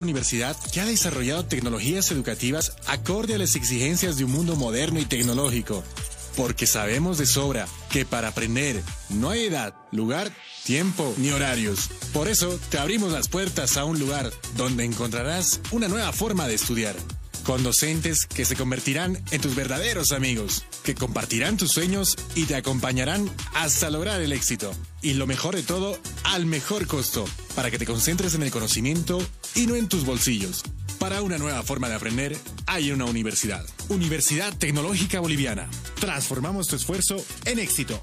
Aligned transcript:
universidad 0.00 0.56
que 0.72 0.80
ha 0.80 0.86
desarrollado 0.86 1.44
tecnologías 1.44 2.10
educativas 2.10 2.72
acorde 2.86 3.34
a 3.34 3.38
las 3.38 3.54
exigencias 3.54 4.16
de 4.16 4.24
un 4.24 4.32
mundo 4.32 4.56
moderno 4.56 4.98
y 4.98 5.04
tecnológico. 5.04 5.84
Porque 6.36 6.66
sabemos 6.66 7.18
de 7.18 7.26
sobra 7.26 7.68
que 7.90 8.06
para 8.06 8.28
aprender 8.28 8.82
no 9.10 9.28
hay 9.28 9.44
edad, 9.44 9.74
lugar, 9.92 10.32
tiempo 10.64 11.12
ni 11.18 11.30
horarios. 11.30 11.90
Por 12.14 12.28
eso 12.28 12.58
te 12.70 12.78
abrimos 12.78 13.12
las 13.12 13.28
puertas 13.28 13.76
a 13.76 13.84
un 13.84 13.98
lugar 13.98 14.32
donde 14.56 14.84
encontrarás 14.84 15.60
una 15.70 15.88
nueva 15.88 16.12
forma 16.12 16.48
de 16.48 16.54
estudiar. 16.54 16.96
Con 17.44 17.62
docentes 17.62 18.26
que 18.26 18.44
se 18.44 18.56
convertirán 18.56 19.22
en 19.32 19.40
tus 19.40 19.54
verdaderos 19.54 20.12
amigos, 20.12 20.64
que 20.82 20.94
compartirán 20.94 21.58
tus 21.58 21.72
sueños 21.72 22.16
y 22.34 22.44
te 22.44 22.54
acompañarán 22.54 23.30
hasta 23.54 23.90
lograr 23.90 24.20
el 24.22 24.32
éxito. 24.32 24.72
Y 25.02 25.14
lo 25.14 25.26
mejor 25.26 25.56
de 25.56 25.62
todo, 25.62 25.98
al 26.24 26.46
mejor 26.46 26.86
costo, 26.86 27.26
para 27.60 27.70
que 27.70 27.78
te 27.78 27.84
concentres 27.84 28.34
en 28.34 28.42
el 28.42 28.50
conocimiento 28.50 29.18
y 29.54 29.66
no 29.66 29.76
en 29.76 29.86
tus 29.86 30.06
bolsillos. 30.06 30.62
Para 30.98 31.20
una 31.20 31.36
nueva 31.36 31.62
forma 31.62 31.90
de 31.90 31.94
aprender, 31.94 32.34
hay 32.64 32.90
una 32.90 33.04
universidad. 33.04 33.66
Universidad 33.90 34.56
Tecnológica 34.56 35.20
Boliviana. 35.20 35.68
Transformamos 36.00 36.68
tu 36.68 36.76
esfuerzo 36.76 37.22
en 37.44 37.58
éxito. 37.58 38.02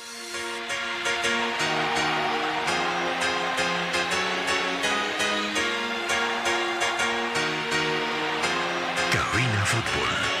football. 9.71 10.40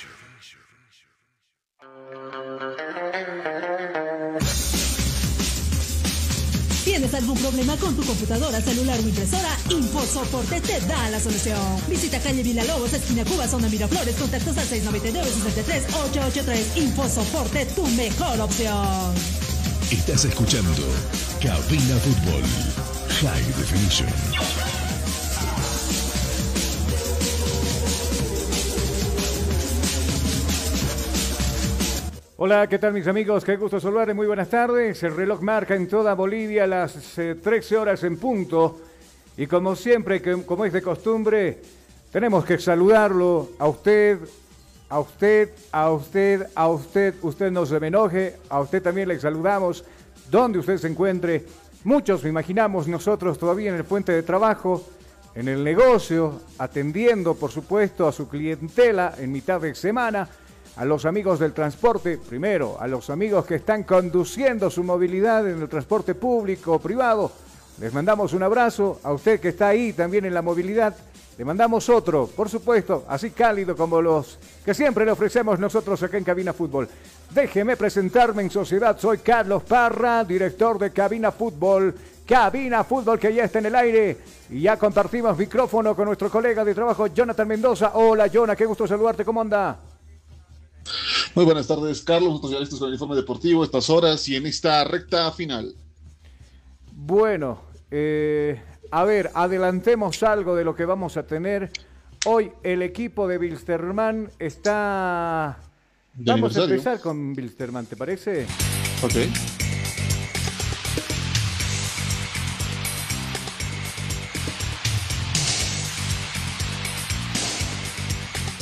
Impresora? 9.09 9.57
InfoSoporte 9.69 10.61
te 10.61 10.79
da 10.81 11.09
la 11.09 11.19
solución. 11.19 11.57
Visita 11.87 12.19
calle 12.19 12.43
Villalobos, 12.43 12.93
esquina 12.93 13.25
Cuba, 13.25 13.47
zona 13.47 13.67
Miraflores, 13.69 14.15
contactos 14.15 14.55
al 14.57 14.67
699-63-883. 14.67 16.77
InfoSoporte, 16.77 17.65
tu 17.67 17.87
mejor 17.87 18.41
opción. 18.41 19.13
Estás 19.91 20.25
escuchando 20.25 20.83
Cabina 21.41 21.95
Fútbol 21.97 22.43
High 23.21 23.47
Definition. 23.57 24.09
Hola, 32.43 32.65
¿qué 32.65 32.79
tal 32.79 32.93
mis 32.93 33.05
amigos? 33.05 33.45
Qué 33.45 33.55
gusto 33.55 33.79
saludarles, 33.79 34.15
muy 34.15 34.25
buenas 34.25 34.49
tardes. 34.49 35.03
El 35.03 35.15
reloj 35.15 35.41
marca 35.41 35.75
en 35.75 35.87
toda 35.87 36.15
Bolivia 36.15 36.65
las 36.65 37.13
13 37.13 37.43
eh, 37.53 37.77
horas 37.77 38.03
en 38.03 38.17
punto. 38.17 38.81
Y 39.37 39.47
como 39.47 39.75
siempre, 39.75 40.21
como 40.45 40.65
es 40.65 40.73
de 40.73 40.81
costumbre, 40.81 41.61
tenemos 42.11 42.45
que 42.45 42.59
saludarlo 42.59 43.51
a 43.57 43.67
usted, 43.67 44.19
a 44.89 44.99
usted, 44.99 45.49
a 45.71 45.91
usted, 45.91 46.47
a 46.53 46.67
usted. 46.67 47.15
Usted 47.21 47.51
no 47.51 47.65
se 47.65 47.79
me 47.79 47.87
enoje, 47.87 48.37
a 48.49 48.59
usted 48.59 48.83
también 48.83 49.07
le 49.07 49.19
saludamos, 49.19 49.85
donde 50.29 50.59
usted 50.59 50.77
se 50.77 50.87
encuentre. 50.87 51.45
Muchos, 51.83 52.25
imaginamos, 52.25 52.87
nosotros 52.87 53.39
todavía 53.39 53.69
en 53.69 53.77
el 53.77 53.85
puente 53.85 54.11
de 54.11 54.23
trabajo, 54.23 54.83
en 55.33 55.47
el 55.47 55.63
negocio, 55.63 56.41
atendiendo, 56.57 57.35
por 57.35 57.51
supuesto, 57.51 58.07
a 58.07 58.11
su 58.11 58.27
clientela 58.27 59.15
en 59.17 59.31
mitad 59.31 59.61
de 59.61 59.73
semana 59.73 60.27
a 60.75 60.85
los 60.85 61.05
amigos 61.05 61.39
del 61.39 61.53
transporte, 61.53 62.17
primero, 62.17 62.77
a 62.79 62.87
los 62.87 63.09
amigos 63.09 63.45
que 63.45 63.55
están 63.55 63.83
conduciendo 63.83 64.69
su 64.69 64.83
movilidad 64.83 65.47
en 65.49 65.61
el 65.61 65.69
transporte 65.69 66.15
público 66.15 66.73
o 66.73 66.79
privado, 66.79 67.31
Les 67.79 67.93
mandamos 67.93 68.33
un 68.33 68.43
abrazo 68.43 68.99
a 69.03 69.11
usted 69.13 69.39
que 69.39 69.49
está 69.49 69.69
ahí 69.69 69.93
también 69.93 70.25
en 70.25 70.33
la 70.33 70.41
movilidad. 70.41 70.95
Le 71.37 71.45
mandamos 71.45 71.89
otro, 71.89 72.27
por 72.27 72.49
supuesto, 72.49 73.05
así 73.07 73.31
cálido 73.31 73.75
como 73.75 74.01
los 74.01 74.37
que 74.63 74.73
siempre 74.73 75.05
le 75.05 75.11
ofrecemos 75.11 75.57
nosotros 75.57 76.03
acá 76.03 76.17
en 76.17 76.23
Cabina 76.23 76.53
Fútbol. 76.53 76.87
Déjeme 77.33 77.77
presentarme 77.77 78.43
en 78.43 78.51
sociedad. 78.51 78.99
Soy 78.99 79.19
Carlos 79.19 79.63
Parra, 79.63 80.23
director 80.23 80.77
de 80.77 80.91
Cabina 80.91 81.31
Fútbol. 81.31 81.95
Cabina 82.27 82.83
Fútbol 82.83 83.17
que 83.17 83.33
ya 83.33 83.45
está 83.45 83.59
en 83.59 83.65
el 83.67 83.75
aire 83.75 84.17
y 84.49 84.61
ya 84.61 84.77
compartimos 84.77 85.37
micrófono 85.37 85.95
con 85.95 86.05
nuestro 86.05 86.29
colega 86.29 86.63
de 86.63 86.75
trabajo 86.75 87.07
Jonathan 87.07 87.47
Mendoza. 87.47 87.91
Hola 87.95 88.29
Jonah, 88.31 88.55
qué 88.55 88.65
gusto 88.65 88.85
saludarte, 88.85 89.25
¿cómo 89.25 89.41
anda? 89.41 89.79
Muy 91.33 91.45
buenas 91.45 91.67
tardes, 91.67 92.01
Carlos, 92.01 92.41
ya 92.49 92.59
listos 92.59 92.79
con 92.79 92.89
el 92.89 92.95
informe 92.95 93.15
deportivo, 93.15 93.63
estas 93.63 93.89
horas 93.89 94.27
y 94.27 94.35
en 94.35 94.45
esta 94.45 94.83
recta 94.83 95.31
final. 95.31 95.73
Bueno, 97.03 97.63
eh, 97.89 98.61
a 98.91 99.03
ver, 99.05 99.31
adelantemos 99.33 100.21
algo 100.21 100.55
de 100.55 100.63
lo 100.63 100.75
que 100.75 100.85
vamos 100.85 101.17
a 101.17 101.25
tener. 101.25 101.71
Hoy 102.27 102.51
el 102.61 102.83
equipo 102.83 103.27
de 103.27 103.39
Bilsterman 103.39 104.29
está... 104.37 105.57
vamos 106.13 106.55
a 106.55 106.63
empezar 106.65 106.99
con 106.99 107.33
Bilsterman, 107.33 107.87
¿te 107.87 107.95
parece? 107.95 108.45
Ok. 109.01 109.15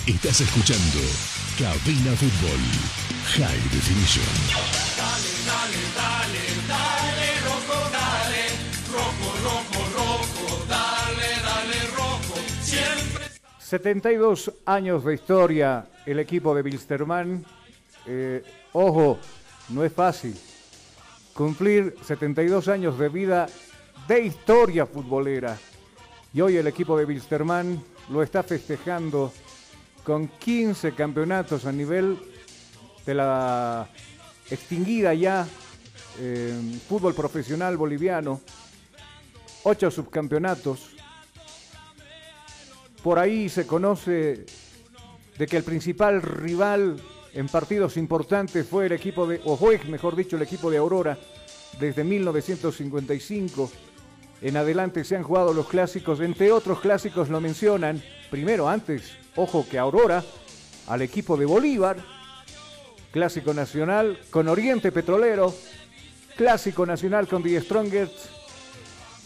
Estás 0.07 0.39
escuchando 0.39 1.00
Cabina 1.57 2.15
Fútbol 2.15 2.59
High 3.36 3.63
Definition. 3.69 4.25
Dale, 4.97 5.30
dale, 5.45 5.77
dale, 5.97 6.19
72 13.69 14.51
años 14.66 15.06
de 15.06 15.13
historia 15.13 15.86
el 16.07 16.18
equipo 16.18 16.56
de 16.56 16.63
Bilsterman. 16.63 17.46
Eh, 18.07 18.44
ojo, 18.74 19.19
no 19.69 19.84
es 19.84 19.94
fácil. 19.94 20.36
Cumplir 21.36 21.96
72 22.04 22.68
años 22.68 22.98
de 22.98 23.10
vida 23.10 23.48
de 24.07 24.22
historia 24.22 24.88
futbolera. 24.88 25.56
Y 26.34 26.42
hoy 26.42 26.57
el 26.57 26.66
equipo 26.66 26.98
de 26.98 27.06
Bilsterman 27.06 27.80
lo 28.10 28.24
está 28.24 28.42
festejando 28.42 29.31
con 30.04 30.30
15 30.30 30.94
campeonatos 30.94 31.66
a 31.66 31.72
nivel 31.72 32.18
de 33.06 33.13
la 33.13 33.88
extinguida 34.50 35.13
ya 35.13 35.48
eh, 36.18 36.80
fútbol 36.88 37.13
profesional 37.13 37.78
boliviano, 37.78 38.42
8 39.64 39.92
subcampeonatos. 39.92 40.92
Por 43.04 43.20
ahí 43.20 43.50
se 43.50 43.66
conoce 43.66 44.46
de 45.38 45.48
que 45.48 45.58
el 45.58 45.64
principal 45.64 46.22
rival 46.22 46.98
en 47.34 47.48
partidos 47.48 47.98
importantes 47.98 48.68
fue 48.68 48.88
el 48.88 48.92
equipo 48.92 49.28
de, 49.28 49.42
o 49.46 49.58
mejor 49.88 50.16
dicho, 50.16 50.36
el 50.36 50.42
equipo 50.42 50.70
de 50.70 50.78
Aurora 50.78 51.18
desde 51.80 52.04
1955. 52.04 53.72
En 54.42 54.58
adelante 54.58 55.04
se 55.04 55.16
han 55.16 55.24
jugado 55.24 55.54
los 55.54 55.68
clásicos, 55.68 56.20
entre 56.20 56.52
otros 56.52 56.80
clásicos 56.80 57.30
lo 57.30 57.42
mencionan, 57.42 58.02
primero 58.30 58.70
antes 58.70 59.14
Ojo 59.36 59.66
que 59.70 59.78
Aurora, 59.78 60.24
al 60.88 61.02
equipo 61.02 61.38
de 61.38 61.46
Bolívar, 61.46 61.98
Clásico 63.12 63.54
Nacional 63.54 64.20
con 64.30 64.48
Oriente 64.48 64.92
Petrolero, 64.92 65.54
Clásico 66.36 66.86
Nacional 66.86 67.28
con 67.28 67.44
The 67.44 67.62
Strongest. 67.62 68.38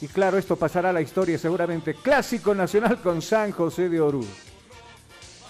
Y 0.03 0.09
claro, 0.09 0.37
esto 0.37 0.57
pasará 0.57 0.89
a 0.89 0.93
la 0.93 0.99
historia 0.99 1.37
seguramente. 1.37 1.93
Clásico 1.93 2.53
Nacional 2.53 2.99
con 3.01 3.21
San 3.21 3.53
José 3.53 3.87
de 3.87 4.01
Orú. 4.01 4.25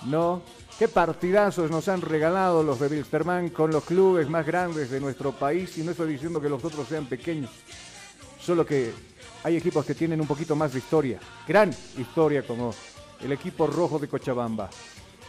¿No? 0.06 0.44
Qué 0.78 0.88
partidazos 0.88 1.72
nos 1.72 1.88
han 1.88 2.02
regalado 2.02 2.62
los 2.62 2.80
de 2.80 2.86
Wilstermann 2.86 3.50
con 3.50 3.72
los 3.72 3.84
clubes 3.84 4.30
más 4.30 4.46
grandes 4.46 4.92
de 4.92 5.00
nuestro 5.00 5.32
país. 5.32 5.76
Y 5.80 5.82
no 5.82 5.90
estoy 5.90 6.14
diciendo 6.14 6.40
que 6.40 6.50
los 6.50 6.64
otros 6.64 6.88
sean 6.88 7.08
pequeños. 7.08 7.50
Solo 8.40 8.64
que 8.64 8.94
hay 9.44 9.58
equipos 9.58 9.88
que 9.88 9.96
tienen 9.96 10.22
un 10.22 10.28
poquito 10.28 10.56
más 10.56 10.72
de 10.72 10.78
historia. 10.78 11.20
Gran 11.48 11.72
historia 11.98 12.46
como 12.46 12.76
el 13.22 13.32
equipo 13.32 13.66
rojo 13.66 13.98
de 13.98 14.08
Cochabamba. 14.08 14.70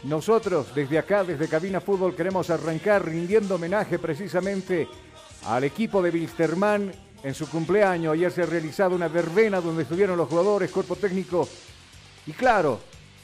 Nosotros 0.02 0.74
desde 0.74 0.98
acá, 0.98 1.24
desde 1.24 1.48
Cabina 1.48 1.80
Fútbol, 1.80 2.14
queremos 2.14 2.50
arrancar 2.50 3.02
rindiendo 3.06 3.54
homenaje 3.54 3.98
precisamente 3.98 4.86
al 5.46 5.64
equipo 5.64 6.02
de 6.02 6.10
Wilstermann 6.10 7.03
en 7.24 7.34
su 7.34 7.48
cumpleaños. 7.48 8.12
Ayer 8.12 8.30
se 8.30 8.42
ha 8.42 8.46
realizado 8.46 8.94
una 8.94 9.08
verbena 9.08 9.60
donde 9.60 9.82
estuvieron 9.82 10.16
los 10.16 10.28
jugadores, 10.28 10.70
cuerpo 10.70 10.94
técnico 10.94 11.48
y 12.26 12.32
claro, 12.32 12.80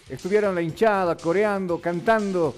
estuvieron 0.09 0.55
la 0.55 0.63
hinchada 0.63 1.17
coreando, 1.17 1.81
cantando 1.81 2.57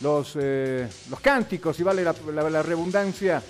los, 0.00 0.36
eh, 0.40 0.88
los 1.08 1.20
cánticos, 1.20 1.78
y 1.78 1.82
vale 1.82 2.02
la, 2.02 2.62
redundancia, 2.62 3.42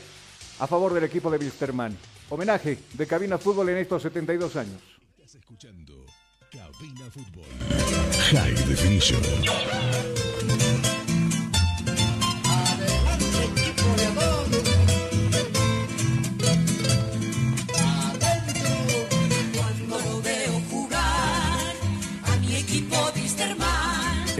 a 0.59 0.67
favor 0.67 0.93
del 0.93 1.05
equipo 1.05 1.31
de 1.31 1.39
Wilstermann. 1.39 1.97
Homenaje 2.29 2.79
de 2.93 3.07
Cabina 3.07 3.39
Fútbol 3.39 3.71
en 3.71 3.79
estos 3.79 4.03
72 4.03 4.57
años. 4.57 4.81
Estás 5.17 5.35
escuchando 5.37 6.05
Cabina 6.51 7.11
Fútbol. 7.11 7.47
High. 8.31 8.55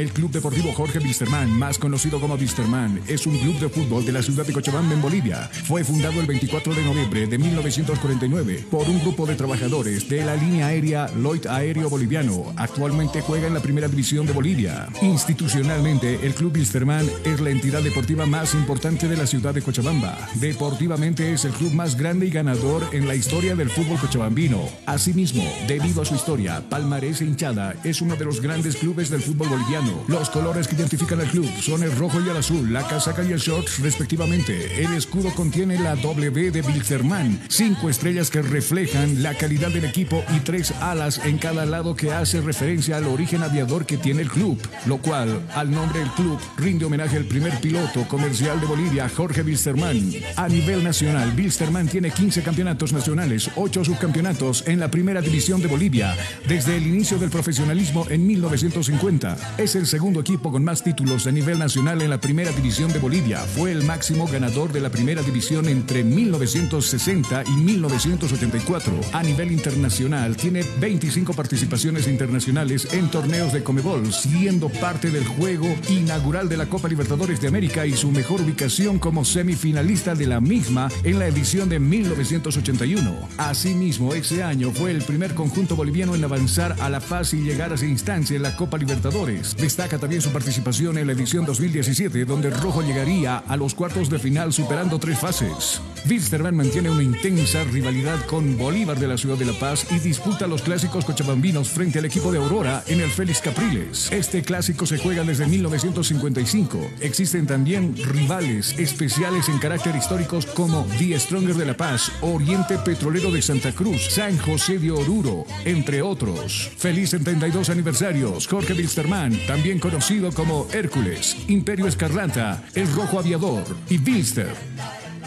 El 0.03 0.13
Club 0.13 0.33
Deportivo 0.33 0.73
Jorge 0.73 0.99
Wisterman, 0.99 1.49
más 1.57 1.79
conocido 1.79 2.21
como 2.21 2.35
Wisterman, 2.35 3.01
es 3.07 3.25
un 3.25 3.39
club 3.39 3.57
de 3.61 3.69
fútbol 3.69 4.05
de 4.05 4.11
la 4.11 4.21
ciudad 4.21 4.45
de 4.45 4.53
Cochabamba, 4.53 4.95
en 4.95 5.01
Bolivia. 5.01 5.49
Fue 5.65 5.85
fundado 5.85 6.21
el 6.21 6.27
24 6.27 6.75
de 6.75 6.83
noviembre 6.83 7.29
de 7.29 7.39
1949 7.39 8.67
por 8.69 8.89
un 8.89 8.99
grupo 8.99 9.27
de 9.27 9.37
trabajadores 9.37 10.09
de 10.09 10.25
la 10.25 10.35
línea 10.35 10.67
aérea 10.67 11.09
Lloyd 11.15 11.47
Aéreo 11.47 11.89
Boliviano. 11.89 12.53
Actualmente 12.57 13.21
juega 13.21 13.47
en 13.47 13.55
la 13.55 13.61
primera 13.61 13.87
división 13.87 14.27
de 14.27 14.33
Bolivia. 14.33 14.89
Institucionalmente, 15.03 16.19
el 16.27 16.35
Club 16.35 16.57
Wisterman 16.57 17.09
es 17.23 17.41
la 17.41 17.51
entidad 17.51 17.81
deportiva 17.81 18.27
más 18.27 18.55
importante 18.55 19.07
de 19.07 19.17
la 19.17 19.29
ciudad 19.29 19.55
de 19.55 19.63
Cochabamba. 19.63 20.19
Deportivamente 20.35 21.33
es 21.33 21.45
el 21.45 21.53
club 21.53 21.75
más 21.75 21.97
grande 21.97 22.27
y 22.27 22.31
ganador 22.31 22.89
en 22.91 23.07
la 23.07 23.15
historia 23.15 23.55
del 23.55 23.71
fútbol 23.71 24.01
cochabambino. 24.01 24.69
Asimismo, 24.85 25.45
debido 25.69 26.03
a 26.03 26.05
su 26.05 26.17
historia, 26.17 26.61
palmarés 26.69 27.21
e 27.21 27.25
hinchada, 27.25 27.77
es 27.85 28.03
uno 28.03 28.17
de 28.17 28.25
los 28.25 28.41
grandes 28.41 28.75
clubes 28.75 29.09
del 29.09 29.23
fútbol 29.23 29.49
boliviano 29.49 29.92
los 30.09 30.31
colores 30.31 30.69
que 30.69 30.75
identifican 30.75 31.21
al 31.21 31.29
club 31.29 31.49
son 31.61 31.83
el 31.83 31.95
rojo 31.97 32.21
y 32.21 32.29
el 32.29 32.37
azul, 32.37 32.73
la 32.73 32.87
casaca 32.87 33.23
y 33.23 33.33
el 33.33 33.39
shorts 33.39 33.79
respectivamente. 33.81 34.83
El 34.83 34.93
escudo 34.95 35.31
contiene 35.35 35.79
la 35.79 35.97
W 35.97 36.51
de 36.51 36.61
Wilstermann, 36.63 37.41
cinco 37.49 37.89
estrellas 37.89 38.31
que 38.31 38.43
reflejan 38.43 39.23
la 39.23 39.35
calidad 39.35 39.71
del 39.71 39.85
equipo 39.85 40.25
y 40.37 40.41
tres 40.41 40.73
alas 40.81 41.21
en 41.25 41.39
cada 41.39 41.67
lado 41.67 41.95
que 41.95 42.13
hace 42.13 42.41
referencia 42.41 42.97
al 42.97 43.05
origen 43.05 43.43
aviador 43.43 43.87
que 43.87 43.99
tiene 43.99 44.23
el 44.23 44.31
club, 44.31 44.61
lo 44.87 44.99
cual, 44.99 45.43
al 45.55 45.71
nombre 45.71 46.01
del 46.01 46.11
club, 46.11 46.39
rinde 46.57 46.85
homenaje 46.85 47.17
al 47.17 47.25
primer 47.25 47.61
piloto 47.61 48.07
comercial 48.09 48.61
de 48.61 48.67
Bolivia, 48.67 49.09
Jorge 49.09 49.43
Wilstermann. 49.43 50.13
A 50.37 50.49
nivel 50.49 50.83
nacional, 50.85 51.33
Wilstermann 51.37 51.89
tiene 51.89 52.11
15 52.11 52.43
campeonatos 52.43 52.93
nacionales, 52.93 53.51
8 53.57 53.85
subcampeonatos 53.85 54.65
en 54.67 54.81
la 54.81 54.91
primera 54.91 55.21
división 55.21 55.61
de 55.61 55.69
Bolivia, 55.69 56.17
desde 56.49 56.77
el 56.77 56.87
inicio 56.87 57.19
del 57.19 57.31
profesionalismo 57.31 58.07
en 58.09 58.27
1950. 58.27 59.55
Es 59.59 59.75
el 59.75 59.82
segundo 59.87 60.21
equipo 60.21 60.51
con 60.53 60.65
más 60.65 60.83
títulos 60.83 61.27
a 61.27 61.33
nivel 61.33 61.59
nacional 61.59 62.03
en 62.03 62.11
la 62.11 62.21
primera 62.21 62.53
división 62.53 62.93
de 62.93 62.99
Bolivia. 62.99 63.39
Fue 63.39 63.73
el 63.73 63.85
máximo 63.85 64.27
ganador 64.27 64.73
de 64.73 64.81
la 64.81 64.91
primera 64.91 65.23
división 65.23 65.69
entre 65.69 66.05
1960 66.05 67.45
y 67.47 67.51
1984. 67.51 68.93
A 69.13 69.23
nivel 69.23 69.53
internacional 69.53 70.37
tiene 70.37 70.65
25 70.81 71.35
participaciones 71.35 72.09
internacionales 72.09 72.89
en 72.93 73.11
torneos 73.11 73.53
de 73.53 73.63
Comebol, 73.63 74.13
siendo 74.13 74.69
parte 74.69 75.11
del 75.11 75.27
juego 75.27 75.67
inaugural 75.89 76.49
de 76.49 76.57
la 76.57 76.67
Copa 76.67 76.89
Libertadores 76.89 77.41
de 77.41 77.49
América 77.49 77.87
y 77.87 77.93
su 77.93 78.11
mejor 78.11 78.41
ubicación 78.41 78.99
como 78.99 79.25
semifinalista 79.25 80.15
de 80.15 80.27
la 80.27 80.41
misma 80.41 80.89
en 81.05 81.19
la 81.19 81.27
edición 81.27 81.69
de 81.69 81.79
1981. 81.79 83.29
Asimismo, 83.39 84.15
ese 84.15 84.43
año 84.43 84.71
fue 84.71 84.91
el 84.91 85.03
primer 85.03 85.35
conjunto 85.35 85.77
boliviano 85.77 86.15
en 86.15 86.25
avanzar 86.25 86.77
a 86.81 86.89
la 86.89 87.01
fase 87.01 87.37
y 87.37 87.43
llegar 87.43 87.73
a 87.73 87.75
esa 87.75 87.87
instancia 87.87 88.37
en 88.37 88.43
la 88.43 88.57
Copa 88.57 88.79
Libertadores. 88.79 89.55
Destaca 89.63 89.97
también 89.97 90.21
su 90.21 90.33
participación 90.33 90.99
en 90.99 91.07
la 91.07 91.13
edición 91.13 91.47
2017, 91.47 92.25
donde 92.25 92.51
Rojo 92.51 92.83
llegaría 92.83 93.39
a 93.39 93.57
los 93.57 93.75
cuartos 93.75 94.11
de 94.11 94.19
final 94.19 94.53
superando 94.53 94.99
tres 94.99 95.21
fases. 95.21 95.81
Wilstermann 96.05 96.57
mantiene 96.57 96.91
una 96.91 97.05
intensa 97.05 97.63
rivalidad 97.63 98.27
con 98.27 98.59
Bolívar 98.59 98.99
de 98.99 99.07
la 99.07 99.17
ciudad 99.17 99.37
de 99.37 99.45
La 99.45 99.53
Paz 99.53 99.87
y 99.93 100.01
disputa 100.01 100.49
los 100.49 100.63
clásicos 100.63 101.05
cochabambinos 101.05 101.69
frente 101.69 102.01
al 102.01 102.07
equipo 102.07 102.33
de 102.33 102.39
Aurora 102.39 102.83
en 102.89 103.03
el 103.03 103.09
Félix 103.09 103.41
Capriles. 103.41 104.11
Este 104.11 104.43
clásico 104.43 104.85
se 104.85 104.99
juega 104.99 105.23
desde 105.23 105.47
1955. 105.47 106.91
Existen 107.01 107.47
también 107.47 107.95
rivales 107.97 108.77
especiales 108.81 109.49
en 109.49 109.59
carácter 109.59 109.95
históricos 109.95 110.45
como 110.45 110.89
The 110.99 111.21
Stronger 111.21 111.55
de 111.55 111.67
La 111.67 111.77
Paz, 111.77 112.11
Oriente 112.21 112.79
Petrolero 112.79 113.31
de 113.31 113.43
Santa 113.43 113.71
Cruz, 113.71 114.09
San 114.11 114.37
José 114.39 114.81
de 114.81 114.91
Oruro, 114.91 115.45
entre 115.65 116.03
otros. 116.03 116.73
Feliz 116.77 117.11
72 117.11 117.71
aniversarios, 117.71 118.49
Jorge 118.49 118.73
Wilstermann, 118.73 119.39
también 119.53 119.79
conocido 119.79 120.33
como 120.33 120.67
Hércules, 120.73 121.37
Imperio 121.47 121.87
Escarlata, 121.87 122.65
El 122.75 122.91
Rojo 122.95 123.19
Aviador 123.19 123.63
y 123.91 123.99
Wilster. 123.99 124.49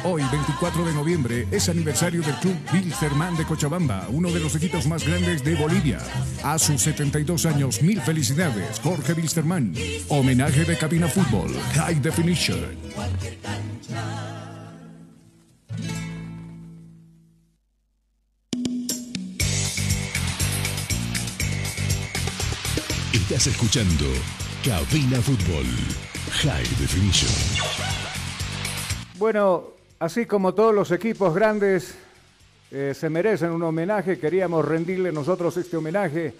Hoy, 0.03 0.23
24 0.31 0.83
de 0.83 0.93
noviembre, 0.95 1.47
es 1.51 1.69
aniversario 1.69 2.23
del 2.23 2.33
Club 2.37 2.55
Wilstermann 2.73 3.37
de 3.37 3.45
Cochabamba, 3.45 4.07
uno 4.09 4.31
de 4.31 4.39
los 4.39 4.55
equipos 4.55 4.87
más 4.87 5.05
grandes 5.05 5.43
de 5.43 5.53
Bolivia. 5.53 5.99
A 6.43 6.57
sus 6.57 6.81
72 6.81 7.45
años, 7.45 7.83
mil 7.83 8.01
felicidades, 8.01 8.79
Jorge 8.79 9.13
Wilstermann. 9.13 9.75
Homenaje 10.09 10.65
de 10.65 10.75
Cabina 10.75 11.07
Fútbol, 11.07 11.55
High 11.75 12.01
Definition. 12.01 12.65
Estás 23.15 23.47
escuchando 23.47 24.03
Cabina 24.61 25.21
Fútbol, 25.21 25.63
High 26.43 26.67
Definition. 26.81 27.31
Bueno, 29.17 29.63
así 29.99 30.25
como 30.25 30.53
todos 30.53 30.75
los 30.75 30.91
equipos 30.91 31.33
grandes 31.33 31.95
eh, 32.71 32.91
se 32.93 33.09
merecen 33.09 33.51
un 33.51 33.63
homenaje, 33.63 34.19
queríamos 34.19 34.65
rendirle 34.65 35.13
nosotros 35.13 35.55
este 35.55 35.77
homenaje 35.77 36.33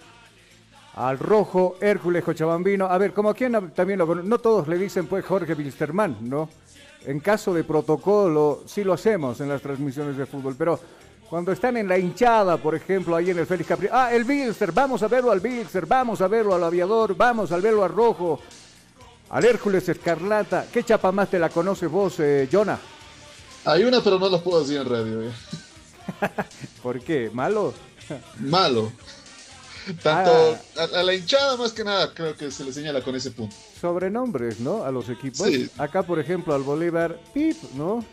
al 0.96 1.18
rojo 1.18 1.78
Hércules 1.80 2.22
Cochabambino. 2.22 2.84
A 2.84 2.98
ver, 2.98 3.14
como 3.14 3.32
quien 3.32 3.70
también 3.74 3.98
lo 3.98 4.14
no 4.14 4.36
todos 4.36 4.68
le 4.68 4.76
dicen 4.76 5.06
pues 5.06 5.24
Jorge 5.24 5.54
Wilstermann, 5.54 6.18
¿no? 6.28 6.50
En 7.06 7.20
caso 7.20 7.54
de 7.54 7.64
protocolo, 7.64 8.64
sí 8.66 8.84
lo 8.84 8.92
hacemos 8.92 9.40
en 9.40 9.48
las 9.48 9.62
transmisiones 9.62 10.18
de 10.18 10.26
fútbol, 10.26 10.54
pero 10.58 10.78
cuando 11.30 11.52
están 11.52 11.76
en 11.76 11.88
la 11.88 11.98
hinchada, 11.98 12.56
por 12.56 12.74
ejemplo, 12.74 13.16
ahí 13.16 13.30
en 13.30 13.38
el 13.38 13.46
Félix 13.46 13.68
Capri, 13.68 13.88
ah, 13.90 14.12
el 14.12 14.24
Bilster, 14.24 14.70
vamos 14.72 15.02
a 15.02 15.08
verlo 15.08 15.30
al 15.32 15.40
Bilster, 15.40 15.84
vamos 15.86 16.20
a 16.20 16.28
verlo 16.28 16.54
al 16.54 16.62
aviador, 16.64 17.16
vamos 17.16 17.50
a 17.52 17.56
verlo 17.58 17.82
al 17.84 17.90
rojo, 17.92 18.40
al 19.30 19.44
Hércules 19.44 19.88
Escarlata. 19.88 20.66
¿Qué 20.72 20.84
chapa 20.84 21.10
más 21.12 21.28
te 21.30 21.38
la 21.38 21.48
conoces 21.48 21.90
vos, 21.90 22.20
eh, 22.20 22.48
Jonah? 22.50 22.78
Hay 23.64 23.82
una, 23.84 24.00
pero 24.00 24.18
no 24.18 24.28
las 24.28 24.40
puedo 24.42 24.60
decir 24.60 24.76
en 24.76 24.88
radio. 24.88 25.22
eh. 25.22 25.32
¿Por 26.82 27.00
qué? 27.00 27.30
¿Malo? 27.32 27.74
Malo. 28.38 28.92
Tanto 30.02 30.32
Ah. 30.76 30.82
a, 30.94 31.00
a 31.00 31.02
la 31.02 31.14
hinchada, 31.14 31.56
más 31.56 31.72
que 31.72 31.82
nada, 31.84 32.12
creo 32.14 32.36
que 32.36 32.50
se 32.52 32.64
le 32.64 32.72
señala 32.72 33.02
con 33.02 33.14
ese 33.16 33.32
punto. 33.32 33.54
Sobrenombres, 33.80 34.60
¿no? 34.60 34.84
A 34.84 34.90
los 34.92 35.08
equipos. 35.08 35.46
Sí. 35.46 35.68
Acá, 35.78 36.02
por 36.04 36.18
ejemplo, 36.20 36.54
al 36.54 36.62
Bolívar, 36.62 37.18
Pip, 37.34 37.56
¿no? 37.74 38.04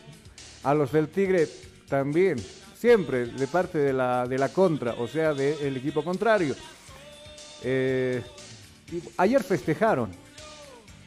A 0.63 0.73
los 0.73 0.91
del 0.91 1.07
Tigre 1.09 1.47
también. 1.89 2.37
Siempre 2.83 3.27
de 3.27 3.47
parte 3.47 3.77
de 3.77 3.93
la, 3.93 4.27
de 4.27 4.37
la 4.37 4.49
contra, 4.49 4.95
o 4.95 5.07
sea, 5.07 5.33
del 5.33 5.77
equipo 5.77 6.03
contrario. 6.03 6.53
Eh, 7.63 8.21
ayer 9.15 9.41
festejaron. 9.41 10.11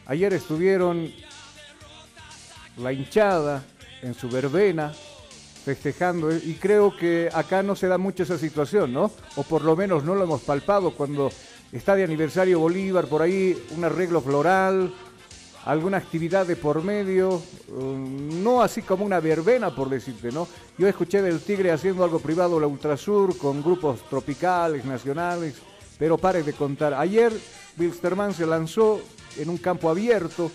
Ayer 0.06 0.32
estuvieron 0.32 1.12
la 2.78 2.94
hinchada 2.94 3.62
en 4.00 4.14
su 4.14 4.30
verbena 4.30 4.90
festejando 5.66 6.34
y 6.34 6.54
creo 6.54 6.96
que 6.96 7.28
acá 7.30 7.62
no 7.62 7.76
se 7.76 7.88
da 7.88 7.98
mucho 7.98 8.22
esa 8.22 8.38
situación, 8.38 8.94
¿no? 8.94 9.10
O 9.34 9.42
por 9.42 9.60
lo 9.60 9.76
menos 9.76 10.02
no 10.02 10.14
lo 10.14 10.24
hemos 10.24 10.40
palpado 10.40 10.92
cuando 10.92 11.30
está 11.72 11.94
de 11.94 12.04
aniversario 12.04 12.58
Bolívar, 12.58 13.04
por 13.04 13.20
ahí 13.20 13.54
un 13.76 13.84
arreglo 13.84 14.22
floral, 14.22 14.94
alguna 15.66 15.96
actividad 15.96 16.46
de 16.46 16.54
por 16.54 16.82
medio, 16.82 17.42
um, 17.68 18.42
no 18.42 18.62
así 18.62 18.82
como 18.82 19.04
una 19.04 19.18
verbena 19.18 19.74
por 19.74 19.90
decirte, 19.90 20.30
¿no? 20.30 20.46
Yo 20.78 20.86
escuché 20.86 21.20
del 21.20 21.40
Tigre 21.40 21.72
haciendo 21.72 22.04
algo 22.04 22.20
privado 22.20 22.60
la 22.60 22.68
Ultrasur 22.68 23.36
con 23.36 23.62
grupos 23.62 24.00
tropicales, 24.08 24.84
nacionales, 24.84 25.56
pero 25.98 26.16
pare 26.16 26.44
de 26.44 26.52
contar. 26.52 26.94
Ayer 26.94 27.32
Wilstermann 27.78 28.32
se 28.32 28.46
lanzó 28.46 29.00
en 29.36 29.50
un 29.50 29.58
campo 29.58 29.90
abierto, 29.90 30.52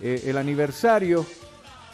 eh, 0.00 0.24
el 0.26 0.36
aniversario, 0.36 1.24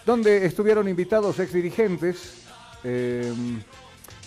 donde 0.04 0.44
estuvieron 0.44 0.88
invitados 0.88 1.38
ex 1.38 1.52
dirigentes 1.52 2.42
eh, 2.82 3.32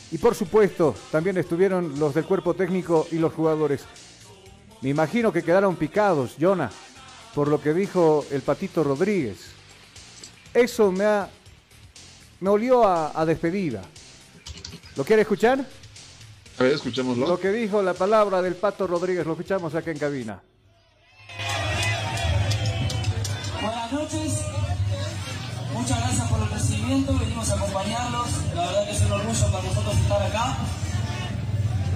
y 0.09 0.17
por 0.17 0.35
supuesto 0.35 0.95
también 1.11 1.37
estuvieron 1.37 1.99
los 1.99 2.13
del 2.13 2.25
cuerpo 2.25 2.53
técnico 2.53 3.07
y 3.11 3.15
los 3.17 3.33
jugadores. 3.33 3.83
Me 4.81 4.89
imagino 4.89 5.33
que 5.33 5.43
quedaron 5.43 5.75
picados, 5.75 6.35
Jonah, 6.39 6.71
por 7.33 7.47
lo 7.47 7.61
que 7.61 7.73
dijo 7.73 8.25
el 8.31 8.41
Patito 8.41 8.83
Rodríguez. 8.83 9.37
Eso 10.53 10.91
me 10.91 11.05
ha 11.05 11.29
me 12.39 12.49
olió 12.49 12.85
a, 12.85 13.11
a 13.19 13.25
despedida. 13.25 13.83
¿Lo 14.95 15.05
quiere 15.05 15.21
escuchar? 15.21 15.65
A 16.59 16.63
ver, 16.63 16.73
escuchémoslo. 16.73 17.27
Lo 17.27 17.39
que 17.39 17.49
dijo 17.51 17.81
la 17.81 17.93
palabra 17.93 18.41
del 18.41 18.55
Pato 18.55 18.87
Rodríguez, 18.87 19.25
lo 19.25 19.33
escuchamos 19.33 19.73
acá 19.75 19.91
en 19.91 19.99
cabina. 19.99 20.41
Buenas 23.61 23.91
noches, 23.91 24.41
muchas 25.73 25.99
gracias 25.99 26.27
por 26.29 26.41
el 26.41 26.49
recibimiento, 26.49 27.17
venimos 27.19 27.49
a 27.49 27.53
acompañarlos, 27.53 28.27
la 28.55 28.65
verdad 28.65 28.85
que 28.85 28.91
es 28.91 29.01
un 29.01 29.11
orgullo 29.11 29.51
para 29.51 29.63
nosotros 29.63 29.97
estar 29.97 30.23
acá. 30.23 30.57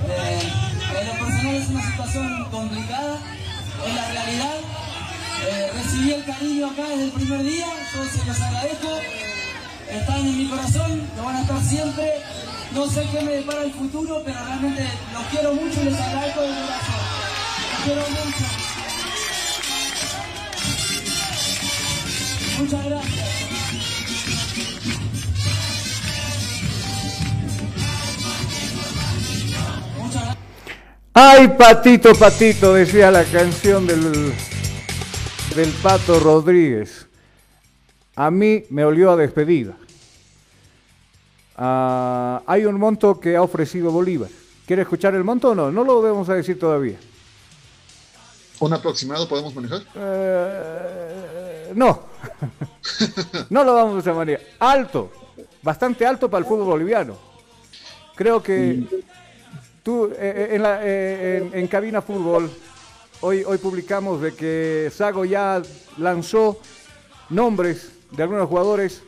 Eh, 0.08 0.52
en 1.00 1.08
lo 1.08 1.26
personal 1.26 1.56
es 1.56 1.70
una 1.70 1.92
situación 1.92 2.50
complicada, 2.52 3.20
es 3.88 3.96
la 3.96 4.12
realidad. 4.12 4.85
Eh, 5.44 5.72
recibí 5.74 6.14
el 6.14 6.26
cariño 6.26 6.68
acá 6.68 6.90
desde 6.90 7.06
el 7.06 7.12
primer 7.12 7.44
día, 7.44 7.68
yo 7.94 8.06
se 8.06 8.26
los 8.26 8.42
agradezco, 8.42 9.00
están 9.90 10.20
en 10.20 10.38
mi 10.38 10.50
corazón, 10.50 11.10
lo 11.18 11.24
van 11.24 11.36
a 11.36 11.42
estar 11.42 11.62
siempre. 11.64 12.14
No 12.74 12.90
sé 12.90 13.08
qué 13.12 13.22
me 13.22 13.32
depara 13.34 13.64
el 13.64 13.72
futuro, 13.72 14.22
pero 14.26 14.38
realmente 14.46 14.86
los 15.14 15.24
quiero 15.32 15.54
mucho 15.54 15.82
y 15.82 15.86
les 15.86 16.00
agradezco 16.00 16.42
de 16.42 16.48
corazón. 16.48 16.96
Los 17.72 17.84
quiero 17.84 18.02
mucho. 18.10 18.46
Muchas 22.58 22.86
gracias. 22.86 23.26
Muchas 30.00 30.26
gracias. 30.26 30.46
¡Ay, 31.14 31.48
patito, 31.48 32.14
patito! 32.14 32.74
Decía 32.74 33.10
la 33.10 33.24
canción 33.24 33.88
del, 33.88 34.34
del 35.56 35.72
Pato 35.82 36.20
Rodríguez. 36.20 37.08
A 38.16 38.32
mí 38.32 38.64
me 38.70 38.86
olió 38.86 39.12
a 39.12 39.16
despedida. 39.16 39.74
Ah, 41.58 42.42
hay 42.46 42.66
un 42.66 42.80
monto 42.80 43.20
que 43.20 43.36
ha 43.36 43.42
ofrecido 43.42 43.92
Bolívar. 43.92 44.30
¿Quiere 44.66 44.82
escuchar 44.82 45.16
el 45.16 45.24
monto 45.24 45.52
o 45.52 45.56
no? 45.56 45.72
No 45.72 45.84
lo 45.84 46.02
vamos 46.02 46.28
a 46.30 46.34
decir 46.36 46.60
todavía. 46.60 46.98
¿Un 48.60 48.74
aproximado 48.74 49.28
podemos 49.28 49.54
manejar? 49.54 49.82
Eh, 49.96 51.72
no. 51.76 52.04
no 53.50 53.64
lo 53.64 53.74
vamos 53.74 54.06
a 54.08 54.14
manejar. 54.14 54.46
Alto. 54.60 55.12
Bastante 55.62 56.06
alto 56.06 56.30
para 56.30 56.40
el 56.40 56.46
fútbol 56.46 56.66
boliviano. 56.66 57.18
Creo 58.16 58.42
que 58.42 58.84
tú 59.84 60.10
eh, 60.18 60.52
en, 60.54 60.62
la- 60.62 60.80
eh, 60.84 61.50
en- 61.54 61.60
en 61.60 61.68
Cabina 61.68 62.02
Fútbol 62.02 62.50
hoy, 63.26 63.44
hoy 63.44 63.58
publicamos 63.58 64.22
de 64.22 64.34
que 64.36 64.92
Sago 64.96 65.26
ya 65.26 65.62
lanzó 65.98 66.60
nombres 67.30 67.90
de 68.12 68.24
algunos 68.24 68.48
jugadores. 68.48 69.02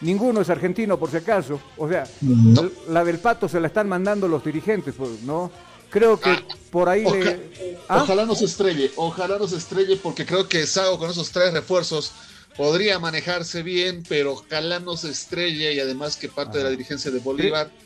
Ninguno 0.00 0.40
es 0.42 0.50
argentino 0.50 0.98
por 0.98 1.10
si 1.10 1.16
acaso. 1.16 1.58
O 1.76 1.88
sea, 1.88 2.06
No. 2.20 2.70
la 2.88 3.04
del 3.04 3.18
pato 3.18 3.48
se 3.48 3.58
la 3.60 3.66
están 3.66 3.88
mandando 3.88 4.28
los 4.28 4.44
dirigentes, 4.44 4.94
pues, 4.96 5.22
¿no? 5.22 5.50
Creo 5.90 6.20
que 6.20 6.36
por 6.70 6.88
ahí 6.88 7.04
Oja- 7.06 7.16
le... 7.18 7.78
¿Ah? 7.88 8.02
Ojalá 8.02 8.24
no 8.26 8.34
se 8.34 8.44
estrelle, 8.44 8.90
ojalá 8.96 9.38
no 9.38 9.46
se 9.48 9.56
estrelle, 9.56 9.96
porque 9.96 10.26
creo 10.26 10.48
que 10.48 10.66
Sago 10.66 10.98
con 10.98 11.10
esos 11.10 11.30
tres 11.30 11.52
refuerzos 11.52 12.12
podría 12.56 12.98
manejarse 12.98 13.62
bien, 13.62 14.02
pero 14.08 14.32
ojalá 14.32 14.80
no 14.80 14.96
se 14.96 15.10
estrelle 15.10 15.72
y 15.74 15.80
además 15.80 16.16
que 16.16 16.28
parte 16.28 16.58
de 16.58 16.64
la 16.64 16.70
dirigencia 16.70 17.10
de 17.10 17.18
Bolívar. 17.20 17.70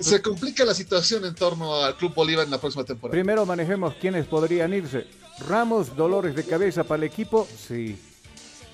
se 0.00 0.22
complica 0.22 0.64
la 0.64 0.74
situación 0.74 1.24
en 1.24 1.34
torno 1.34 1.74
al 1.82 1.96
Club 1.96 2.14
Bolívar 2.14 2.44
en 2.44 2.50
la 2.50 2.58
próxima 2.58 2.84
temporada. 2.84 3.12
Primero 3.12 3.44
manejemos 3.46 3.94
quiénes 3.94 4.26
podrían 4.26 4.72
irse. 4.74 5.06
Ramos, 5.48 5.94
dolores 5.96 6.34
de 6.34 6.44
cabeza 6.44 6.84
para 6.84 6.98
el 6.98 7.04
equipo, 7.04 7.46
sí. 7.68 7.98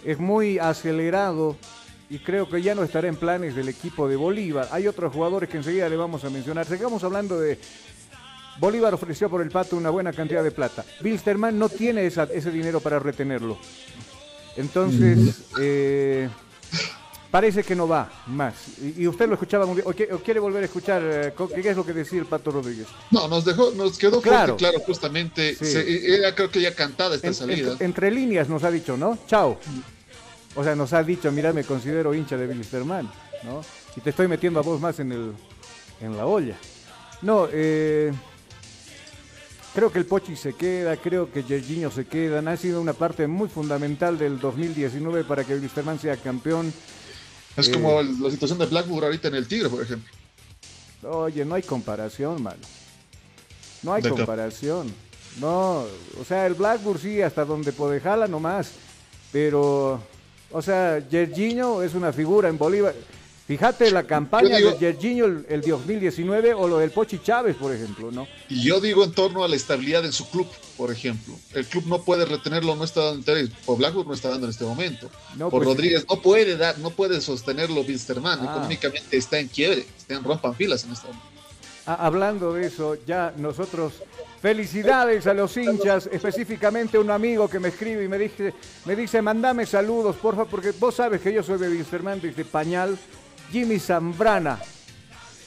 Es 0.05 0.19
muy 0.19 0.59
acelerado 0.59 1.57
y 2.11 2.19
creo 2.19 2.49
que 2.49 2.61
ya 2.63 2.75
no 2.75 2.83
estará 2.85 3.09
en 3.09 3.17
planes 3.17 3.55
del 3.57 3.69
equipo 3.69 4.09
de 4.09 4.17
Bolívar. 4.17 4.69
Hay 4.71 4.87
otros 4.87 5.13
jugadores 5.13 5.49
que 5.49 5.57
enseguida 5.57 5.89
le 5.89 5.97
vamos 5.97 6.25
a 6.25 6.31
mencionar. 6.31 6.67
Sigamos 6.67 7.03
hablando 7.05 7.39
de... 7.41 7.59
Bolívar 8.61 8.95
ofreció 8.95 9.29
por 9.29 9.43
el 9.43 9.51
pato 9.51 9.77
una 9.77 9.91
buena 9.91 10.13
cantidad 10.13 10.45
de 10.45 10.53
plata. 10.53 10.85
Bilsterman 11.01 11.59
no 11.59 11.69
tiene 11.69 12.07
esa- 12.07 12.29
ese 12.33 12.51
dinero 12.53 12.79
para 12.81 13.01
retenerlo. 13.01 13.59
Entonces, 14.57 15.47
eh, 15.61 16.29
parece 17.35 17.65
que 17.65 17.75
no 17.75 17.89
va 17.89 18.09
más. 18.29 18.55
Y, 18.81 19.03
y 19.03 19.09
usted 19.09 19.27
lo 19.27 19.35
escuchaba 19.35 19.67
muy 19.67 19.75
bien. 19.75 19.89
¿O, 19.89 19.93
qui- 19.93 20.09
o 20.13 20.21
quiere 20.23 20.39
volver 20.39 20.63
a 20.63 20.67
escuchar 20.67 21.03
eh, 21.05 21.35
qué 21.61 21.69
es 21.69 21.77
lo 21.77 21.85
que 21.85 21.93
decía 21.93 22.21
el 22.21 22.27
Pato 22.27 22.53
Rodríguez? 22.53 22.87
No, 23.11 23.27
nos 23.27 23.45
dejó, 23.45 23.73
nos 23.73 23.99
quedó 23.99 24.21
Claro. 24.23 24.57
fuerte, 24.57 24.59
claro, 24.59 24.79
justamente. 24.87 25.57
Sí. 25.57 25.65
Se- 25.67 26.15
era 26.15 26.33
creo 26.33 26.49
que 26.49 26.61
ya 26.61 26.73
cantada 26.77 27.17
esta 27.17 27.27
En- 27.27 27.35
salida. 27.35 27.73
entre, 27.73 27.85
entre 27.87 28.11
líneas 28.13 28.49
nos 28.49 28.63
ha 28.63 28.71
dicho, 28.71 28.97
¿no? 28.97 29.19
Chao. 29.27 29.59
O 30.55 30.63
sea, 30.63 30.77
nos 30.77 30.93
ha 30.93 31.03
dicho, 31.03 31.33
mira, 31.33 31.53
me 31.53 31.65
considero 31.65 32.15
hincha 32.15 32.37
de 32.37 32.47
Wilstermann, 32.47 33.11
¿no? 33.43 33.63
Y 33.97 34.01
te 34.01 34.11
estoy 34.11 34.29
metiendo 34.29 34.61
a 34.61 34.63
vos 34.63 34.81
más 34.81 35.01
en, 35.01 35.11
el, 35.11 35.33
en 36.01 36.17
la 36.17 36.27
olla. 36.27 36.55
No, 37.23 37.49
eh, 37.51 38.13
creo 39.75 39.91
que 39.91 39.99
el 39.99 40.07
Pochi 40.07 40.37
se 40.37 40.53
queda, 40.53 40.97
creo 40.99 41.33
que 41.33 41.43
Jorginho 41.43 41.91
se 41.91 42.05
quedan. 42.07 42.47
Ha 42.47 42.57
sido 42.57 42.81
una 42.81 42.93
parte 42.93 43.27
muy 43.27 43.49
fundamental 43.49 44.17
del 44.19 44.39
2019 44.39 45.25
para 45.25 45.43
que 45.43 45.55
Wilstermann 45.57 45.99
sea 45.99 46.17
campeón. 46.17 46.73
Es 47.57 47.69
Eh, 47.69 47.73
como 47.73 48.01
el- 48.01 48.21
la 48.23 48.31
situación 48.31 48.59
de 48.59 48.67
Blackburn 48.67 49.05
ahorita 49.05 49.29
en 49.29 49.35
el 49.37 49.47
Tigre, 49.47 49.69
por 49.69 49.83
ejemplo. 49.83 50.11
Oye, 51.09 51.45
no 51.45 51.55
hay 51.55 51.63
comparación, 51.63 52.43
mano. 52.43 52.59
No 53.83 53.93
hay 53.93 54.03
comparación. 54.17 54.93
No, 55.41 55.85
o 56.21 56.25
sea, 56.27 56.47
el 56.47 56.55
Blackburn 56.55 56.99
sí, 56.99 57.21
hasta 57.21 57.45
donde 57.45 57.73
puede 57.73 58.01
jala 58.01 58.27
nomás. 58.27 58.71
Pero, 59.33 60.01
o 60.51 60.63
sea, 60.63 61.03
Jorginho 61.11 61.83
es 61.83 61.95
una 61.95 62.13
figura 62.13 62.49
en 62.49 62.57
Bolívar. 62.57 62.95
Fíjate 63.47 63.91
la 63.91 64.05
campaña 64.05 64.57
digo- 64.57 64.73
de 64.73 64.93
Jorginho 64.93 65.27
el, 65.27 65.45
el 65.51 65.61
2019 65.61 66.55
o 66.55 66.67
lo 66.67 66.79
del 66.79 66.91
Pochi 66.91 67.19
Chávez, 67.19 67.57
por 67.57 67.75
ejemplo, 67.75 68.11
¿no? 68.11 68.27
Y 68.49 68.63
yo 68.63 68.81
digo 68.81 69.05
en 69.05 69.13
torno 69.13 69.45
a 69.45 69.49
la 69.49 69.55
estabilidad 69.57 70.03
en 70.07 70.13
su 70.13 70.31
club, 70.31 70.47
por 70.79 70.91
ejemplo. 70.91 71.35
El 71.53 71.67
club 71.67 71.85
no 71.87 72.01
puede 72.03 72.25
retenerlo, 72.25 72.75
no 72.75 72.85
está 72.85 73.01
dando 73.05 73.19
interés. 73.19 73.51
Por 73.67 73.77
Blackburn 73.77 74.09
no 74.09 74.15
está 74.15 74.31
dando 74.31 74.47
en 74.47 74.51
este 74.51 74.65
momento. 74.65 75.11
No, 75.37 75.51
por 75.51 75.63
pues- 75.63 75.77
Rodríguez 75.77 76.07
no 76.09 76.23
puede 76.23 76.57
dar, 76.57 76.79
no 76.79 76.89
puede 76.89 77.21
sostenerlo 77.21 77.83
Winsterman. 77.83 78.39
Ah. 78.41 78.45
Económicamente 78.51 79.17
está 79.19 79.39
en 79.39 79.49
quiebre, 79.49 79.87
está 79.99 80.15
en 80.15 80.25
rompan 80.25 80.55
filas 80.55 80.85
en 80.85 80.93
este 80.93 81.07
momento. 81.09 81.27
Ah, 81.87 81.99
hablando 82.07 82.55
de 82.55 82.67
eso, 82.69 82.97
ya 83.07 83.35
nosotros 83.37 83.93
felicidades 84.41 85.27
a 85.27 85.35
los 85.35 85.55
hinchas, 85.59 86.09
específicamente 86.11 86.99
un 86.99 87.11
amigo 87.11 87.47
que 87.49 87.61
me 87.61 87.69
escribe 87.69 88.05
y 88.05 88.09
me 88.09 88.17
dice, 88.17 88.55
me 88.87 88.97
dice, 88.97 89.21
mandame 89.21 89.67
saludos, 89.67 90.17
porfa, 90.17 90.47
porque 90.47 90.71
vos 90.73 90.95
sabes 90.95 91.21
que 91.21 91.31
yo 91.31 91.43
soy 91.43 91.59
de 91.59 91.69
Wilstermann 91.69 92.23
desde 92.23 92.47
Pañal, 92.47 92.99
Jimmy 93.51 93.79
Zambrana, 93.79 94.59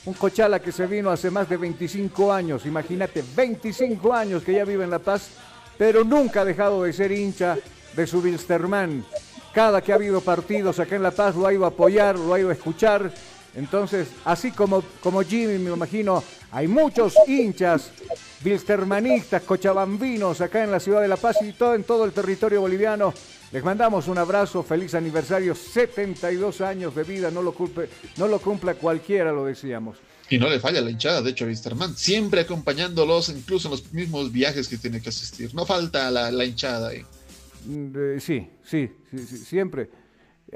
un 0.05 0.13
cochala 0.13 0.59
que 0.59 0.71
se 0.71 0.87
vino 0.87 1.09
hace 1.09 1.29
más 1.29 1.49
de 1.49 1.57
25 1.57 2.31
años, 2.31 2.65
imagínate, 2.65 3.23
25 3.35 4.13
años 4.13 4.43
que 4.43 4.53
ya 4.53 4.63
vive 4.63 4.83
en 4.83 4.89
La 4.89 4.99
Paz, 4.99 5.29
pero 5.77 6.03
nunca 6.03 6.41
ha 6.41 6.45
dejado 6.45 6.83
de 6.83 6.93
ser 6.93 7.11
hincha 7.11 7.57
de 7.95 8.07
su 8.07 8.19
Wilstermann. 8.19 9.05
Cada 9.53 9.81
que 9.81 9.91
ha 9.91 9.95
habido 9.95 10.21
partidos 10.21 10.79
acá 10.79 10.95
en 10.95 11.03
La 11.03 11.11
Paz 11.11 11.35
lo 11.35 11.47
ha 11.47 11.53
ido 11.53 11.65
a 11.65 11.69
apoyar, 11.69 12.17
lo 12.17 12.33
ha 12.33 12.39
ido 12.39 12.49
a 12.49 12.53
escuchar. 12.53 13.11
Entonces, 13.55 14.07
así 14.23 14.51
como, 14.51 14.83
como 15.01 15.23
Jimmy, 15.23 15.57
me 15.57 15.71
imagino, 15.71 16.23
hay 16.51 16.67
muchos 16.67 17.15
hinchas 17.27 17.91
wilstermanistas, 18.45 19.41
cochabambinos 19.41 20.41
acá 20.41 20.63
en 20.63 20.71
la 20.71 20.79
ciudad 20.79 21.01
de 21.01 21.07
La 21.07 21.17
Paz 21.17 21.37
y 21.41 21.53
todo 21.53 21.73
en 21.73 21.83
todo 21.83 22.05
el 22.05 22.11
territorio 22.11 22.61
boliviano. 22.61 23.13
Les 23.51 23.63
mandamos 23.63 24.07
un 24.07 24.17
abrazo, 24.17 24.61
feliz 24.61 24.93
aniversario, 24.93 25.55
72 25.55 26.59
años 26.61 26.93
de 26.93 27.03
vida, 27.03 27.31
no 27.31 27.41
lo, 27.41 27.53
culpe, 27.53 27.87
no 28.17 28.27
lo 28.27 28.39
cumpla 28.39 28.73
cualquiera, 28.75 29.31
lo 29.31 29.45
decíamos. 29.45 29.97
Y 30.29 30.37
no 30.37 30.49
le 30.49 30.59
falla 30.59 30.81
la 30.81 30.91
hinchada, 30.91 31.21
de 31.21 31.29
hecho, 31.29 31.45
a 31.45 31.47
Winsterman. 31.47 31.95
Siempre 31.95 32.41
acompañándolos, 32.41 33.29
incluso 33.29 33.69
en 33.69 33.71
los 33.71 33.93
mismos 33.93 34.31
viajes 34.33 34.67
que 34.67 34.77
tiene 34.77 35.01
que 35.01 35.09
asistir. 35.09 35.55
No 35.55 35.65
falta 35.65 36.11
la, 36.11 36.29
la 36.31 36.43
hinchada 36.43 36.89
ahí. 36.89 37.05
Mm, 37.65 37.93
eh, 37.95 38.19
sí, 38.19 38.49
sí, 38.65 38.91
sí, 39.09 39.19
sí, 39.25 39.37
siempre. 39.37 39.89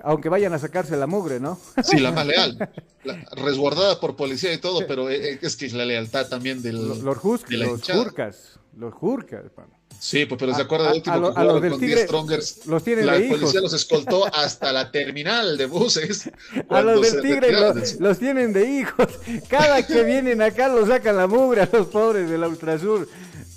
Aunque 0.03 0.27
vayan 0.27 0.53
a 0.53 0.59
sacarse 0.59 0.97
la 0.97 1.07
mugre, 1.07 1.39
¿no? 1.39 1.57
Sí, 1.83 1.99
la 1.99 2.11
más 2.11 2.25
leal. 2.25 2.57
La- 3.03 3.25
resguardada 3.35 3.99
por 3.99 4.15
policía 4.15 4.53
y 4.53 4.59
todo, 4.59 4.85
pero 4.85 5.09
eh, 5.09 5.39
es 5.41 5.55
que 5.55 5.65
es 5.65 5.73
la 5.73 5.85
lealtad 5.85 6.27
también 6.27 6.61
del, 6.61 6.75
Los, 6.75 6.99
los, 6.99 7.45
de 7.47 7.57
la 7.57 7.65
los 7.65 7.81
jurcas, 7.81 8.59
los 8.77 8.93
jurcas, 8.93 9.49
pana. 9.55 9.80
Sí, 9.99 10.25
pues, 10.25 10.39
pero 10.39 10.53
se 10.55 10.61
acuerda 10.63 10.87
del 10.87 10.95
último 10.97 11.15
a 11.15 11.19
lo- 11.19 11.27
a 11.27 11.29
los 11.29 11.35
jugaron 11.53 11.61
del 11.61 11.71
con 11.71 11.79
Tigre, 11.79 11.95
10 11.95 12.05
Strongers. 12.07 12.65
los 12.65 12.83
tienen 12.83 13.05
la 13.05 13.13
de 13.13 13.25
hijos. 13.25 13.39
policía 13.39 13.61
los 13.61 13.73
escoltó 13.73 14.25
hasta 14.35 14.71
la 14.71 14.91
terminal 14.91 15.57
de 15.57 15.65
buses. 15.67 16.29
A 16.69 16.81
los 16.81 17.01
del 17.01 17.21
Tigre 17.21 17.51
los 17.99 18.17
tienen 18.19 18.51
de 18.53 18.65
hijos. 18.67 19.07
Cada 19.49 19.85
que 19.85 20.03
vienen 20.03 20.41
acá 20.41 20.67
los 20.69 20.87
sacan 20.89 21.17
la 21.17 21.27
mugre 21.27 21.61
a 21.61 21.69
los 21.71 21.87
pobres 21.87 22.29
de 22.29 22.37
la 22.37 22.47
Ultrasur. 22.47 23.07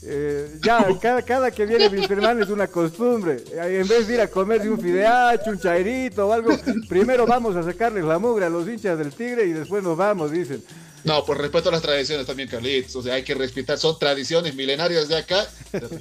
Eh, 0.06 0.58
ya, 0.62 0.86
cada, 1.00 1.22
cada 1.22 1.50
que 1.50 1.64
viene 1.64 1.88
Wilstermann 1.88 2.42
es 2.42 2.50
una 2.50 2.66
costumbre. 2.66 3.42
Eh, 3.50 3.78
En 3.80 3.88
vez 3.88 4.06
de 4.06 4.14
ir 4.14 4.20
a 4.20 4.28
comerse 4.28 4.68
un 4.68 4.78
fideacho, 4.78 5.50
un 5.50 5.58
chairito 5.58 6.28
o 6.28 6.32
algo, 6.34 6.50
primero 6.90 7.24
vamos 7.26 7.56
a 7.56 7.62
sacarles 7.62 8.04
la 8.04 8.18
mugre 8.18 8.44
a 8.44 8.50
los 8.50 8.68
hinchas 8.68 8.98
del 8.98 9.12
Tigre 9.14 9.46
y 9.46 9.52
después 9.52 9.82
nos 9.82 9.96
vamos, 9.96 10.30
dicen. 10.30 10.62
No, 11.04 11.24
por 11.24 11.38
respeto 11.38 11.68
a 11.68 11.72
las 11.72 11.82
tradiciones 11.82 12.26
también, 12.26 12.48
Carlitos. 12.48 12.96
O 12.96 13.02
sea, 13.02 13.14
hay 13.14 13.22
que 13.22 13.34
respetar. 13.34 13.78
Son 13.78 13.96
tradiciones 13.98 14.54
milenarias 14.54 15.06
de 15.08 15.16
acá. 15.18 15.46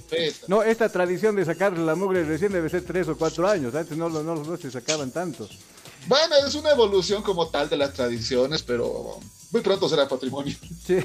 Se. 0.09 0.33
No, 0.47 0.63
esta 0.63 0.87
tradición 0.89 1.35
de 1.35 1.43
sacarles 1.45 1.81
la 1.85 1.95
mugre 1.95 2.23
recién 2.23 2.51
debe 2.53 2.69
ser 2.69 2.83
tres 2.83 3.07
o 3.09 3.17
cuatro 3.17 3.45
años. 3.47 3.75
Antes 3.75 3.97
no, 3.97 4.07
no, 4.09 4.23
no, 4.23 4.57
se 4.57 4.71
sacaban 4.71 5.11
tanto. 5.11 5.47
Bueno, 6.07 6.35
es 6.47 6.55
una 6.55 6.71
evolución 6.71 7.21
como 7.21 7.49
tal 7.49 7.69
de 7.69 7.75
las 7.77 7.93
tradiciones, 7.93 8.63
pero 8.63 9.19
muy 9.51 9.61
pronto 9.61 9.87
será 9.89 10.07
patrimonio. 10.07 10.55
Sí. 10.85 10.97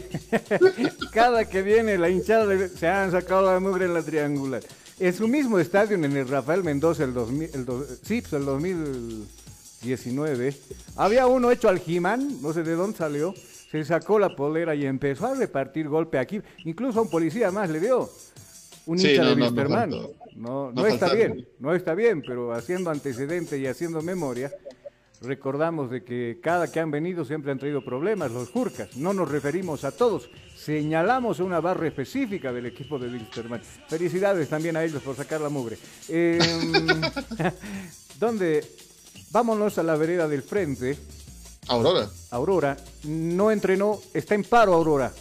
Cada 1.13 1.49
que 1.49 1.63
viene 1.63 1.99
la 1.99 2.09
hinchada 2.09 2.69
se 2.69 2.87
han 2.89 3.11
sacado 3.13 3.43
la 3.53 3.59
mugre 3.61 3.85
en 3.87 3.95
la 3.95 4.03
triangular. 4.03 4.63
En 5.01 5.17
su 5.17 5.29
mismo 5.29 5.59
estadio, 5.61 5.95
en 5.97 6.05
el 6.05 6.27
Rafael 6.29 6.65
Mendoza, 6.65 7.05
el, 7.05 7.15
2000, 7.15 7.51
el, 7.55 7.65
do- 7.65 7.87
sí, 8.03 8.21
pues 8.21 8.33
el 8.33 8.45
2019, 8.45 10.57
había 10.97 11.29
uno 11.29 11.53
hecho 11.53 11.69
al 11.69 11.79
Jimán, 11.79 12.43
no 12.43 12.53
sé 12.53 12.65
de 12.65 12.75
dónde 12.75 12.99
salió, 12.99 13.33
se 13.71 13.85
sacó 13.85 14.19
la 14.19 14.35
polera 14.35 14.75
y 14.75 14.87
empezó 14.87 15.27
a 15.27 15.35
repartir 15.35 15.89
golpe 15.89 16.19
aquí. 16.19 16.41
Incluso 16.65 17.01
a 17.01 17.03
un 17.03 17.11
policía 17.11 17.51
más 17.51 17.69
le 17.71 17.81
dio. 17.81 18.09
Un 18.87 18.99
Sí, 18.99 19.11
hincha 19.11 19.23
no, 19.25 19.31
de 19.31 19.37
no, 19.37 19.69
faltó. 19.69 20.15
No, 20.35 20.73
No 20.73 20.73
no 20.73 20.87
está 20.87 21.13
bien, 21.13 21.47
no 21.59 21.75
está 21.75 21.95
bien, 21.95 22.23
pero 22.27 22.53
haciendo 22.53 22.91
antecedente 22.91 23.59
y 23.59 23.67
haciendo 23.67 24.01
memoria, 24.01 24.51
recordamos 25.21 25.91
de 25.91 26.03
que 26.05 26.39
cada 26.43 26.73
que 26.73 26.81
han 26.81 26.91
venido 26.91 27.27
siempre 27.27 27.53
han 27.53 27.59
traído 27.59 27.85
problemas, 27.85 28.31
los 28.31 28.49
Jurcas. 28.49 28.97
No 28.97 29.13
nos 29.13 29.31
referimos 29.31 29.85
a 29.85 29.91
todos, 29.91 30.31
señalamos 30.57 31.41
una 31.41 31.61
barra 31.61 31.89
específica 31.89 32.51
del 32.53 32.65
equipo 32.65 32.99
de 32.99 33.09
Wilstermann. 33.09 33.61
Felicidades 33.89 34.49
también 34.49 34.77
a 34.77 34.85
ellos 34.85 35.03
por 35.03 35.15
sacar 35.15 35.43
la 35.43 35.51
mugre. 35.51 35.77
Eh, 36.09 36.39
¿Dónde? 38.19 38.65
Vámonos 39.31 39.77
a 39.77 39.83
la 39.83 39.97
vereda 39.97 40.27
del 40.27 40.43
frente. 40.43 40.97
Aurora. 41.69 42.09
Aurora 42.31 42.77
no 43.05 43.51
entrenó, 43.51 44.01
está 44.15 44.35
en 44.35 44.45
paro 44.45 44.75
Aurora. 44.75 45.13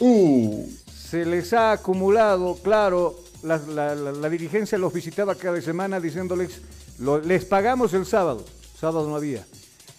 Uh, 0.00 0.66
Se 0.94 1.24
les 1.24 1.52
ha 1.52 1.72
acumulado, 1.72 2.56
claro, 2.62 3.18
la, 3.42 3.56
la- 3.58 3.94
la- 3.94 4.12
la 4.12 4.28
dirigencia 4.28 4.76
los 4.78 4.92
visitaba 4.92 5.34
cada 5.34 5.60
semana 5.62 6.00
diciéndoles, 6.00 6.60
lo- 6.98 7.20
les 7.20 7.44
pagamos 7.46 7.94
el 7.94 8.04
sábado, 8.04 8.44
sábado 8.78 9.08
no 9.08 9.16
había. 9.16 9.46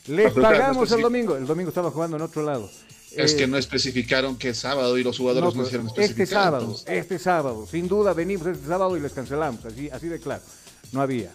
Les 0.07 0.31
pero 0.33 0.41
pagamos 0.43 0.91
el 0.91 1.01
domingo, 1.01 1.35
el 1.35 1.45
domingo 1.47 1.69
estaba 1.69 1.89
jugando 1.91 2.15
en 2.17 2.23
otro 2.23 2.43
lado. 2.43 2.69
es 3.15 3.33
Eh, 3.33 3.38
que 3.38 3.47
no 3.47 3.57
especificaron 3.57 4.38
que 4.38 4.49
es 4.49 4.59
sábado 4.59 4.95
y 4.99 5.03
los 5.03 5.17
jugadores 5.17 5.55
no, 5.55 5.63
hicieron 5.63 5.88
este 5.88 6.03
especificar. 6.03 6.43
sábado, 6.43 6.63
entonces. 6.65 6.85
este 6.89 7.17
sábado, 7.19 7.67
sin 7.69 7.88
duda 7.88 8.13
venimos 8.13 8.45
este 8.47 8.67
sábado 8.67 8.95
y 8.95 8.99
les 8.99 9.12
cancelamos, 9.13 9.65
así, 9.65 9.89
así 9.89 10.07
de 10.07 10.19
claro, 10.19 10.43
no 10.91 11.01
había. 11.01 11.31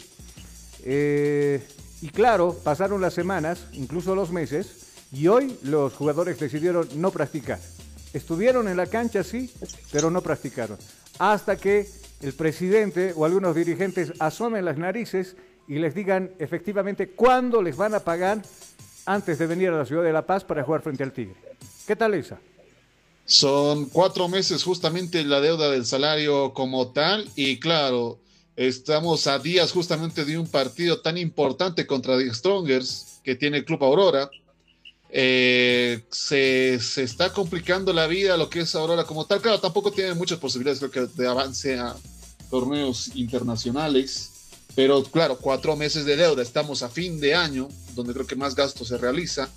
Eh, 0.84 1.60
y 2.04 2.10
claro, 2.10 2.54
pasaron 2.62 3.00
las 3.00 3.14
semanas, 3.14 3.64
incluso 3.72 4.14
los 4.14 4.30
meses, 4.30 4.92
y 5.10 5.26
hoy 5.26 5.56
los 5.62 5.94
jugadores 5.94 6.38
decidieron 6.38 6.86
no 6.96 7.10
practicar. 7.10 7.58
Estuvieron 8.12 8.68
en 8.68 8.76
la 8.76 8.86
cancha, 8.88 9.24
sí, 9.24 9.50
pero 9.90 10.10
no 10.10 10.20
practicaron. 10.20 10.76
Hasta 11.18 11.56
que 11.56 11.88
el 12.20 12.34
presidente 12.34 13.14
o 13.16 13.24
algunos 13.24 13.56
dirigentes 13.56 14.12
asomen 14.18 14.66
las 14.66 14.76
narices 14.76 15.34
y 15.66 15.76
les 15.76 15.94
digan 15.94 16.30
efectivamente 16.38 17.08
cuándo 17.08 17.62
les 17.62 17.74
van 17.74 17.94
a 17.94 18.00
pagar 18.00 18.42
antes 19.06 19.38
de 19.38 19.46
venir 19.46 19.70
a 19.70 19.78
la 19.78 19.86
ciudad 19.86 20.02
de 20.02 20.12
La 20.12 20.26
Paz 20.26 20.44
para 20.44 20.62
jugar 20.62 20.82
frente 20.82 21.04
al 21.04 21.12
Tigre. 21.12 21.36
¿Qué 21.86 21.96
tal 21.96 22.12
esa? 22.12 22.38
Son 23.24 23.86
cuatro 23.86 24.28
meses 24.28 24.62
justamente 24.62 25.24
la 25.24 25.40
deuda 25.40 25.70
del 25.70 25.86
salario 25.86 26.52
como 26.52 26.88
tal 26.88 27.26
y 27.34 27.58
claro, 27.58 28.18
estamos 28.56 29.26
a 29.26 29.38
días 29.38 29.72
justamente 29.72 30.24
de 30.24 30.38
un 30.38 30.46
partido 30.46 31.00
tan 31.00 31.18
importante 31.18 31.86
contra 31.86 32.18
The 32.18 32.32
Strongers 32.32 33.20
que 33.22 33.34
tiene 33.34 33.58
el 33.58 33.64
Club 33.64 33.82
Aurora. 33.84 34.30
Eh, 35.10 36.02
se, 36.10 36.78
se 36.80 37.02
está 37.04 37.32
complicando 37.32 37.92
la 37.92 38.06
vida 38.06 38.36
lo 38.36 38.50
que 38.50 38.60
es 38.60 38.74
Aurora 38.74 39.04
como 39.04 39.24
tal. 39.26 39.40
Claro, 39.40 39.60
tampoco 39.60 39.92
tiene 39.92 40.14
muchas 40.14 40.38
posibilidades 40.38 40.80
creo 40.90 41.06
de 41.06 41.26
avance 41.26 41.78
a 41.78 41.94
torneos 42.50 43.14
internacionales. 43.14 44.30
Pero 44.74 45.02
claro, 45.04 45.38
cuatro 45.40 45.76
meses 45.76 46.04
de 46.04 46.16
deuda, 46.16 46.42
estamos 46.42 46.82
a 46.82 46.88
fin 46.88 47.20
de 47.20 47.34
año, 47.34 47.68
donde 47.94 48.12
creo 48.12 48.26
que 48.26 48.34
más 48.36 48.54
gasto 48.54 48.84
se 48.84 48.98
realiza. 48.98 49.48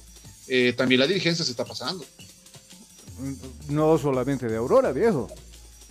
Eh, 0.48 0.74
también 0.78 1.02
la 1.02 1.08
dirigencia 1.08 1.44
se 1.44 1.52
está 1.52 1.66
pasando. 1.66 2.06
No 3.70 3.98
solamente 3.98 4.48
de 4.48 4.58
Aurora, 4.58 4.92
viejo. 4.92 5.28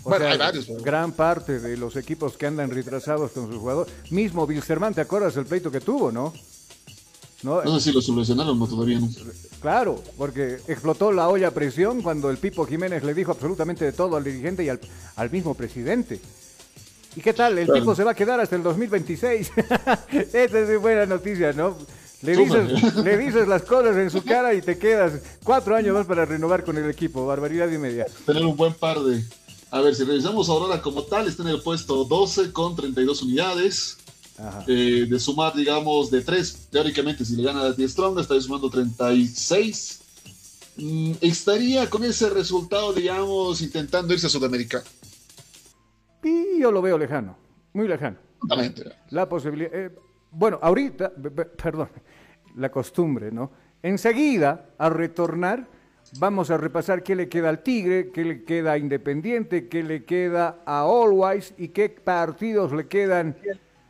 O 0.07 0.09
Bueno, 0.11 0.25
sea, 0.27 0.33
hay 0.35 0.39
varios, 0.39 0.67
pero- 0.67 0.83
Gran 0.85 1.11
parte 1.11 1.59
de 1.59 1.77
los 1.77 1.97
equipos 1.97 2.37
que 2.37 2.47
andan 2.47 2.71
retrasados 2.71 3.33
con 3.33 3.49
sus 3.49 3.57
jugadores. 3.59 3.93
Mismo 4.11 4.45
Wilstermann, 4.45 4.95
¿te 4.95 5.01
acuerdas 5.01 5.37
el 5.37 5.47
pleito 5.47 5.69
que 5.69 5.81
tuvo, 5.81 6.13
no? 6.13 6.33
¿no? 7.43 7.63
No 7.65 7.75
sé 7.81 7.91
si 7.91 7.93
lo 7.93 8.01
solucionaron 8.01 8.63
o 8.63 8.69
todavía 8.69 9.01
no. 9.01 9.09
Claro, 9.61 10.01
porque 10.17 10.59
explotó 10.69 11.11
la 11.11 11.29
olla 11.29 11.49
a 11.49 11.51
presión 11.51 12.03
cuando 12.03 12.31
el 12.31 12.37
Pipo 12.39 12.65
Jiménez 12.67 13.03
le 13.03 13.15
dijo 13.15 13.33
absolutamente 13.33 13.85
de 13.85 13.93
todo 13.93 14.17
al 14.17 14.23
dirigente 14.23 14.63
y 14.63 14.69
al, 14.69 14.79
al 15.17 15.31
mismo 15.31 15.55
presidente. 15.55 16.21
¿Y 17.17 17.21
qué 17.21 17.33
tal? 17.33 17.59
El 17.59 17.65
Claro. 17.67 17.81
tipo 17.81 17.95
se 17.97 18.05
va 18.05 18.13
a 18.13 18.15
quedar 18.15 18.39
hasta 18.39 18.55
el 18.55 18.63
2026. 18.63 19.51
Esa 20.33 20.59
es 20.61 20.81
buena 20.81 21.05
noticia, 21.07 21.53
¿no? 21.53 21.77
Le 22.23 22.37
dices, 22.37 22.95
le 22.97 23.19
dices 23.19 23.49
las 23.49 23.63
cosas 23.63 23.97
en 23.97 24.09
su 24.11 24.23
cara 24.25 24.55
y 24.55 24.63
te 24.63 24.79
quedas 24.79 25.15
cuatro 25.43 25.75
años 25.75 25.95
más 25.95 26.07
para 26.07 26.25
renovar 26.25 26.63
con 26.65 26.77
el 26.79 26.89
equipo. 26.89 27.27
Barbaridad 27.27 27.69
y 27.73 27.79
media. 27.79 28.07
Tener 28.25 28.45
un 28.47 28.57
buen 28.57 28.73
par 28.75 29.01
de. 29.01 29.25
A 29.77 29.83
ver, 29.83 29.95
si 29.95 30.05
revisamos 30.05 30.49
Aurora 30.49 30.81
como 30.81 31.03
tal, 31.03 31.29
está 31.29 31.43
en 31.43 31.51
el 31.51 31.61
puesto 31.61 32.07
12 32.07 32.51
con 32.51 32.75
32 32.75 33.23
unidades. 33.23 33.99
Ajá. 34.39 34.65
Eh, 34.67 35.07
de 35.07 35.21
sumar, 35.21 35.55
digamos, 35.55 36.11
de 36.11 36.23
3, 36.23 36.69
teóricamente, 36.71 37.27
si 37.27 37.37
le 37.37 37.43
gana 37.43 37.61
a 37.61 37.73
10 37.73 37.93
Strong, 37.93 38.19
estaría 38.19 38.43
sumando 38.43 38.71
36. 38.71 40.01
Mm, 40.79 41.13
estaría 41.21 41.91
con 41.91 42.05
ese 42.05 42.31
resultado, 42.31 42.95
digamos, 42.95 43.61
intentando 43.61 44.15
irse 44.15 44.29
a 44.29 44.31
Sudamérica. 44.31 44.83
Y 46.25 46.59
yo 46.59 46.71
lo 46.71 46.81
veo 46.81 46.97
lejano, 46.97 47.37
muy 47.75 47.87
lejano. 47.87 48.17
Totalmente. 48.41 48.85
La 49.11 49.29
posibilidad. 49.29 49.71
eh, 49.75 49.91
bueno, 50.31 50.59
ahorita, 50.63 51.13
perdón, 51.63 51.91
la 52.57 52.71
costumbre, 52.71 53.31
¿no? 53.31 53.51
Enseguida, 53.83 54.71
a 54.79 54.89
retornar, 54.89 55.69
vamos 56.19 56.51
a 56.51 56.57
repasar 56.57 57.03
qué 57.03 57.15
le 57.15 57.29
queda 57.29 57.49
al 57.49 57.63
Tigre, 57.63 58.11
qué 58.11 58.25
le 58.25 58.45
queda 58.45 58.73
a 58.73 58.79
Independiente, 58.79 59.69
qué 59.69 59.83
le 59.83 60.05
queda 60.05 60.59
a 60.67 60.81
Always 60.83 61.55
y 61.59 61.69
qué 61.69 61.89
partidos 61.89 62.73
le 62.73 62.87
quedan 62.87 63.37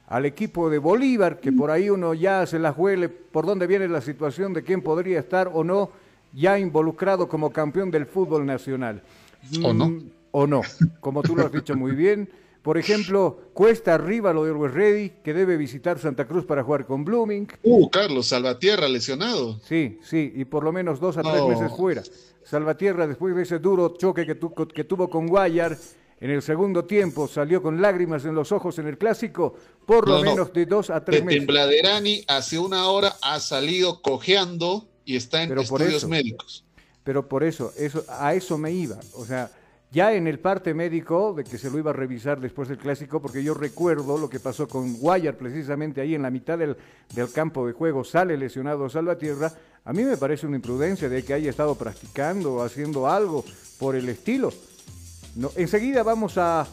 al 0.08 0.24
equipo 0.24 0.70
de 0.70 0.78
Bolívar, 0.78 1.40
que 1.40 1.52
por 1.52 1.70
ahí 1.70 1.90
uno 1.90 2.14
ya 2.14 2.46
se 2.46 2.58
la 2.58 2.72
huele 2.72 3.08
por 3.08 3.44
dónde 3.46 3.66
viene 3.66 3.88
la 3.88 4.00
situación 4.00 4.52
de 4.52 4.62
quién 4.62 4.82
podría 4.82 5.18
estar 5.18 5.50
o 5.52 5.64
no 5.64 5.90
ya 6.32 6.58
involucrado 6.58 7.28
como 7.28 7.50
campeón 7.50 7.90
del 7.90 8.06
fútbol 8.06 8.44
nacional. 8.46 9.02
¿O 9.64 9.72
no? 9.72 9.88
Mm, 9.88 10.10
O 10.32 10.46
no, 10.46 10.60
como 11.00 11.22
tú 11.22 11.34
lo 11.34 11.46
has 11.46 11.52
dicho 11.52 11.74
muy 11.74 11.92
bien. 11.92 12.28
Por 12.66 12.78
ejemplo, 12.78 13.38
cuesta 13.54 13.94
arriba 13.94 14.32
lo 14.32 14.42
de 14.44 14.50
Always 14.50 14.74
Ready, 14.74 15.10
que 15.22 15.32
debe 15.32 15.56
visitar 15.56 16.00
Santa 16.00 16.26
Cruz 16.26 16.44
para 16.44 16.64
jugar 16.64 16.84
con 16.84 17.04
Blooming. 17.04 17.46
Uh, 17.62 17.88
Carlos 17.90 18.26
Salvatierra 18.26 18.88
lesionado. 18.88 19.60
Sí, 19.62 20.00
sí, 20.02 20.32
y 20.34 20.44
por 20.46 20.64
lo 20.64 20.72
menos 20.72 20.98
dos 20.98 21.16
a 21.16 21.22
tres 21.22 21.44
meses 21.46 21.70
fuera. 21.76 22.02
Salvatierra, 22.42 23.06
después 23.06 23.36
de 23.36 23.42
ese 23.44 23.60
duro 23.60 23.94
choque 23.96 24.26
que, 24.26 24.34
tu- 24.34 24.52
que 24.52 24.82
tuvo 24.82 25.08
con 25.08 25.28
Guayar, 25.28 25.78
en 26.20 26.30
el 26.30 26.42
segundo 26.42 26.84
tiempo 26.86 27.28
salió 27.28 27.62
con 27.62 27.80
lágrimas 27.80 28.24
en 28.24 28.34
los 28.34 28.50
ojos 28.50 28.76
en 28.80 28.88
el 28.88 28.98
clásico, 28.98 29.54
por 29.86 30.08
lo 30.08 30.18
No, 30.18 30.24
no. 30.24 30.30
menos 30.32 30.52
de 30.52 30.66
dos 30.66 30.90
a 30.90 30.94
De 30.98 31.00
tres 31.06 31.24
meses. 31.24 31.38
Tembladerani 31.42 32.24
hace 32.26 32.58
una 32.58 32.88
hora 32.88 33.14
ha 33.22 33.38
salido 33.38 34.02
cojeando 34.02 34.88
y 35.04 35.14
está 35.14 35.44
en 35.44 35.50
Pero 35.50 35.62
por 35.62 35.82
estudios 35.82 36.08
médicos. 36.08 36.64
Pero 37.04 37.28
por 37.28 37.44
eso, 37.44 37.72
eso, 37.78 38.04
a 38.08 38.34
eso 38.34 38.58
me 38.58 38.72
iba. 38.72 38.96
O 39.14 39.24
sea, 39.24 39.52
ya 39.92 40.12
en 40.12 40.26
el 40.26 40.38
parte 40.38 40.74
médico, 40.74 41.32
de 41.32 41.44
que 41.44 41.58
se 41.58 41.70
lo 41.70 41.78
iba 41.78 41.90
a 41.90 41.94
revisar 41.94 42.40
después 42.40 42.68
del 42.68 42.78
clásico, 42.78 43.20
porque 43.20 43.42
yo 43.42 43.54
recuerdo 43.54 44.18
lo 44.18 44.28
que 44.28 44.40
pasó 44.40 44.66
con 44.66 44.94
Guayar, 44.98 45.36
precisamente 45.36 46.00
ahí 46.00 46.14
en 46.14 46.22
la 46.22 46.30
mitad 46.30 46.58
del, 46.58 46.76
campo 47.32 47.66
de 47.66 47.72
juego, 47.72 48.04
sale 48.04 48.36
lesionado 48.36 48.88
Salvatierra. 48.90 49.52
A 49.84 49.92
mí 49.92 50.02
me 50.02 50.16
parece 50.16 50.46
una 50.46 50.56
imprudencia 50.56 51.08
de 51.08 51.24
que 51.24 51.34
haya 51.34 51.50
estado 51.50 51.76
practicando 51.76 52.54
o 52.54 52.62
haciendo 52.62 53.08
algo 53.08 53.44
por 53.78 53.94
el 53.94 54.08
estilo. 54.08 54.52
No, 55.36 55.50
enseguida 55.56 56.02
vamos 56.02 56.36
a. 56.38 56.66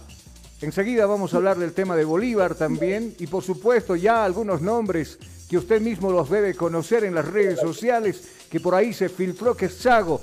Enseguida 0.62 1.06
vamos 1.06 1.34
a 1.34 1.38
hablar 1.38 1.58
del 1.58 1.74
tema 1.74 1.96
de 1.98 2.06
Bolívar 2.06 2.56
también 2.56 3.14
y 3.20 3.28
por 3.28 3.44
supuesto 3.44 3.98
ya 3.98 4.24
algunos 4.24 4.62
nombres 4.62 5.20
que 5.50 5.58
usted 5.58 5.82
mismo 5.82 6.10
los 6.10 6.30
debe 6.30 6.56
conocer 6.56 7.04
en 7.04 7.14
las 7.14 7.28
redes 7.28 7.60
sociales, 7.60 8.48
que 8.50 8.62
por 8.62 8.74
ahí 8.74 8.94
se 8.94 9.10
filtró 9.10 9.56
que 9.56 9.68
Sago 9.68 10.22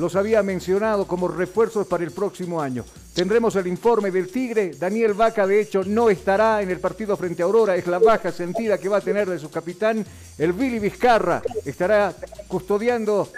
los 0.00 0.16
había 0.16 0.42
mencionado 0.42 1.06
como 1.06 1.28
refuerzos 1.28 1.86
para 1.86 2.02
el 2.02 2.10
próximo 2.10 2.60
año. 2.60 2.84
Tendremos 3.14 3.54
el 3.56 3.66
informe 3.66 4.10
del 4.10 4.28
Tigre, 4.32 4.72
Daniel 4.78 5.14
Vaca 5.14 5.46
de 5.46 5.60
hecho 5.60 5.82
no 5.84 6.10
estará 6.10 6.62
en 6.62 6.70
el 6.70 6.80
partido 6.80 7.16
frente 7.16 7.42
a 7.42 7.44
Aurora, 7.44 7.76
es 7.76 7.86
la 7.86 7.98
baja 7.98 8.32
sentida 8.32 8.78
que 8.78 8.88
va 8.88 8.96
a 8.98 9.00
tener 9.00 9.28
de 9.28 9.38
su 9.38 9.50
capitán, 9.50 10.04
el 10.38 10.52
Billy 10.52 10.78
Vizcarra, 10.78 11.42
estará 11.64 12.14
custodiando 12.48 13.28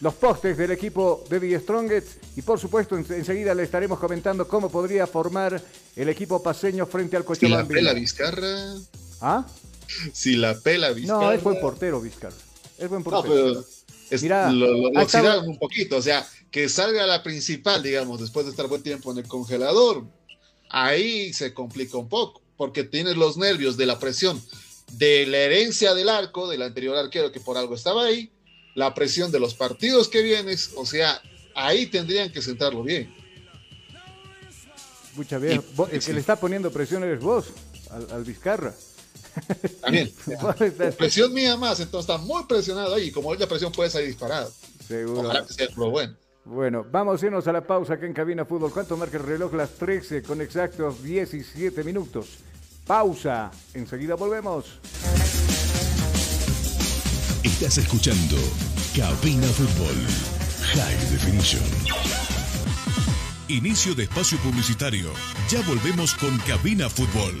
los 0.00 0.14
postes 0.14 0.56
del 0.58 0.70
equipo 0.72 1.24
de 1.30 1.40
The 1.40 1.60
Strongest 1.60 2.08
y 2.36 2.42
por 2.42 2.58
supuesto 2.58 2.96
en- 2.96 3.06
enseguida 3.10 3.54
le 3.54 3.62
estaremos 3.62 3.98
comentando 3.98 4.46
cómo 4.46 4.68
podría 4.70 5.06
formar 5.06 5.60
el 5.94 6.08
equipo 6.08 6.42
paseño 6.42 6.84
frente 6.86 7.16
al 7.16 7.22
Si 7.22 7.28
la 7.28 7.34
Cochabamba. 7.62 7.68
pela 7.74 7.92
Vizcarra. 7.94 8.74
¿Ah? 9.22 9.46
Si 10.12 10.36
la 10.36 10.54
pela 10.60 10.90
Vizcarra. 10.90 11.20
No, 11.20 11.32
es 11.32 11.42
buen 11.42 11.60
portero 11.60 12.00
Vizcarra. 12.00 12.34
Es 12.78 12.88
buen 12.90 13.02
No, 13.02 13.10
portero. 13.10 13.34
pero 13.34 13.64
es- 14.10 14.22
Mira, 14.22 14.50
lo, 14.52 14.66
lo- 14.66 14.90
lo 14.92 14.98
ha 14.98 15.02
estado- 15.02 15.24
oxidaron 15.28 15.48
un 15.48 15.58
poquito. 15.58 15.96
O 15.96 16.02
sea, 16.02 16.26
que 16.50 16.68
salga 16.68 17.06
la 17.06 17.22
principal, 17.22 17.82
digamos, 17.82 18.20
después 18.20 18.46
de 18.46 18.50
estar 18.50 18.66
buen 18.68 18.82
tiempo 18.82 19.12
en 19.12 19.18
el 19.18 19.26
congelador. 19.28 20.04
Ahí 20.70 21.32
se 21.32 21.54
complica 21.54 21.96
un 21.98 22.08
poco, 22.08 22.42
porque 22.56 22.82
tienes 22.84 23.16
los 23.16 23.36
nervios 23.36 23.76
de 23.76 23.86
la 23.86 23.98
presión 23.98 24.42
de 24.92 25.26
la 25.26 25.38
herencia 25.38 25.94
del 25.94 26.08
arco, 26.08 26.48
del 26.48 26.62
anterior 26.62 26.96
arquero 26.96 27.32
que 27.32 27.40
por 27.40 27.56
algo 27.56 27.74
estaba 27.74 28.04
ahí, 28.04 28.30
la 28.74 28.94
presión 28.94 29.30
de 29.32 29.40
los 29.40 29.54
partidos 29.54 30.08
que 30.08 30.22
vienes. 30.22 30.70
O 30.76 30.86
sea, 30.86 31.20
ahí 31.54 31.86
tendrían 31.86 32.30
que 32.32 32.40
sentarlo 32.42 32.82
bien. 32.82 33.12
Mucha 35.14 35.38
vez, 35.38 35.54
y- 35.54 35.82
el 35.82 35.88
que 35.90 36.00
sí. 36.00 36.12
le 36.12 36.20
está 36.20 36.36
poniendo 36.36 36.70
presión 36.70 37.02
eres 37.02 37.20
vos, 37.20 37.46
al, 37.90 38.06
al 38.10 38.24
Vizcarra. 38.24 38.74
También. 39.80 40.12
Presión 40.98 41.32
mía 41.32 41.56
más, 41.56 41.80
entonces 41.80 42.10
está 42.10 42.22
muy 42.24 42.44
presionado 42.44 42.94
ahí. 42.94 43.08
y 43.08 43.10
Como 43.10 43.32
es 43.32 43.40
la 43.40 43.46
presión, 43.46 43.72
puede 43.72 43.90
salir 43.90 44.08
disparado. 44.08 44.50
Seguro. 44.86 45.20
Ojalá 45.22 45.46
que 45.46 45.52
sea 45.52 45.68
lo 45.76 45.90
bueno. 45.90 46.14
Bueno, 46.44 46.86
vamos 46.90 47.22
a 47.22 47.26
irnos 47.26 47.46
a 47.48 47.52
la 47.52 47.66
pausa 47.66 47.94
acá 47.94 48.06
en 48.06 48.12
Cabina 48.12 48.44
Fútbol. 48.44 48.72
¿Cuánto 48.72 48.96
marca 48.96 49.16
el 49.16 49.24
reloj? 49.24 49.52
Las 49.54 49.70
13 49.70 50.22
con 50.22 50.40
exactos 50.40 51.02
17 51.02 51.82
minutos. 51.82 52.38
Pausa. 52.86 53.50
Enseguida 53.74 54.14
volvemos. 54.14 54.78
Estás 57.42 57.78
escuchando 57.78 58.36
Cabina 58.94 59.46
Fútbol 59.48 59.96
High 60.74 61.10
Definition. 61.10 61.62
Inicio 63.48 63.94
de 63.94 64.04
espacio 64.04 64.38
publicitario. 64.38 65.10
Ya 65.48 65.60
volvemos 65.62 66.14
con 66.14 66.36
Cabina 66.38 66.90
Fútbol. 66.90 67.40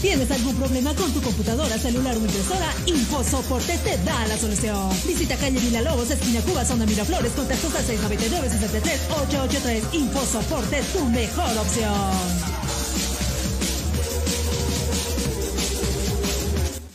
¿Tienes 0.00 0.30
algún 0.30 0.54
problema 0.56 0.94
con 0.94 1.12
tu 1.12 1.20
computadora, 1.20 1.76
celular 1.76 2.16
o 2.16 2.20
impresora? 2.20 2.72
InfoSoporte 2.86 3.76
te 3.84 3.98
da 4.02 4.26
la 4.28 4.38
solución. 4.38 4.88
Visita 5.06 5.36
calle 5.36 5.60
Villalobos, 5.60 6.10
esquina 6.10 6.40
Cuba, 6.40 6.64
zona 6.64 6.86
Miraflores, 6.86 7.32
contactos 7.32 7.74
al 7.74 7.84
699-63-883. 7.84 9.92
InfoSoporte, 9.92 10.80
tu 10.94 11.04
mejor 11.04 11.58
opción. 11.58 11.92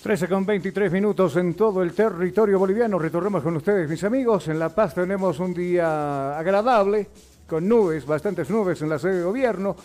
13 0.02 0.28
con 0.28 0.48
23 0.48 0.92
minutos 0.92 1.36
en 1.36 1.54
todo 1.54 1.84
el 1.84 1.94
territorio 1.94 2.58
boliviano. 2.58 2.98
Retornamos 2.98 3.44
con 3.44 3.56
ustedes, 3.56 3.88
mis 3.88 4.04
amigos. 4.04 4.48
En 4.48 4.58
La 4.58 4.70
Paz 4.70 4.96
tenemos 4.96 5.40
un 5.40 5.54
día 5.54 6.40
agradable, 6.40 7.08
con 7.46 7.68
nubes, 7.68 8.04
bastantes 8.08 8.50
nubes 8.50 8.82
en 8.82 8.90
la 8.90 8.98
sede 8.98 9.18
de 9.18 9.24
gobierno, 9.24 9.76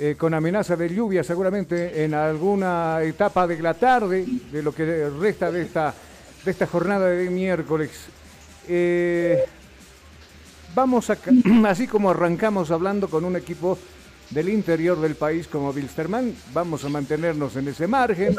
eh, 0.00 0.14
con 0.16 0.32
amenaza 0.32 0.76
de 0.76 0.94
lluvia 0.94 1.24
seguramente 1.24 2.04
en 2.04 2.14
alguna 2.14 3.02
etapa 3.02 3.46
de 3.46 3.60
la 3.60 3.74
tarde, 3.74 4.24
de 4.52 4.62
lo 4.62 4.72
que 4.72 5.10
resta 5.10 5.50
de 5.50 5.62
esta, 5.62 5.92
de 6.44 6.50
esta 6.50 6.66
jornada 6.66 7.08
de 7.08 7.28
miércoles. 7.28 7.90
Eh, 8.68 9.44
vamos 10.74 11.10
a, 11.10 11.18
así 11.66 11.88
como 11.88 12.10
arrancamos 12.10 12.70
hablando 12.70 13.08
con 13.08 13.24
un 13.24 13.34
equipo 13.36 13.76
del 14.30 14.48
interior 14.50 15.00
del 15.00 15.16
país 15.16 15.48
como 15.48 15.70
Wilstermann, 15.70 16.34
vamos 16.52 16.84
a 16.84 16.88
mantenernos 16.88 17.56
en 17.56 17.68
ese 17.68 17.86
margen. 17.86 18.36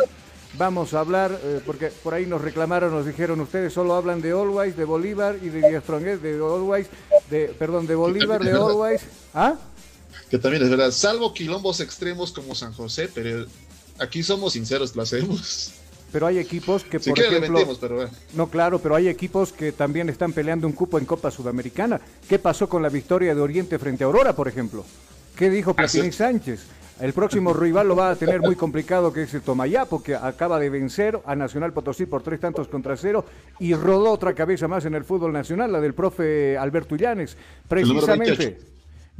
Vamos 0.58 0.96
a 0.96 1.02
hablar, 1.02 1.38
eh, 1.44 1.62
porque 1.64 1.92
por 2.04 2.14
ahí 2.16 2.26
nos 2.26 2.42
reclamaron, 2.42 2.92
nos 2.92 3.06
dijeron, 3.06 3.40
ustedes 3.40 3.72
solo 3.72 3.94
hablan 3.94 4.20
de 4.20 4.32
Always, 4.32 4.76
de 4.76 4.84
Bolívar 4.84 5.36
y 5.44 5.50
de 5.50 5.70
Díaz 5.70 5.84
de 5.86 6.34
Always, 6.42 6.88
de, 7.30 7.54
perdón, 7.60 7.86
de 7.86 7.94
Bolívar, 7.94 8.44
de 8.44 8.52
Always. 8.54 9.06
¿Ah? 9.34 9.56
Que 10.30 10.38
también 10.38 10.64
es 10.64 10.70
verdad, 10.70 10.92
salvo 10.92 11.34
quilombos 11.34 11.80
extremos 11.80 12.32
como 12.32 12.54
San 12.54 12.74
José, 12.74 13.10
pero 13.14 13.46
aquí 13.98 14.24
somos 14.24 14.54
sinceros, 14.54 14.96
lo 14.96 15.02
hacemos. 15.02 15.74
Pero 16.12 16.26
hay 16.26 16.40
equipos 16.40 16.84
que, 16.84 17.00
Si 17.00 17.12
por 17.12 17.20
ejemplo, 17.20 17.52
metemos, 17.52 17.78
pero 17.78 17.96
bueno. 17.96 18.12
no 18.34 18.48
claro, 18.50 18.80
pero 18.80 18.96
hay 18.96 19.08
equipos 19.08 19.52
que 19.52 19.72
también 19.72 20.10
están 20.10 20.34
peleando 20.34 20.66
un 20.66 20.74
cupo 20.74 20.98
en 20.98 21.06
Copa 21.06 21.30
Sudamericana. 21.30 22.02
¿Qué 22.28 22.40
pasó 22.40 22.68
con 22.68 22.82
la 22.82 22.90
victoria 22.90 23.36
de 23.36 23.42
Oriente 23.42 23.78
frente 23.78 24.04
a 24.04 24.08
Aurora, 24.08 24.36
por 24.36 24.48
ejemplo? 24.48 24.86
¿Qué 25.36 25.50
dijo 25.50 25.74
Platini 25.74 26.12
Sánchez? 26.12 26.62
El 27.00 27.14
próximo 27.14 27.54
rival 27.54 27.88
lo 27.88 27.96
va 27.96 28.10
a 28.12 28.16
tener 28.16 28.42
muy 28.42 28.56
complicado, 28.56 29.14
que 29.14 29.24
es 29.24 29.34
el 29.34 29.42
Tomayapo, 29.42 30.04
que 30.04 30.16
acaba 30.16 30.60
de 30.60 30.70
vencer 30.70 31.18
a 31.26 31.34
Nacional 31.34 31.72
Potosí 31.72 32.06
por 32.06 32.24
tres 32.24 32.42
tantos 32.42 32.68
contra 32.68 32.98
cero 32.98 33.24
y 33.58 33.74
rodó 33.74 34.12
otra 34.12 34.34
cabeza 34.34 34.68
más 34.68 34.84
en 34.86 34.96
el 34.96 35.06
fútbol 35.06 35.32
nacional, 35.32 35.72
la 35.72 35.80
del 35.80 35.94
profe 35.94 36.58
Alberto 36.58 36.96
Illanes. 36.96 37.38
Precisamente. 37.70 38.58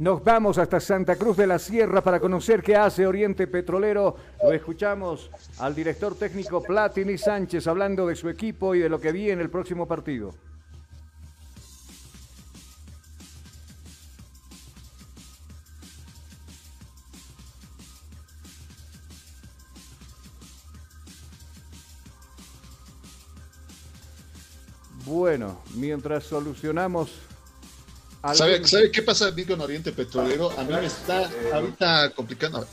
28. 0.00 0.04
Nos 0.04 0.24
vamos 0.24 0.56
hasta 0.56 0.80
Santa 0.80 1.16
Cruz 1.16 1.36
de 1.36 1.46
la 1.46 1.58
Sierra 1.58 2.00
para 2.00 2.18
conocer 2.18 2.62
qué 2.62 2.74
hace 2.74 3.06
Oriente 3.06 3.46
Petrolero. 3.46 4.16
Lo 4.42 4.50
escuchamos 4.50 5.30
al 5.58 5.74
director 5.74 6.14
técnico 6.14 6.62
Platini 6.62 7.18
Sánchez 7.18 7.66
hablando 7.66 8.06
de 8.06 8.16
su 8.16 8.30
equipo 8.30 8.74
y 8.74 8.78
de 8.78 8.88
lo 8.88 8.98
que 8.98 9.12
viene 9.12 9.42
el 9.42 9.50
próximo 9.50 9.86
partido. 9.86 10.34
Bueno, 25.04 25.60
mientras 25.74 26.24
solucionamos 26.24 27.29
¿Sabe, 28.34 28.66
sabe 28.66 28.90
qué 28.90 29.02
pasa 29.02 29.28
a 29.28 29.30
mí 29.30 29.44
con 29.44 29.60
Oriente 29.60 29.92
Petrolero? 29.92 30.50
A 30.58 30.62
mí 30.64 30.74
me 30.74 30.86
está 30.86 31.30
ahorita 31.54 32.10
complicando. 32.10 32.66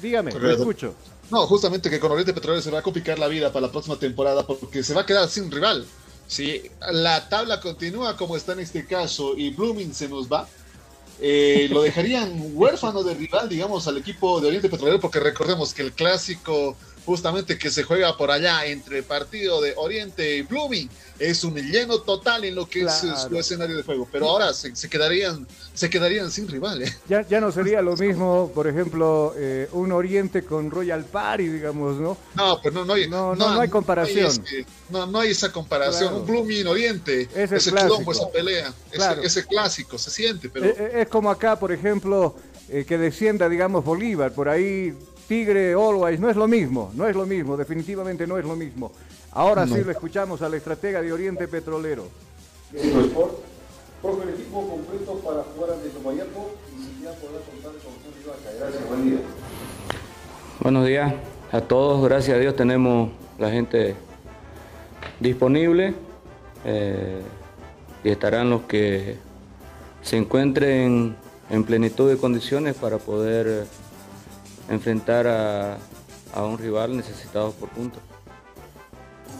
Dígame, 0.00 0.32
lo 0.32 0.50
escucho. 0.50 0.94
No, 1.30 1.46
justamente 1.46 1.90
que 1.90 2.00
con 2.00 2.10
Oriente 2.10 2.32
Petrolero 2.32 2.62
se 2.62 2.70
va 2.70 2.78
a 2.78 2.82
complicar 2.82 3.18
la 3.18 3.28
vida 3.28 3.52
para 3.52 3.66
la 3.66 3.72
próxima 3.72 3.98
temporada 3.98 4.46
porque 4.46 4.82
se 4.82 4.94
va 4.94 5.02
a 5.02 5.06
quedar 5.06 5.28
sin 5.28 5.50
rival. 5.50 5.86
Si 6.26 6.62
la 6.90 7.28
tabla 7.28 7.60
continúa 7.60 8.16
como 8.16 8.36
está 8.36 8.52
en 8.52 8.60
este 8.60 8.86
caso 8.86 9.36
y 9.36 9.50
Blooming 9.50 9.94
se 9.94 10.08
nos 10.08 10.30
va, 10.30 10.48
eh, 11.20 11.68
lo 11.70 11.82
dejarían 11.82 12.32
huérfano 12.54 13.02
de 13.02 13.14
rival, 13.14 13.48
digamos, 13.48 13.86
al 13.88 13.98
equipo 13.98 14.40
de 14.40 14.48
Oriente 14.48 14.70
Petrolero 14.70 15.00
porque 15.00 15.20
recordemos 15.20 15.74
que 15.74 15.82
el 15.82 15.92
clásico 15.92 16.76
justamente 17.12 17.56
que 17.56 17.70
se 17.70 17.84
juega 17.84 18.14
por 18.18 18.30
allá 18.30 18.66
entre 18.66 18.98
el 18.98 19.04
partido 19.04 19.62
de 19.62 19.72
Oriente 19.78 20.36
y 20.36 20.42
Blooming 20.42 20.90
es 21.18 21.42
un 21.42 21.54
lleno 21.54 22.02
total 22.02 22.44
en 22.44 22.54
lo 22.54 22.66
que 22.68 22.82
es 22.82 22.92
su 23.26 23.34
escenario 23.38 23.78
de 23.78 23.82
juego. 23.82 24.06
Pero 24.12 24.28
ahora 24.28 24.52
se, 24.52 24.76
se 24.76 24.90
quedarían 24.90 25.46
se 25.72 25.88
quedarían 25.88 26.30
sin 26.30 26.46
rival. 26.48 26.82
¿eh? 26.82 26.94
Ya, 27.08 27.26
ya 27.26 27.40
no 27.40 27.50
sería 27.50 27.80
lo 27.80 27.96
mismo, 27.96 28.52
por 28.54 28.68
ejemplo, 28.68 29.32
eh, 29.38 29.70
un 29.72 29.90
Oriente 29.92 30.44
con 30.44 30.70
Royal 30.70 31.02
Party, 31.06 31.48
digamos, 31.48 31.96
¿no? 31.96 32.18
No, 32.34 32.60
pues 32.60 32.74
no, 32.74 32.84
no 32.84 32.92
hay, 32.92 33.08
No, 33.08 33.34
no, 33.34 33.54
no 33.54 33.60
hay 33.60 33.70
comparación. 33.70 34.26
ese- 34.26 34.66
no, 34.90 35.06
no 35.06 35.20
hay 35.20 35.30
esa 35.30 35.50
comparación. 35.50 36.08
Claro. 36.10 36.16
Un 36.20 36.26
Blooming 36.26 36.66
Oriente, 36.66 37.22
Es 37.34 37.50
ese 37.52 37.70
quilombo, 37.72 38.12
esa 38.12 38.28
pelea, 38.30 38.68
ese- 38.90 38.96
Claro. 38.96 39.22
ese, 39.22 39.46
clásico, 39.46 39.96
se 39.96 40.10
siente, 40.10 40.50
pero 40.50 40.66
Eh, 40.66 40.74
eh, 40.78 40.90
Es 41.02 41.08
como 41.08 41.30
acá, 41.30 41.58
por 41.58 41.72
ejemplo, 41.72 42.36
eh, 42.68 42.84
que 42.86 42.98
descienda, 42.98 43.48
digamos, 43.48 43.82
Bolívar, 43.82 44.32
por 44.32 44.50
ahí 44.50 44.92
Tigre, 45.28 45.74
Always, 45.74 46.18
no 46.18 46.30
es 46.30 46.36
lo 46.36 46.48
mismo, 46.48 46.90
no 46.94 47.06
es 47.06 47.14
lo 47.14 47.26
mismo, 47.26 47.56
definitivamente 47.56 48.26
no 48.26 48.38
es 48.38 48.44
lo 48.46 48.56
mismo. 48.56 48.90
Ahora 49.32 49.66
No. 49.66 49.76
sí 49.76 49.84
lo 49.84 49.90
escuchamos 49.90 50.40
al 50.40 50.54
estratega 50.54 51.02
de 51.02 51.12
Oriente 51.12 51.46
Petrolero. 51.46 52.04
Profe, 54.00 54.22
el 54.22 54.28
equipo 54.30 54.66
completo 54.68 55.14
para 55.24 55.42
jugar 55.42 55.72
ante 55.72 55.88
Tomayapo 55.90 56.52
y 56.76 57.02
ya 57.04 57.10
podrá 57.12 57.40
contar 57.40 57.72
con 57.82 57.92
Vaca. 58.26 58.50
Gracias, 58.58 58.88
buen 58.88 59.10
día. 59.10 59.18
Buenos 60.60 60.86
días 60.86 61.14
a 61.52 61.60
todos, 61.60 62.02
gracias 62.08 62.36
a 62.36 62.40
Dios 62.40 62.54
tenemos 62.56 63.10
la 63.38 63.50
gente 63.50 63.94
disponible 65.20 65.94
eh, 66.64 67.20
y 68.04 68.08
estarán 68.10 68.50
los 68.50 68.62
que 68.62 69.16
se 70.02 70.16
encuentren 70.16 71.16
en 71.50 71.64
plenitud 71.64 72.08
de 72.08 72.16
condiciones 72.16 72.74
para 72.76 72.98
poder 72.98 73.46
eh, 73.48 73.64
enfrentar 74.68 75.26
a, 75.26 75.78
a 76.34 76.44
un 76.44 76.58
rival 76.58 76.96
necesitado 76.96 77.52
por 77.52 77.68
puntos. 77.70 78.00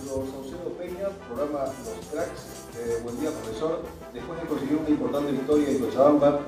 Los 0.04 0.30
Saucedo 0.30 0.72
Peña, 0.78 1.08
programa 1.26 1.64
Los 1.64 2.06
Cracks. 2.12 2.42
Eh, 2.78 3.00
buen 3.02 3.20
día, 3.20 3.30
profesor. 3.30 3.82
Después 4.14 4.40
de 4.40 4.46
conseguir 4.46 4.76
una 4.76 4.88
importante 4.88 5.32
victoria 5.32 5.68
en 5.68 5.78
Cochabamba, 5.78 6.40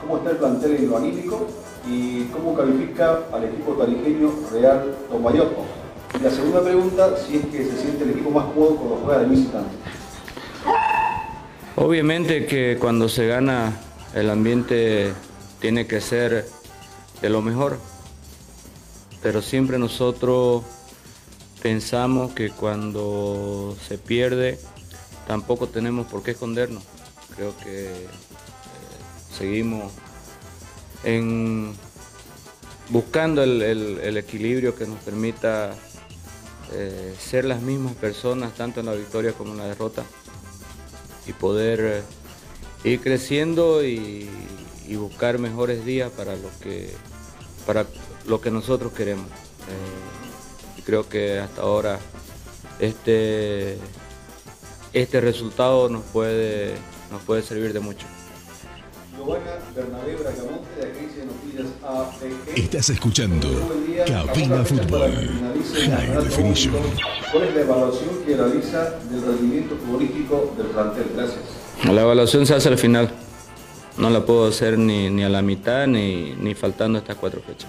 ¿cómo 0.00 0.18
está 0.18 0.30
el 0.30 0.36
plantel 0.36 0.76
en 0.76 0.90
lo 0.90 0.96
anímico 0.98 1.46
y 1.88 2.24
cómo 2.26 2.54
califica 2.54 3.20
al 3.32 3.44
equipo 3.44 3.72
tarijeño 3.72 4.32
Real 4.52 4.94
Tomayapo? 5.10 5.64
Y 6.18 6.22
la 6.22 6.30
segunda 6.30 6.62
pregunta, 6.62 7.16
si 7.16 7.36
es 7.36 7.46
que 7.46 7.64
se 7.64 7.76
siente 7.76 8.04
el 8.04 8.10
equipo 8.10 8.30
más 8.30 8.44
cómodo 8.46 8.76
cuando 8.76 8.96
juega 9.04 9.20
de 9.20 9.26
visitante. 9.26 9.74
Obviamente 11.76 12.46
que 12.46 12.76
cuando 12.80 13.08
se 13.08 13.26
gana 13.26 13.72
el 14.14 14.30
ambiente 14.30 15.12
tiene 15.60 15.86
que 15.86 16.00
ser 16.00 16.46
de 17.20 17.30
lo 17.30 17.40
mejor, 17.40 17.78
pero 19.28 19.42
siempre 19.42 19.78
nosotros 19.78 20.64
pensamos 21.60 22.32
que 22.32 22.48
cuando 22.48 23.76
se 23.86 23.98
pierde 23.98 24.58
tampoco 25.26 25.66
tenemos 25.66 26.06
por 26.06 26.22
qué 26.22 26.30
escondernos. 26.30 26.82
Creo 27.36 27.54
que 27.58 27.88
eh, 27.88 28.08
seguimos 29.36 29.92
en 31.04 31.74
buscando 32.88 33.42
el, 33.42 34.16
equilibrio 34.16 34.74
que 34.74 34.86
nos 34.86 34.98
permita 35.00 35.76
eh, 36.72 37.14
ser 37.20 37.44
las 37.44 37.60
mismas 37.60 37.96
personas 37.96 38.54
tanto 38.54 38.80
en 38.80 38.86
la 38.86 38.94
victoria 38.94 39.34
como 39.34 39.52
en 39.52 39.58
la 39.58 39.66
derrota 39.66 40.04
y 41.26 41.34
poder 41.34 41.80
eh, 42.82 42.88
ir 42.90 43.02
creciendo 43.02 43.84
y, 43.84 44.30
y 44.86 44.96
buscar 44.96 45.38
mejores 45.38 45.84
días 45.84 46.10
para 46.12 46.34
lo 46.34 46.48
que 46.62 46.94
para 47.66 47.84
lo 48.28 48.40
que 48.40 48.50
nosotros 48.50 48.92
queremos. 48.92 49.26
Eh, 49.26 50.82
creo 50.84 51.08
que 51.08 51.38
hasta 51.38 51.62
ahora 51.62 51.98
este 52.78 53.78
este 54.92 55.20
resultado 55.20 55.88
nos 55.88 56.02
puede 56.04 56.74
nos 57.10 57.22
puede 57.22 57.42
servir 57.42 57.72
de 57.72 57.80
mucho. 57.80 58.06
Estás 62.56 62.90
escuchando. 62.90 63.48
Cabina 64.06 64.64
Fútbol. 64.64 65.12
High 65.74 66.24
Definition. 66.24 66.74
¿Cuál 67.32 67.44
es 67.44 67.54
la 67.54 67.60
evaluación 67.60 68.10
que 68.24 68.36
realiza 68.36 68.90
del 69.10 69.22
rendimiento 69.22 69.76
futbolístico 69.76 70.54
del 70.56 70.68
plantel? 70.68 71.04
Gracias. 71.14 71.40
La 71.84 72.00
evaluación 72.00 72.46
se 72.46 72.54
hace 72.54 72.68
al 72.68 72.78
final. 72.78 73.10
No 73.98 74.08
la 74.10 74.24
puedo 74.24 74.46
hacer 74.48 74.78
ni, 74.78 75.10
ni 75.10 75.24
a 75.24 75.28
la 75.28 75.42
mitad 75.42 75.86
ni, 75.86 76.34
ni 76.36 76.54
faltando 76.54 76.98
estas 76.98 77.16
cuatro 77.16 77.42
fechas. 77.42 77.68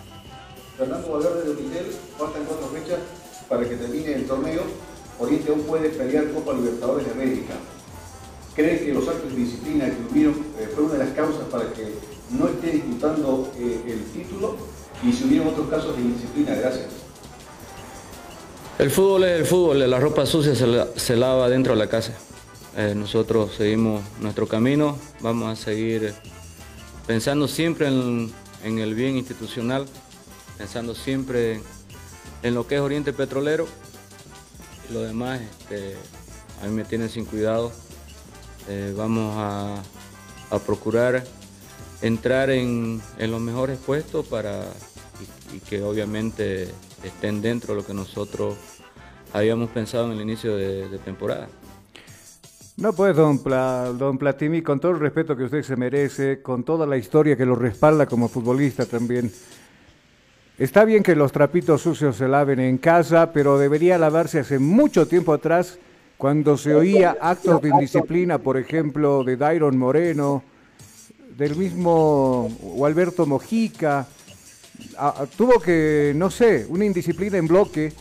Fernando 0.79 1.11
Valverde 1.11 1.43
de 1.43 1.51
Unitel, 1.51 1.85
faltan 2.17 2.45
cuatro 2.45 2.69
fechas 2.69 2.99
para 3.49 3.67
que 3.67 3.75
termine 3.75 4.13
el 4.13 4.25
torneo. 4.25 4.61
Oriente 5.19 5.51
aún 5.51 5.63
puede 5.63 5.89
pelear 5.89 6.31
Copa 6.31 6.53
Libertadores 6.53 7.05
de 7.05 7.11
América. 7.11 7.55
¿Cree 8.55 8.79
que 8.79 8.93
los 8.93 9.05
actos 9.05 9.29
de 9.29 9.37
disciplina 9.39 9.87
que 9.87 9.97
hubieron 10.09 10.35
eh, 10.57 10.69
fue 10.73 10.85
una 10.85 10.93
de 10.93 10.99
las 10.99 11.09
causas 11.09 11.43
para 11.51 11.73
que 11.73 11.95
no 12.31 12.47
esté 12.47 12.71
disputando 12.71 13.51
eh, 13.57 13.81
el 13.87 14.05
título? 14.05 14.55
Y 15.03 15.11
si 15.11 15.25
hubieron 15.25 15.49
otros 15.49 15.69
casos 15.69 15.97
de 15.97 16.01
indisciplina, 16.01 16.55
gracias. 16.55 16.87
El 18.77 18.89
fútbol 18.89 19.25
es 19.25 19.39
el 19.41 19.45
fútbol, 19.45 19.89
la 19.89 19.99
ropa 19.99 20.25
sucia 20.25 20.55
se, 20.55 20.65
se 20.95 21.15
lava 21.17 21.49
dentro 21.49 21.73
de 21.73 21.79
la 21.79 21.89
casa. 21.89 22.13
Eh, 22.77 22.93
nosotros 22.95 23.51
seguimos 23.57 24.01
nuestro 24.21 24.47
camino, 24.47 24.97
vamos 25.19 25.51
a 25.51 25.61
seguir 25.61 26.13
pensando 27.05 27.49
siempre 27.49 27.89
en, 27.89 28.31
en 28.63 28.79
el 28.79 28.95
bien 28.95 29.17
institucional, 29.17 29.85
pensando 30.59 30.93
siempre 30.93 31.61
en, 32.43 32.53
lo 32.53 32.67
que 32.67 32.75
es 32.75 32.81
Oriente 32.81 33.13
Petrolero. 33.13 33.65
Lo 34.91 35.01
demás, 35.01 35.39
este, 35.39 35.95
a 36.61 36.67
mí 36.67 36.73
me 36.73 36.83
tienen 36.83 37.09
sin 37.09 37.23
cuidado. 37.23 37.71
Eh, 38.67 38.93
vamos 38.95 39.33
a, 39.37 39.81
procurar 40.65 41.23
entrar 42.01 42.49
en, 42.49 43.01
los 43.19 43.39
mejores 43.39 43.77
puestos 43.77 44.27
para 44.27 44.65
y, 45.53 45.59
que 45.59 45.81
obviamente 45.81 46.67
estén 47.03 47.41
dentro 47.41 47.73
de 47.73 47.81
lo 47.81 47.87
que 47.87 47.93
nosotros 47.93 48.55
habíamos 49.31 49.69
pensado 49.69 50.07
en 50.07 50.13
el 50.13 50.21
inicio 50.21 50.57
de, 50.57 50.89
de 50.89 50.97
temporada. 50.99 51.47
No, 52.75 52.93
pues, 52.93 53.15
don, 53.15 53.39
Pla- 53.39 53.93
don 53.93 54.17
Platini, 54.17 54.61
con 54.61 54.79
todo 54.79 54.91
el 54.91 54.99
respeto 54.99 55.37
que 55.37 55.43
usted 55.43 55.63
se 55.63 55.75
merece, 55.75 56.41
con 56.41 56.63
toda 56.63 56.85
la 56.85 56.97
historia 56.97 57.37
que 57.37 57.45
lo 57.45 57.55
respalda 57.55 58.07
como 58.07 58.27
futbolista 58.27 58.85
también, 58.85 59.31
está 60.59 60.85
bien 60.85 61.01
que 61.03 61.15
los 61.15 61.31
trapitos 61.31 61.81
sucios 61.81 62.17
se 62.17 62.27
laven 62.27 62.59
en 62.59 62.77
casa, 62.77 63.31
pero 63.33 63.57
debería 63.57 63.97
lavarse 63.97 64.39
hace 64.39 64.59
mucho 64.59 65.07
tiempo 65.07 65.33
atrás, 65.33 65.79
cuando 66.17 66.57
se 66.57 66.75
oía 66.75 67.15
actos 67.21 67.61
de 67.61 67.69
indisciplina, 67.69 68.39
por 68.39 68.57
ejemplo, 68.57 69.23
de 69.23 69.37
Dairon 69.37 69.77
Moreno, 69.77 70.43
del 71.37 71.55
mismo 71.55 72.49
Alberto 72.85 73.25
Mojica. 73.25 74.05
Tuvo 75.37 75.61
que, 75.61 76.11
no 76.15 76.29
sé, 76.29 76.65
una 76.67 76.83
indisciplina 76.83 77.37
en 77.37 77.47
bloque, 77.47 77.93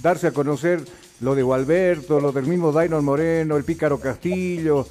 darse 0.00 0.28
a 0.28 0.32
conocer 0.32 0.80
lo 1.20 1.34
de 1.34 1.42
Gualberto, 1.42 2.20
lo 2.20 2.30
del 2.30 2.46
mismo 2.46 2.70
Dairon 2.70 3.04
Moreno, 3.04 3.56
el 3.56 3.64
Pícaro 3.64 3.98
Castillo, 3.98 4.86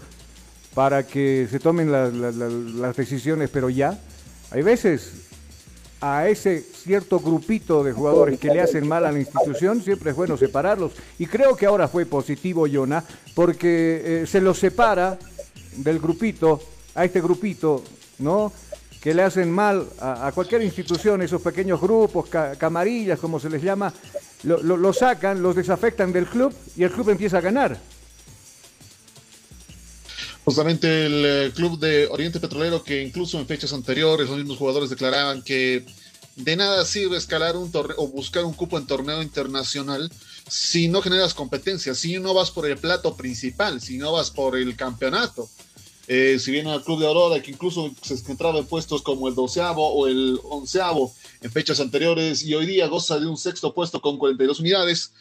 para 0.73 1.04
que 1.08 1.47
se 1.49 1.60
tomen 1.60 1.89
la- 1.89 2.10
la- 2.10 2.32
la- 2.32 2.49
las 2.49 2.95
decisiones, 2.97 3.49
pero 3.49 3.69
ya. 3.69 3.97
Hay 4.51 4.63
veces 4.63 5.24
a 6.08 6.28
ese 6.30 6.62
cierto 6.62 7.20
grupito 7.20 7.84
de 7.84 7.91
jugadores 7.91 8.39
que 8.39 8.50
le 8.54 8.62
hacen 8.62 8.88
mal 8.88 9.06
a 9.06 9.12
la 9.12 9.18
institución, 9.20 9.82
siempre 9.82 10.12
es 10.12 10.16
bueno 10.16 10.38
separarlos. 10.38 10.91
Y 11.18 11.26
creo 11.26 11.56
que 11.56 11.66
ahora 11.66 11.88
fue 11.88 12.06
positivo, 12.06 12.68
Jonah, 12.72 13.03
porque 13.34 14.22
eh, 14.24 14.28
se 14.28 14.39
los 14.39 14.60
separa 14.60 15.18
del 15.78 15.99
grupito, 15.99 16.62
a 16.93 17.06
este 17.06 17.22
grupito, 17.22 17.84
¿no? 18.20 18.53
Que 19.01 19.14
le 19.16 19.24
hacen 19.24 19.51
mal 19.51 19.88
a, 19.99 20.32
cualquier 20.34 20.62
institución, 20.62 21.22
esos 21.24 21.41
pequeños 21.41 21.82
grupos, 21.82 22.28
ca- 22.30 22.56
camarillas, 22.56 23.20
como 23.20 23.39
se 23.39 23.49
les 23.49 23.62
llama, 23.64 23.91
lo, 24.43 24.62
lo- 24.62 24.78
lo 24.78 24.93
sacan, 24.93 25.41
los 25.41 25.56
desafectan 25.56 26.14
del 26.14 26.28
club 26.28 26.53
y 26.78 26.84
el 26.84 26.91
club 26.91 27.10
empieza 27.10 27.39
a 27.39 27.41
ganar. 27.41 27.78
Justamente 30.46 31.08
el 31.08 31.26
eh, 31.26 31.52
club 31.56 31.80
de 31.80 32.08
Oriente 32.08 32.39
Petrolero, 32.39 32.84
que 32.84 33.02
incluso 33.02 33.39
en 33.39 33.48
fechas 33.48 33.74
anteriores 33.74 34.30
los 34.30 34.38
mismos 34.38 34.58
jugadores 34.58 34.91
declaraban 34.91 35.41
que 35.41 35.84
de 36.36 36.56
nada 36.56 36.86
sirve 36.86 37.18
escalar 37.18 37.58
un 37.58 37.72
torneo 37.72 37.96
o 37.98 38.08
buscar 38.08 38.46
un 38.46 38.54
cupo 38.54 38.78
en 38.78 38.86
torneo 38.86 39.24
internacional 39.24 40.12
si 40.48 40.88
no 40.88 41.02
generas 41.02 41.34
competencia, 41.34 41.96
si 41.96 42.20
no 42.20 42.36
vas 42.36 42.52
por 42.52 42.68
el 42.68 42.78
plato 42.78 43.16
principal, 43.16 43.82
si 43.82 43.98
no 43.98 44.12
vas 44.12 44.30
por 44.30 44.56
el 44.56 44.76
campeonato. 44.76 45.50
Eh, 46.08 46.38
si 46.39 46.52
viene 46.52 46.72
al 46.72 46.84
club 46.84 47.00
de 47.00 47.08
Aurora, 47.08 47.41
que 47.41 47.50
incluso 47.50 47.91
se 48.04 48.14
encontraba 48.14 48.60
en 48.60 48.68
puestos 48.68 49.02
como 49.02 49.28
el 49.28 49.34
doceavo 49.34 49.91
o 49.91 50.06
el 50.06 50.39
onceavo 50.43 51.12
en 51.41 51.52
fechas 51.52 51.80
anteriores 51.80 52.43
y 52.43 52.54
hoy 52.54 52.68
día 52.68 52.88
goza 52.88 53.20
de 53.20 53.26
un 53.26 53.38
sexto 53.38 53.74
puesto 53.74 54.00
con 54.02 54.20
42 54.20 54.60
unidades, 54.60 55.12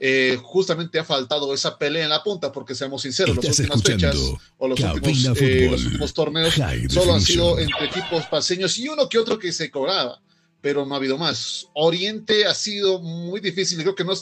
eh, 0.00 0.38
justamente 0.42 0.98
ha 0.98 1.04
faltado 1.04 1.52
esa 1.52 1.76
pelea 1.76 2.04
en 2.04 2.10
la 2.10 2.22
punta, 2.22 2.52
porque 2.52 2.74
seamos 2.74 3.02
sinceros, 3.02 3.36
las 3.36 3.58
últimas 3.58 3.82
fechas 3.82 4.16
o 4.56 4.68
los 4.68 4.78
Cabina 4.78 4.94
últimos, 4.94 5.40
eh, 5.42 5.58
Fútbol. 5.58 5.70
los 5.72 5.84
últimos 5.86 6.14
torneos 6.14 6.54
solo 6.88 7.14
han 7.14 7.20
sido 7.20 7.58
entre 7.58 7.86
equipos 7.86 8.26
paseños 8.26 8.78
y 8.78 8.88
uno 8.88 9.08
que 9.08 9.18
otro 9.18 9.38
que 9.38 9.50
se 9.50 9.70
cobraba, 9.70 10.20
pero 10.60 10.86
no 10.86 10.94
ha 10.94 10.98
habido 10.98 11.18
más. 11.18 11.66
Oriente 11.74 12.46
ha 12.46 12.54
sido 12.54 13.00
muy 13.00 13.40
difícil, 13.40 13.80
creo 13.82 13.96
que 13.96 14.04
no 14.04 14.12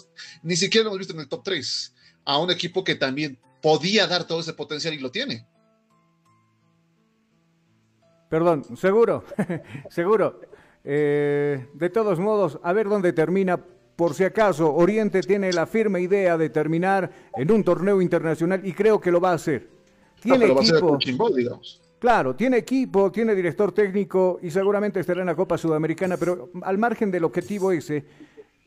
ni 0.43 0.57
siquiera 0.57 0.85
lo 0.85 0.91
hemos 0.91 0.99
visto 1.01 1.13
en 1.13 1.21
el 1.21 1.29
top 1.29 1.43
3, 1.45 1.95
a 2.25 2.39
un 2.39 2.51
equipo 2.51 2.83
que 2.83 2.95
también 2.95 3.39
podía 3.61 4.07
dar 4.07 4.27
todo 4.27 4.41
ese 4.41 4.55
potencial 4.55 4.95
y 4.95 4.99
lo 4.99 5.11
tiene. 5.11 5.47
Perdón, 8.31 8.65
seguro, 8.77 9.25
seguro. 9.91 10.41
Eh, 10.85 11.67
de 11.75 11.91
todos 11.91 12.19
modos, 12.19 12.59
a 12.63 12.73
ver 12.73 12.89
dónde 12.89 13.13
termina. 13.13 13.61
Por 13.97 14.13
si 14.15 14.25
acaso, 14.25 14.75
Oriente 14.75 15.21
tiene 15.23 15.53
la 15.53 15.67
firme 15.67 16.01
idea 16.01 16.37
de 16.37 16.51
terminar 16.51 17.11
en 17.35 17.51
un 17.51 17.65
torneo 17.65 18.01
internacional 18.03 18.61
y 18.67 18.73
creo 18.73 19.01
que 19.01 19.11
lo 19.11 19.21
va 19.21 19.31
a 19.31 19.35
hacer. 19.35 19.69
Ah, 19.71 20.21
Tiene 20.23 20.47
equipo, 20.47 20.99
ball, 21.17 21.35
digamos. 21.35 21.81
claro, 21.99 22.37
tiene 22.37 22.59
equipo, 22.59 23.11
tiene 23.11 23.35
director 23.35 23.73
técnico 23.73 24.39
y 24.43 24.51
seguramente 24.51 25.01
estará 25.01 25.21
en 25.21 25.27
la 25.27 25.35
Copa 25.35 25.57
Sudamericana, 25.57 26.17
pero 26.19 26.51
al 26.63 26.77
margen 26.79 27.11
del 27.11 27.25
objetivo 27.25 27.73
ese, 27.73 28.05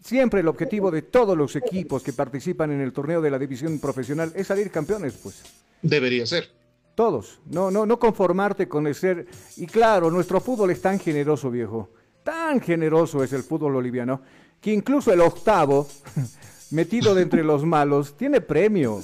siempre 0.01 0.39
el 0.41 0.47
objetivo 0.47 0.89
de 0.89 1.03
todos 1.03 1.37
los 1.37 1.55
equipos 1.55 2.01
que 2.01 2.13
participan 2.13 2.71
en 2.71 2.81
el 2.81 2.91
torneo 2.93 3.21
de 3.21 3.29
la 3.29 3.37
división 3.37 3.79
profesional 3.79 4.31
es 4.35 4.47
salir 4.47 4.71
campeones, 4.71 5.13
pues. 5.21 5.43
Debería 5.81 6.25
ser. 6.25 6.49
Todos, 6.95 7.39
no, 7.45 7.69
no, 7.71 7.85
no 7.85 7.99
conformarte 7.99 8.67
con 8.67 8.87
el 8.87 8.95
ser. 8.95 9.27
Y 9.57 9.67
claro, 9.67 10.09
nuestro 10.11 10.41
fútbol 10.41 10.71
es 10.71 10.81
tan 10.81 10.99
generoso, 10.99 11.49
viejo. 11.51 11.91
Tan 12.23 12.59
generoso 12.59 13.23
es 13.23 13.31
el 13.31 13.43
fútbol 13.43 13.73
boliviano, 13.73 14.21
que 14.61 14.73
incluso 14.73 15.11
el 15.13 15.21
octavo, 15.21 15.87
metido 16.71 17.15
de 17.15 17.21
entre 17.23 17.43
los 17.43 17.63
malos, 17.65 18.15
tiene 18.17 18.41
premio. 18.41 19.01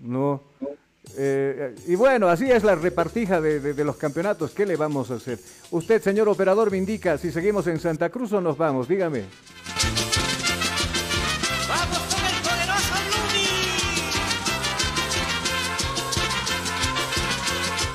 ¿No? 0.00 0.42
Eh, 1.16 1.74
y 1.88 1.94
bueno, 1.96 2.28
así 2.28 2.50
es 2.50 2.62
la 2.62 2.74
repartija 2.76 3.40
de, 3.40 3.58
de- 3.60 3.72
de 3.74 3.84
los 3.84 3.96
campeonatos. 3.96 4.50
¿Qué 4.52 4.66
le 4.66 4.76
vamos 4.76 5.10
a 5.10 5.14
hacer? 5.14 5.38
Usted, 5.70 6.02
señor 6.02 6.28
operador, 6.28 6.70
me 6.70 6.76
indica 6.76 7.18
si 7.18 7.32
seguimos 7.32 7.66
en 7.66 7.80
Santa 7.80 8.10
Cruz 8.10 8.32
o 8.32 8.40
nos 8.40 8.56
vamos. 8.56 8.86
Dígame. 8.86 9.24
¡Vamos 11.68 11.98
con 12.14 12.24
el 12.24 12.42
poderoso 12.42 13.98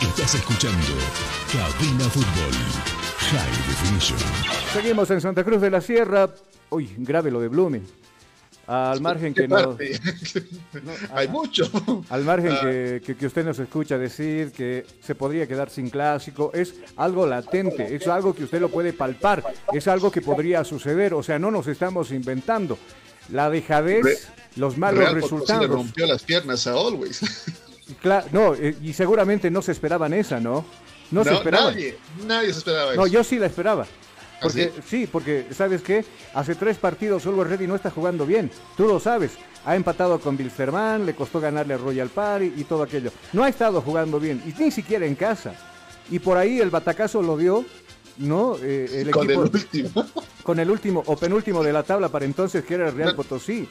Estás 0.01 0.35
escuchando 0.35 0.87
Cabina 1.51 2.05
Fútbol 2.09 2.53
High 3.31 3.67
Definition. 3.67 4.19
Seguimos 4.73 5.09
en 5.11 5.21
Santa 5.21 5.43
Cruz 5.43 5.61
de 5.61 5.69
la 5.71 5.81
Sierra. 5.81 6.29
Uy, 6.73 6.89
grave 6.97 7.31
lo 7.31 7.39
de 7.39 7.47
Blumen. 7.47 7.85
Al 8.65 9.01
margen 9.01 9.33
que 9.33 9.41
¿Qué 9.41 9.47
no. 9.49 9.77
Hay 11.13 11.27
mucho. 11.27 11.69
Al 12.09 12.23
margen 12.23 12.51
Ah. 12.53 12.59
que, 12.61 13.01
que- 13.05 13.15
que 13.17 13.25
usted 13.27 13.43
nos 13.45 13.59
escucha 13.59 13.97
decir 13.97 14.51
que 14.53 14.85
se 15.01 15.15
podría 15.15 15.47
quedar 15.47 15.69
sin 15.69 15.89
clásico, 15.89 16.51
es 16.53 16.75
algo 16.95 17.27
latente, 17.27 17.93
es 17.93 18.07
algo 18.07 18.33
que 18.33 18.45
usted 18.45 18.61
lo 18.61 18.69
puede 18.69 18.93
palpar, 18.93 19.43
es 19.73 19.87
algo 19.89 20.11
que 20.11 20.21
podría 20.21 20.63
suceder, 20.63 21.13
o 21.13 21.21
sea, 21.23 21.39
no 21.39 21.51
nos 21.51 21.67
estamos 21.67 22.11
inventando. 22.11 22.77
La 23.29 23.49
dejadez, 23.49 24.03
Re- 24.03 24.17
los 24.55 24.77
malos 24.77 24.99
Real 24.99 25.13
Potosí 25.19 25.33
le 25.35 25.39
resultados. 25.41 25.69
rompió 25.69 26.05
las 26.05 26.23
piernas 26.23 26.65
a 26.67 26.71
Always. 26.71 27.21
Cla- 28.01 28.25
no, 28.31 28.53
eh, 28.55 28.75
y 28.81 28.93
seguramente 28.93 29.51
no 29.51 29.61
se 29.61 29.73
esperaban 29.73 30.13
esa, 30.13 30.39
¿no? 30.39 30.65
No, 31.11 31.23
se 31.25 31.31
No, 31.31 31.37
esperaban. 31.37 31.73
Nadie, 31.73 31.97
nadie 32.25 32.51
se 32.53 32.59
esperaba 32.59 32.95
No, 32.95 33.03
eso. 33.05 33.13
yo 33.13 33.23
sí 33.25 33.37
la 33.39 33.47
esperaba. 33.47 33.85
Porque, 34.43 34.71
¿Ah, 34.77 34.81
sí? 34.87 35.07
porque, 35.11 35.47
¿sabes 35.55 35.81
qué? 35.81 36.03
Hace 36.33 36.55
tres 36.55 36.77
partidos 36.77 37.25
Oliver 37.25 37.47
Ready 37.47 37.67
no 37.67 37.75
está 37.75 37.89
jugando 37.89 38.25
bien. 38.25 38.51
Tú 38.77 38.87
lo 38.87 38.99
sabes. 38.99 39.31
Ha 39.65 39.75
empatado 39.75 40.19
con 40.19 40.35
Bilsterman, 40.35 41.05
le 41.05 41.15
costó 41.15 41.39
ganarle 41.39 41.75
a 41.75 41.77
Royal 41.77 42.09
Party 42.09 42.53
y 42.57 42.63
todo 42.65 42.83
aquello. 42.83 43.11
No 43.31 43.43
ha 43.43 43.49
estado 43.49 43.81
jugando 43.81 44.19
bien, 44.19 44.41
y 44.45 44.61
ni 44.61 44.71
siquiera 44.71 45.05
en 45.05 45.15
casa. 45.15 45.55
Y 46.11 46.19
por 46.19 46.37
ahí 46.37 46.59
el 46.59 46.69
batacazo 46.69 47.21
lo 47.21 47.37
dio, 47.37 47.63
¿no? 48.17 48.57
Eh, 48.61 49.03
el 49.05 49.11
Con 49.11 49.29
el 49.29 49.37
equipo- 49.37 49.41
último. 49.53 50.05
con 50.43 50.59
el 50.59 50.69
último 50.69 51.01
o 51.05 51.15
penúltimo 51.15 51.63
de 51.63 51.71
la 51.71 51.83
tabla 51.83 52.09
para 52.09 52.25
entonces, 52.25 52.65
que 52.65 52.73
era 52.73 52.89
el 52.89 52.95
Real 52.95 53.15
Potosí. 53.15 53.67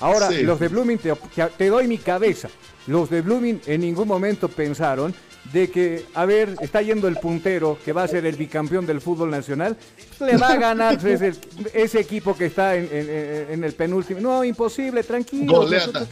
Ahora, 0.00 0.28
Sí. 0.28 0.42
los 0.42 0.60
de 0.60 0.68
Blooming, 0.68 0.98
te- 0.98 1.14
te 1.56 1.68
doy 1.68 1.88
mi 1.88 1.96
cabeza. 1.98 2.48
Los 2.86 3.08
de 3.10 3.22
Blooming 3.22 3.60
en 3.66 3.80
ningún 3.80 4.08
momento 4.08 4.48
pensaron 4.48 5.14
de 5.52 5.70
que, 5.70 6.04
a 6.14 6.26
ver, 6.26 6.54
está 6.60 6.80
yendo 6.82 7.08
el 7.08 7.16
puntero, 7.16 7.78
que 7.84 7.92
va 7.92 8.04
a 8.04 8.08
ser 8.08 8.24
el 8.26 8.36
bicampeón 8.36 8.86
del 8.86 9.00
fútbol 9.00 9.30
nacional, 9.30 9.76
le 10.20 10.36
va 10.36 10.50
a 10.50 10.56
ganar 10.56 10.94
ese, 11.06 11.32
ese 11.72 11.98
equipo 12.00 12.36
que 12.36 12.46
está 12.46 12.76
en, 12.76 12.84
en- 12.92 13.10
en- 13.10 13.46
en 13.52 13.64
el 13.64 13.72
penúltimo. 13.72 14.20
No, 14.20 14.44
imposible, 14.44 15.02
tranquilo. 15.02 15.64
Nosotros- 15.64 16.08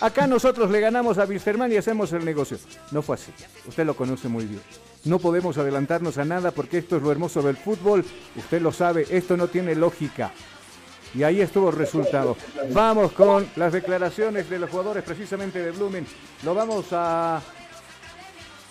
Acá 0.00 0.26
nosotros 0.26 0.70
le 0.70 0.80
ganamos 0.80 1.18
a 1.18 1.24
Wilstermann 1.24 1.70
y 1.72 1.76
hacemos 1.76 2.12
el 2.12 2.24
negocio. 2.24 2.56
No 2.92 3.02
fue 3.02 3.16
así. 3.16 3.32
Usted 3.66 3.84
lo 3.84 3.94
conoce 3.94 4.28
muy 4.28 4.46
bien. 4.46 4.60
No 5.04 5.18
podemos 5.18 5.58
adelantarnos 5.58 6.16
a 6.18 6.24
nada 6.24 6.50
porque 6.50 6.78
esto 6.78 6.96
es 6.96 7.02
lo 7.02 7.12
hermoso 7.12 7.42
del 7.42 7.56
fútbol. 7.56 8.04
Usted 8.36 8.60
lo 8.62 8.72
sabe, 8.72 9.06
esto 9.10 9.36
no 9.36 9.48
tiene 9.48 9.74
lógica. 9.74 10.32
Y 11.14 11.22
ahí 11.22 11.40
estuvo 11.40 11.70
el 11.70 11.76
resultado. 11.76 12.36
Vamos 12.72 13.12
con 13.12 13.46
las 13.56 13.72
declaraciones 13.72 14.48
de 14.50 14.58
los 14.58 14.68
jugadores 14.70 15.02
precisamente 15.04 15.58
de 15.62 15.70
Blumen. 15.72 16.06
Lo 16.44 16.54
vamos 16.54 16.86
a 16.92 17.40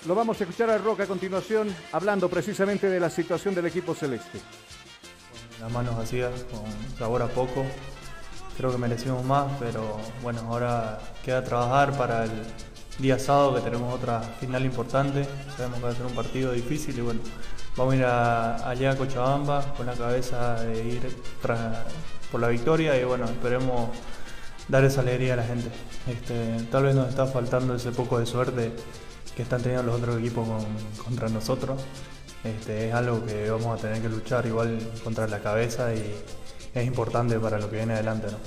lo 0.08 0.16
vamos 0.16 0.39
a 0.39 0.45
escuchar 0.45 0.70
a 0.70 0.78
Roca 0.78 1.03
a 1.03 1.05
continuación 1.05 1.68
hablando 1.91 2.30
precisamente 2.30 2.89
de 2.89 2.97
la 2.97 3.10
situación 3.10 3.53
del 3.53 3.66
equipo 3.66 3.93
celeste. 3.93 4.39
las 5.60 5.70
manos 5.70 5.97
vacías, 5.97 6.45
con 6.45 6.64
sabor 6.97 7.22
a 7.22 7.28
poco. 7.28 7.66
Creo 8.55 8.72
que 8.72 8.78
merecimos 8.78 9.26
más, 9.26 9.51
pero 9.60 9.97
bueno, 10.24 10.39
ahora 10.47 10.97
queda 11.26 11.43
trabajar 11.43 11.97
para 11.97 12.24
el 12.24 12.32
día 12.99 13.20
sábado 13.20 13.55
que 13.55 13.62
tenemos 13.62 13.93
otra 13.93 14.22
final 14.22 14.64
importante. 14.64 15.28
Sabemos 15.58 15.80
que 15.80 15.84
va 15.84 15.89
a 15.89 15.95
ser 15.95 16.05
un 16.05 16.16
partido 16.16 16.53
difícil 16.53 16.97
y 16.97 17.01
bueno, 17.01 17.20
vamos 17.76 17.95
a 17.95 17.97
ir 17.97 18.05
allá 18.05 18.91
a 18.91 18.95
Cochabamba 18.95 19.74
con 19.74 19.88
la 19.88 19.93
cabeza 19.93 20.64
de 20.64 20.86
ir 20.86 21.18
por 22.32 22.39
la 22.39 22.47
victoria 22.47 22.97
y 22.97 23.03
bueno, 23.03 23.26
esperemos 23.26 23.89
dar 24.70 24.86
esa 24.86 25.01
alegría 25.01 25.34
a 25.34 25.38
la 25.38 25.43
gente. 25.43 25.70
Este, 26.08 26.64
tal 26.72 26.84
vez 26.84 26.95
nos 26.95 27.10
está 27.10 27.26
faltando 27.26 27.76
ese 27.76 27.91
poco 27.91 28.20
de 28.20 28.26
suerte 28.26 28.72
que 29.38 29.43
están 29.43 29.61
teniendo 29.61 29.85
los 29.91 30.01
otros 30.01 30.17
equipos 30.19 30.47
con- 30.47 31.03
contra 31.05 31.29
nosotros. 31.29 31.79
Este, 32.43 32.89
es 32.89 32.93
algo 32.93 33.23
que 33.25 33.49
vamos 33.51 33.77
a 33.77 33.81
tener 33.81 34.01
que 34.01 34.09
luchar 34.09 34.45
igual 34.47 34.79
contra 35.03 35.27
la 35.27 35.39
cabeza 35.39 35.93
y 35.93 36.03
es 36.73 36.85
importante 36.88 37.39
para 37.39 37.59
lo 37.59 37.69
que 37.69 37.77
viene 37.77 37.93
adelante. 37.93 38.27
¿no? 38.31 38.38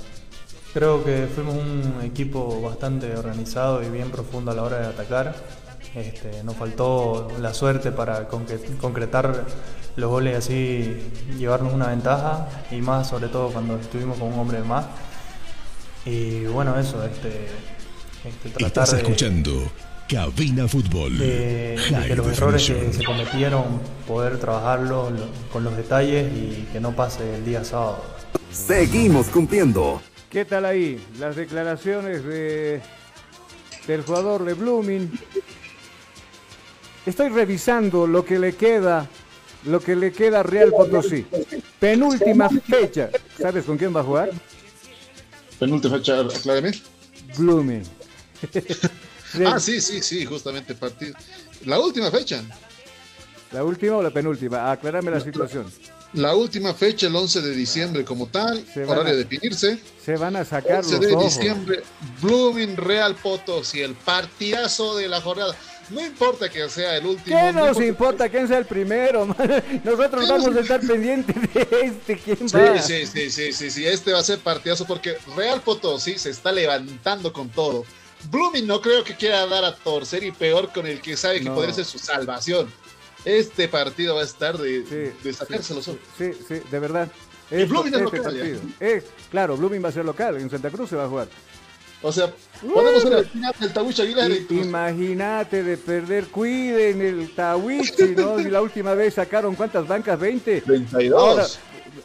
Creo 0.73 1.03
que 1.03 1.27
fuimos 1.33 1.55
un 1.55 2.01
equipo 2.03 2.61
bastante 2.61 3.15
organizado 3.15 3.81
y 3.83 3.89
bien 3.89 4.11
profundo 4.11 4.51
a 4.51 4.53
la 4.53 4.63
hora 4.63 4.79
de 4.79 4.87
atacar. 4.87 5.33
Este, 5.95 6.43
nos 6.43 6.55
faltó 6.55 7.27
la 7.39 7.53
suerte 7.53 7.91
para 7.91 8.27
concretar 8.27 9.45
los 9.97 10.09
goles 10.09 10.33
y 10.33 10.37
así 10.37 11.11
llevarnos 11.37 11.73
una 11.73 11.87
ventaja 11.87 12.47
y 12.71 12.77
más 12.81 13.09
sobre 13.09 13.27
todo 13.27 13.49
cuando 13.49 13.75
estuvimos 13.77 14.17
con 14.17 14.31
un 14.33 14.39
hombre 14.39 14.59
más. 14.63 14.85
Y 16.05 16.45
bueno, 16.45 16.77
eso, 16.79 17.03
este, 17.05 17.47
este, 18.25 18.49
tratar 18.49 18.67
Estás 18.67 18.91
de- 18.91 18.97
escuchando 18.99 19.69
Cabina 20.09 20.67
Fútbol 20.67 21.17
de, 21.17 21.25
de 21.27 21.77
High 21.77 22.07
que 22.09 22.15
los 22.17 22.37
errores 22.37 22.67
que 22.67 22.93
se 22.93 23.03
cometieron, 23.03 23.63
poder 24.05 24.37
trabajarlos 24.39 25.11
lo- 25.13 25.27
con 25.53 25.63
los 25.63 25.75
detalles 25.77 26.29
y 26.33 26.67
que 26.73 26.79
no 26.81 26.93
pase 26.95 27.35
el 27.35 27.45
día 27.45 27.63
sábado. 27.63 28.03
Seguimos 28.51 29.27
cumpliendo. 29.27 30.01
¿Qué 30.29 30.43
tal 30.43 30.65
ahí? 30.65 31.01
Las 31.19 31.35
declaraciones 31.37 32.23
de 32.25 32.81
del 33.87 34.01
jugador 34.03 34.43
de 34.45 34.53
Blooming. 34.53 35.11
Estoy 37.05 37.29
revisando 37.29 38.05
lo 38.05 38.23
que 38.25 38.37
le 38.37 38.53
queda, 38.53 39.07
lo 39.65 39.79
que 39.79 39.95
le 39.95 40.11
queda 40.11 40.41
a 40.41 40.43
Real 40.43 40.69
Potosí. 40.71 41.25
Penúltima 41.79 42.49
fecha. 42.49 43.09
¿Sabes 43.39 43.63
con 43.65 43.77
quién 43.77 43.95
va 43.95 44.01
a 44.01 44.03
jugar? 44.03 44.29
Penúltima 45.57 45.97
fecha, 45.97 46.19
aclárame. 46.19 46.71
Blooming. 47.37 47.83
Ah, 49.45 49.59
sí, 49.59 49.81
sí, 49.81 50.01
sí, 50.01 50.25
justamente 50.25 50.75
partido. 50.75 51.15
La 51.65 51.79
última 51.79 52.11
fecha. 52.11 52.43
¿La 53.51 53.63
última 53.63 53.97
o 53.97 54.03
la 54.03 54.11
penúltima? 54.11 54.71
Aclarame 54.71 55.11
la 55.11 55.19
situación. 55.19 55.65
La 56.13 56.35
última 56.35 56.73
fecha, 56.73 57.07
el 57.07 57.15
11 57.15 57.41
de 57.41 57.55
diciembre 57.55 58.03
como 58.03 58.27
tal, 58.27 58.65
horario 58.75 59.01
a, 59.01 59.03
de 59.11 59.17
definirse. 59.17 59.79
Se 60.03 60.17
van 60.17 60.35
a 60.35 60.43
sacar 60.43 60.79
11 60.79 60.99
de 60.99 61.15
diciembre, 61.15 61.83
Blooming 62.21 62.75
Real 62.75 63.15
Potosí, 63.15 63.81
el 63.81 63.93
partidazo 63.93 64.97
de 64.97 65.07
la 65.07 65.21
jornada. 65.21 65.55
No 65.89 66.05
importa 66.05 66.49
que 66.49 66.67
sea 66.69 66.97
el 66.97 67.05
último. 67.05 67.37
¿Qué 67.37 67.53
nos 67.53 67.77
no 67.77 67.83
importa 67.83 68.29
quién 68.29 68.47
sea 68.47 68.57
el 68.57 68.65
primero? 68.65 69.25
Nosotros 69.83 70.27
vamos 70.27 70.55
a 70.55 70.59
estar 70.59 70.81
pendientes 70.81 71.35
de 71.53 71.67
este. 71.81 72.17
¿Quién 72.17 72.49
sí, 72.49 72.57
va? 72.57 72.81
Sí, 72.81 73.05
sí, 73.05 73.29
sí, 73.29 73.53
sí, 73.53 73.71
sí, 73.71 73.85
este 73.85 74.13
va 74.13 74.19
a 74.19 74.23
ser 74.23 74.39
partidazo 74.39 74.85
porque 74.85 75.17
Real 75.35 75.61
Potosí 75.61 76.17
se 76.17 76.29
está 76.29 76.51
levantando 76.51 77.31
con 77.33 77.49
todo. 77.49 77.85
Blooming 78.29 78.67
no 78.67 78.81
creo 78.81 79.03
que 79.03 79.15
quiera 79.15 79.45
dar 79.47 79.63
a 79.63 79.75
torcer 79.75 80.23
y 80.23 80.31
peor 80.31 80.71
con 80.71 80.85
el 80.85 81.01
que 81.01 81.17
sabe 81.17 81.39
que 81.39 81.45
no. 81.45 81.55
podría 81.55 81.73
ser 81.73 81.85
su 81.85 81.99
salvación. 81.99 82.71
Este 83.25 83.67
partido 83.67 84.15
va 84.15 84.21
a 84.21 84.25
estar 84.25 84.57
de, 84.57 84.85
sí, 84.85 85.17
de 85.23 85.33
sacárselo 85.33 85.81
sí, 85.81 85.97
Sí, 86.17 86.31
sí, 86.47 86.61
de 86.69 86.79
verdad. 86.79 87.11
Y 87.51 87.63
Blooming 87.65 87.93
es 87.93 88.01
este 88.01 88.17
local. 88.17 88.61
Es, 88.79 89.03
claro, 89.29 89.57
Blooming 89.57 89.83
va 89.83 89.89
a 89.89 89.91
ser 89.91 90.05
local, 90.05 90.37
en 90.37 90.49
Santa 90.49 90.69
Cruz 90.69 90.89
se 90.89 90.95
va 90.95 91.05
a 91.05 91.09
jugar. 91.09 91.27
O 92.03 92.11
sea, 92.11 92.33
podemos 92.61 93.03
ver 93.03 93.19
el 93.19 93.25
final 93.25 93.53
del 93.59 93.99
Aguilar. 93.99 94.31
Imagínate 94.49 95.63
de 95.63 95.77
perder, 95.77 96.27
cuiden 96.27 97.01
el 97.01 97.35
Tawichi, 97.35 98.15
¿no? 98.17 98.39
Y 98.39 98.45
la 98.45 98.61
última 98.61 98.95
vez 98.95 99.15
sacaron 99.15 99.53
cuántas 99.53 99.87
bancas, 99.87 100.19
20. 100.19 100.61
32. 100.61 101.13
Ahora, 101.13 101.45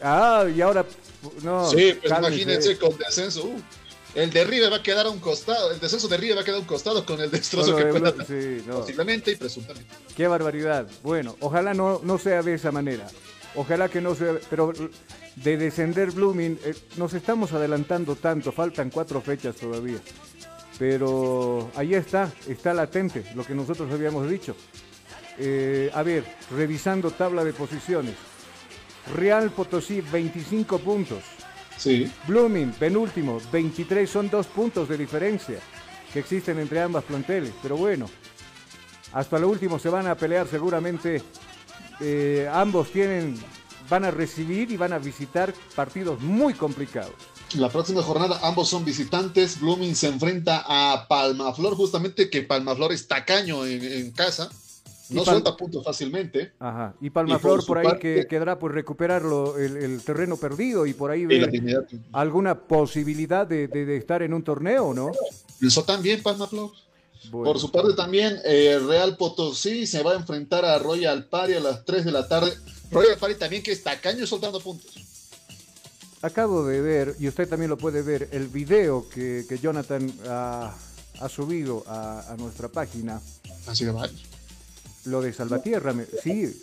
ah, 0.03 0.45
y 0.55 0.61
ahora, 0.61 0.85
no. 1.43 1.71
Sí, 1.71 1.97
pues 1.99 2.13
imagínense 2.19 2.77
con 2.77 2.97
descenso. 2.99 3.45
Uh, 3.45 3.61
el 4.17 4.31
de 4.31 4.45
River 4.45 4.73
va 4.73 4.77
a 4.77 4.83
quedar 4.83 5.07
a 5.07 5.11
un 5.11 5.21
costado, 5.21 5.71
el 5.71 5.79
descenso 5.79 6.09
de 6.09 6.17
River 6.17 6.39
va 6.39 6.41
a 6.41 6.45
quedar 6.45 6.57
a 6.57 6.61
un 6.61 6.67
costado 6.67 7.05
con 7.05 7.21
el 7.21 7.31
destrozo 7.31 7.77
que 7.77 7.85
pueda 7.85 8.13
sí, 8.27 8.63
no. 8.67 8.81
posiblemente 8.81 9.33
y 9.33 9.37
presuntamente. 9.37 9.95
Qué 10.17 10.27
barbaridad. 10.27 10.89
Bueno, 11.03 11.37
ojalá 11.41 11.75
no, 11.75 12.01
no 12.03 12.19
sea 12.19 12.43
de 12.43 12.55
esa 12.55 12.73
manera. 12.73 13.07
Ojalá 13.55 13.91
que 13.91 14.01
no 14.01 14.15
sea, 14.15 14.39
pero 14.49 14.73
de 15.37 15.57
descender 15.59 16.13
Blooming, 16.13 16.59
eh, 16.65 16.75
nos 16.97 17.13
estamos 17.13 17.53
adelantando 17.53 18.17
tanto, 18.17 18.53
faltan 18.53 18.89
cuatro 18.89 19.21
fechas 19.21 19.55
todavía. 19.57 19.99
Pero 20.79 21.71
ahí 21.75 21.95
está, 21.95 22.33
está 22.49 22.73
latente 22.73 23.23
lo 23.35 23.45
que 23.45 23.55
nosotros 23.55 23.93
habíamos 23.93 24.29
dicho. 24.31 24.57
Eh, 25.39 25.91
a 25.93 26.03
ver, 26.03 26.25
revisando 26.51 27.11
tabla 27.11 27.45
de 27.45 27.53
posiciones. 27.53 28.15
Real 29.15 29.51
Potosí, 29.51 30.01
25 30.01 30.79
puntos. 30.79 31.23
Sí. 31.77 32.11
Blooming, 32.27 32.73
penúltimo, 32.73 33.41
23 33.53 34.09
son 34.09 34.31
dos 34.31 34.47
puntos 34.47 34.89
de 34.89 34.97
diferencia 34.97 35.59
que 36.13 36.21
existen 36.21 36.59
entre 36.59 36.81
ambas 36.81 37.05
planteles. 37.05 37.53
Pero 37.63 37.77
bueno, 37.77 38.09
hasta 39.13 39.39
lo 39.39 39.49
último 39.49 39.79
se 39.79 39.89
van 39.89 40.07
a 40.07 40.15
pelear 40.15 40.47
seguramente. 40.49 41.23
Eh, 42.01 42.49
ambos 42.53 42.91
tienen, 42.91 43.39
van 43.89 44.05
a 44.05 44.11
recibir 44.11 44.71
y 44.71 44.77
van 44.77 44.93
a 44.93 44.99
visitar 44.99 45.55
partidos 45.75 46.21
muy 46.21 46.55
complicados. 46.55 47.15
La 47.55 47.69
próxima 47.69 48.03
jornada 48.03 48.41
ambos 48.43 48.69
son 48.69 48.85
visitantes. 48.85 49.61
Blooming 49.61 49.95
se 49.95 50.09
enfrenta 50.09 50.65
a 50.67 51.07
Palmaflor, 51.09 51.75
justamente 51.77 52.29
que 52.29 52.43
Palmaflor 52.43 52.93
es 52.93 53.07
tacaño 53.07 53.65
en, 53.65 53.83
en 53.85 54.11
casa. 54.11 54.51
No 55.11 55.25
suelta 55.25 55.57
puntos 55.57 55.85
fácilmente. 55.85 56.53
Ajá. 56.59 56.95
Y 57.01 57.11
Palmaflor 57.11 57.61
Y 57.63 57.67
por 57.67 57.79
ahí 57.79 57.85
parte- 57.87 58.01
que 58.01 58.27
quedará 58.27 58.59
por 58.59 58.75
recuperarlo 58.75 59.57
el, 59.59 59.77
el 59.77 60.03
terreno 60.03 60.37
perdido 60.37 60.85
y 60.87 60.95
por 60.95 61.11
ahí 61.11 61.27
ver 61.27 61.49
alguna 62.13 62.59
posibilidad 62.59 63.47
de, 63.47 63.69
de- 63.69 63.85
de 63.87 63.97
estar 63.97 64.23
en 64.23 64.35
un 64.35 64.43
torneo, 64.43 64.93
¿no? 64.95 65.13
Eso 65.63 65.85
también, 65.85 66.23
Palmaflor. 66.23 66.71
Bueno. 67.31 67.53
Por 67.53 67.61
su 67.61 67.71
parte 67.73 67.93
también, 67.95 68.39
eh, 68.45 68.79
Real 68.87 69.17
Potosí 69.17 69.87
se 69.87 70.03
va 70.03 70.13
a 70.13 70.17
enfrentar 70.17 70.65
a 70.65 70.79
Royal 70.79 71.25
Party 71.25 71.55
a 71.55 71.61
las 71.61 71.85
3 71.85 72.05
de 72.05 72.13
la 72.13 72.29
tarde. 72.29 72.53
Royal 72.91 73.17
Party 73.19 73.35
también 73.37 73.63
que 73.63 73.73
es 73.73 73.83
tacaño 73.83 74.27
soltando 74.27 74.61
puntos. 74.61 74.95
Acabo 76.23 76.65
de 76.65 76.81
ver, 76.81 77.15
y 77.19 77.29
usted 77.29 77.49
también 77.49 77.69
lo 77.71 77.77
puede 77.79 78.03
ver, 78.03 78.29
el 78.33 78.49
video 78.49 79.09
que, 79.09 79.45
que 79.49 79.59
Jonathan 79.59 80.13
ha, 80.29 80.75
ha 81.21 81.29
subido 81.29 81.85
a, 81.87 82.33
a 82.33 82.37
nuestra 82.37 82.69
página. 82.69 83.21
Así 83.67 83.85
de 83.85 83.93
mal. 83.93 84.11
Lo 85.07 85.21
de 85.23 85.33
Salvatierra, 85.33 85.93
me- 85.93 86.07
sí. 86.23 86.61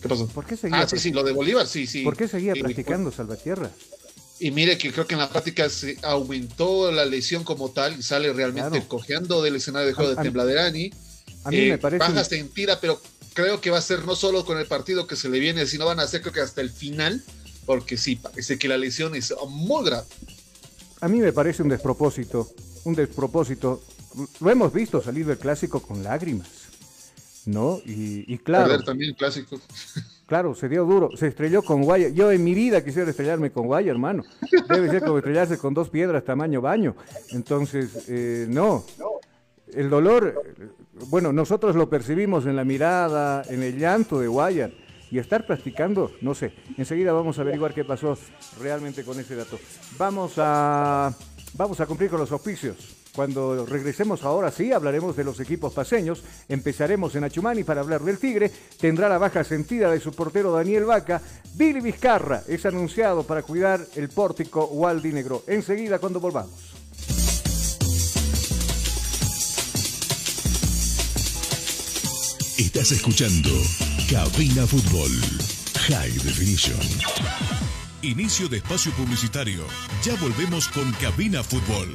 ¿Qué 0.00 0.08
pasó? 0.08 0.26
¿Por 0.28 0.46
qué 0.46 0.56
seguía, 0.56 0.80
Ah, 0.80 0.88
sí, 0.88 0.98
sí, 0.98 1.10
lo 1.12 1.22
de 1.22 1.32
Bolívar, 1.32 1.66
sí, 1.66 1.86
sí. 1.86 2.02
¿por 2.02 2.16
qué 2.16 2.26
seguía 2.26 2.54
practicando 2.54 3.10
Salvatierra? 3.12 3.70
Y 4.38 4.50
mire 4.50 4.78
que 4.78 4.90
creo 4.90 5.06
que 5.06 5.14
en 5.14 5.20
la 5.20 5.28
práctica 5.28 5.68
se 5.68 5.98
aumentó 6.02 6.90
la 6.90 7.04
lesión 7.04 7.44
como 7.44 7.70
tal 7.70 7.98
y 7.98 8.02
sale 8.02 8.32
realmente 8.32 8.70
Claro. 8.70 8.88
cojeando 8.88 9.42
del 9.42 9.56
escenario 9.56 9.88
de 9.88 9.92
juego 9.92 10.12
A- 10.12 10.14
de 10.14 10.22
Tembladerani. 10.22 10.90
A 11.44 11.50
mí 11.50 11.56
Eh, 11.58 11.70
me 11.70 11.78
parece... 11.78 11.98
Baja 11.98 12.24
se 12.24 12.42
tira, 12.44 12.80
pero 12.80 13.00
creo 13.34 13.60
que 13.60 13.68
va 13.70 13.78
a 13.78 13.82
ser 13.82 14.06
no 14.06 14.16
solo 14.16 14.46
con 14.46 14.56
el 14.58 14.66
partido 14.66 15.06
que 15.06 15.16
se 15.16 15.28
le 15.28 15.38
viene, 15.40 15.66
sino 15.66 15.84
van 15.84 16.00
a 16.00 16.06
ser 16.06 16.22
creo 16.22 16.32
que 16.32 16.40
hasta 16.40 16.62
el 16.62 16.70
final, 16.70 17.22
porque 17.66 17.98
sí, 17.98 18.16
parece 18.16 18.58
que 18.58 18.68
la 18.68 18.78
lesión 18.78 19.14
es 19.14 19.34
muy 19.48 19.84
grave. 19.84 20.06
A 21.02 21.08
mí 21.08 21.18
me 21.18 21.32
parece 21.34 21.62
un 21.62 21.68
despropósito, 21.68 22.50
un 22.84 22.94
despropósito. 22.94 23.82
Lo 24.40 24.50
hemos 24.50 24.72
visto 24.72 25.00
salir 25.00 25.26
del 25.26 25.38
clásico 25.38 25.80
con 25.80 26.02
lágrimas, 26.02 26.48
¿no? 27.46 27.78
Y, 27.84 28.32
y 28.32 28.38
claro, 28.38 28.68
Perder 28.68 28.84
también 28.84 29.10
el 29.10 29.16
clásico. 29.16 29.60
claro, 30.26 30.54
se 30.54 30.68
dio 30.68 30.84
duro, 30.84 31.10
se 31.16 31.28
estrelló 31.28 31.62
con 31.62 31.82
Guaya. 31.82 32.08
Yo 32.08 32.32
en 32.32 32.42
mi 32.42 32.54
vida 32.54 32.84
quisiera 32.84 33.10
estrellarme 33.10 33.52
con 33.52 33.66
Guaya, 33.66 33.90
hermano. 33.90 34.24
Debe 34.68 34.90
ser 34.90 35.02
como 35.02 35.18
estrellarse 35.18 35.58
con 35.58 35.74
dos 35.74 35.90
piedras 35.90 36.24
tamaño 36.24 36.60
baño. 36.60 36.96
Entonces, 37.30 38.06
eh, 38.08 38.46
no. 38.48 38.84
El 39.72 39.88
dolor, 39.88 40.42
bueno, 41.08 41.32
nosotros 41.32 41.76
lo 41.76 41.88
percibimos 41.88 42.46
en 42.46 42.56
la 42.56 42.64
mirada, 42.64 43.44
en 43.48 43.62
el 43.62 43.78
llanto 43.78 44.18
de 44.18 44.26
Guayar. 44.26 44.72
Y 45.12 45.18
estar 45.18 45.44
practicando, 45.44 46.12
no 46.20 46.36
sé. 46.36 46.52
Enseguida 46.76 47.12
vamos 47.12 47.38
a 47.38 47.42
averiguar 47.42 47.74
qué 47.74 47.84
pasó 47.84 48.16
realmente 48.60 49.02
con 49.02 49.18
ese 49.18 49.34
dato. 49.34 49.58
Vamos 49.98 50.34
a, 50.36 51.12
vamos 51.54 51.80
a 51.80 51.86
cumplir 51.86 52.10
con 52.10 52.20
los 52.20 52.30
auspicios. 52.30 52.99
Cuando 53.14 53.66
regresemos 53.66 54.22
ahora 54.22 54.50
sí, 54.50 54.72
hablaremos 54.72 55.16
de 55.16 55.24
los 55.24 55.40
equipos 55.40 55.72
paseños. 55.72 56.22
Empezaremos 56.48 57.14
en 57.14 57.24
Achumani 57.24 57.64
para 57.64 57.80
hablar 57.80 58.02
del 58.02 58.18
Tigre. 58.18 58.50
Tendrá 58.80 59.08
la 59.08 59.18
baja 59.18 59.44
sentida 59.44 59.90
de 59.90 60.00
su 60.00 60.12
portero 60.12 60.52
Daniel 60.52 60.84
Vaca. 60.84 61.20
Billy 61.54 61.80
Vizcarra 61.80 62.42
es 62.46 62.64
anunciado 62.66 63.24
para 63.24 63.42
cuidar 63.42 63.84
el 63.96 64.08
pórtico 64.08 64.66
Waldi 64.66 65.12
Negro. 65.12 65.42
Enseguida 65.46 65.98
cuando 65.98 66.20
volvamos. 66.20 66.80
Estás 72.58 72.92
escuchando 72.92 73.50
Cabina 74.08 74.66
Fútbol 74.66 75.10
High 75.88 76.12
Definition. 76.12 76.78
Inicio 78.02 78.48
de 78.48 78.58
espacio 78.58 78.92
publicitario. 78.92 79.64
Ya 80.04 80.14
volvemos 80.16 80.68
con 80.68 80.92
Cabina 80.92 81.42
Fútbol. 81.42 81.94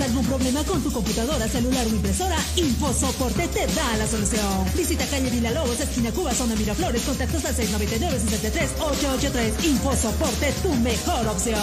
¿Tienes 0.00 0.16
algún 0.16 0.32
problema 0.32 0.64
con 0.64 0.82
tu 0.82 0.90
computadora, 0.90 1.46
celular 1.46 1.86
o 1.86 1.90
impresora? 1.90 2.38
InfoSoporte 2.56 3.46
te 3.48 3.66
da 3.66 3.98
la 3.98 4.06
solución. 4.06 4.64
Visita 4.74 5.04
calle 5.04 5.28
Villalobos, 5.28 5.78
esquina 5.78 6.10
Cuba, 6.10 6.32
zona 6.32 6.56
Miraflores, 6.56 7.02
contactos 7.02 7.44
al 7.44 7.54
699-63-883. 7.54 9.62
InfoSoporte, 9.62 10.54
tu 10.62 10.72
mejor 10.76 11.28
opción. 11.28 11.60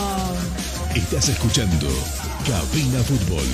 Estás 0.94 1.30
escuchando 1.30 1.88
Cabina 2.46 3.02
Fútbol 3.06 3.48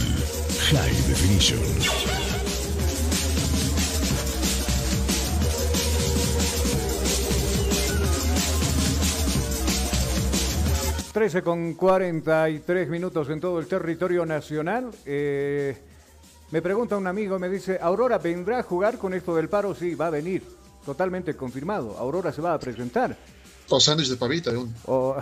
High 0.72 1.02
Definition. 1.08 2.33
13 11.14 11.44
con 11.44 11.76
43 11.76 12.90
minutos 12.90 13.30
en 13.30 13.40
todo 13.40 13.60
el 13.60 13.68
territorio 13.68 14.26
nacional. 14.26 14.90
Eh, 15.06 15.78
me 16.50 16.60
pregunta 16.60 16.98
un 16.98 17.06
amigo, 17.06 17.38
me 17.38 17.50
dice, 17.50 17.78
¿Aurora 17.80 18.18
vendrá 18.18 18.60
a 18.60 18.64
jugar 18.64 18.98
con 18.98 19.14
esto 19.14 19.36
del 19.36 19.48
paro? 19.48 19.76
Sí, 19.76 19.94
va 19.94 20.08
a 20.08 20.10
venir, 20.10 20.42
totalmente 20.84 21.36
confirmado. 21.36 21.96
Aurora 22.00 22.32
se 22.32 22.42
va 22.42 22.56
a 22.56 22.60
presentar. 22.60 23.16
O 23.70 23.80
sándwich 23.80 24.10
de 24.10 24.18
pavita. 24.18 24.52
O, 24.86 25.16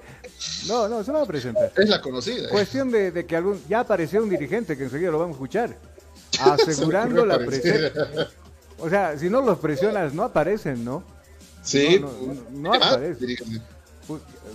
no, 0.68 0.88
no, 0.88 1.02
se 1.02 1.12
va 1.12 1.22
a 1.22 1.26
presentar. 1.26 1.72
Es 1.76 1.88
la 1.88 2.02
conocida. 2.02 2.48
¿eh? 2.48 2.50
Cuestión 2.50 2.90
de, 2.90 3.10
de, 3.10 3.24
que 3.24 3.34
algún, 3.34 3.58
ya 3.66 3.80
apareció 3.80 4.22
un 4.22 4.28
dirigente 4.28 4.76
que 4.76 4.84
enseguida 4.84 5.10
lo 5.10 5.18
vamos 5.18 5.34
a 5.34 5.36
escuchar, 5.36 5.76
asegurando 6.40 7.24
la 7.24 7.38
presencia. 7.38 7.90
O 8.78 8.90
sea, 8.90 9.16
si 9.18 9.30
no 9.30 9.40
los 9.40 9.58
presionas, 9.58 10.12
no 10.12 10.24
aparecen, 10.24 10.84
¿no? 10.84 11.02
Sí. 11.62 11.98
No, 11.98 12.12
no, 12.12 12.34
no, 12.34 12.50
no 12.50 12.74
aparecen. 12.74 13.62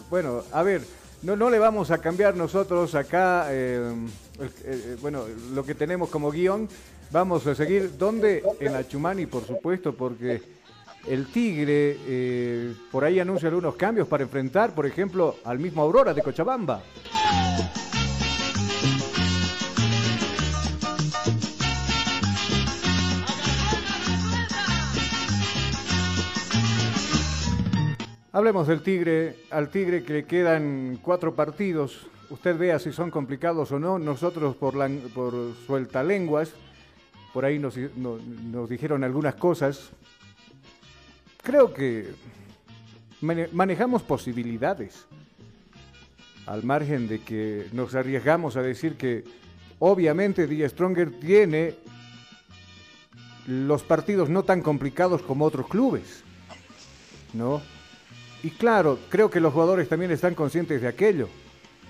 Bueno, 0.10 0.44
a 0.52 0.64
ver, 0.64 0.82
no, 1.24 1.36
no 1.36 1.50
le 1.50 1.60
vamos 1.60 1.92
a 1.92 1.98
cambiar 2.00 2.36
nosotros 2.36 2.94
acá, 2.96 3.48
eh, 3.50 3.94
el- 4.40 4.52
eh, 4.66 4.98
bueno, 5.02 5.24
lo 5.54 5.64
que 5.64 5.76
tenemos 5.76 6.10
como 6.10 6.32
guion. 6.32 6.68
Vamos 7.10 7.48
a 7.48 7.56
seguir, 7.56 7.98
¿dónde? 7.98 8.44
En 8.60 8.74
la 8.74 8.88
Chumani, 8.88 9.26
por 9.26 9.46
supuesto, 9.48 9.94
porque 9.96 10.42
el 11.08 11.32
Tigre 11.32 11.98
eh, 12.06 12.76
por 12.92 13.06
ahí 13.06 13.20
anuncia 13.20 13.48
algunos 13.48 13.76
cambios 13.76 14.08
para 14.10 14.24
enfrentar, 14.24 14.76
por 14.76 14.86
ejemplo, 14.86 15.36
al 15.46 15.58
mismo 15.58 15.82
Aurora 15.82 16.14
de 16.14 16.22
Cochabamba. 16.22 16.84
Hablemos 28.38 28.68
del 28.68 28.84
Tigre, 28.84 29.36
al 29.50 29.70
Tigre 29.72 30.04
que 30.04 30.14
le 30.14 30.26
quedan 30.26 31.00
cuatro 31.02 31.34
partidos. 31.34 32.06
Usted 32.30 32.56
vea 32.56 32.78
si 32.78 32.92
son 32.92 33.10
complicados 33.10 33.72
o 33.72 33.80
no. 33.80 33.98
Nosotros 33.98 34.56
por, 34.56 34.76
la, 34.76 34.88
por 35.16 35.34
suelta 35.66 36.04
lenguas, 36.04 36.52
por 37.34 37.46
ahí 37.46 37.58
nos, 37.58 37.76
no- 37.96 38.20
nos 38.20 38.70
dijeron 38.70 39.04
algunas 39.04 39.34
cosas. 39.34 39.90
Creo 41.42 41.74
que 41.74 42.12
mane- 43.22 43.50
manejamos 43.54 44.04
posibilidades. 44.04 45.08
Al 46.46 46.64
margen 46.64 47.08
de 47.08 47.22
que 47.22 47.66
nos 47.74 47.96
arriesgamos 47.96 48.56
a 48.56 48.62
decir 48.62 48.98
que 48.98 49.24
obviamente 49.80 50.46
Die 50.46 50.70
Stronger 50.70 51.10
tiene 51.10 51.74
los 53.48 53.82
partidos 53.82 54.30
no 54.30 54.44
tan 54.44 54.62
complicados 54.62 55.24
como 55.24 55.44
otros 55.44 55.68
clubes. 55.68 56.24
¿No? 57.34 57.64
Y 58.48 58.52
claro, 58.52 58.98
creo 59.10 59.30
que 59.30 59.42
los 59.42 59.52
jugadores 59.52 59.90
también 59.90 60.10
están 60.10 60.34
conscientes 60.34 60.82
de 60.82 60.88
aquello. 60.88 61.28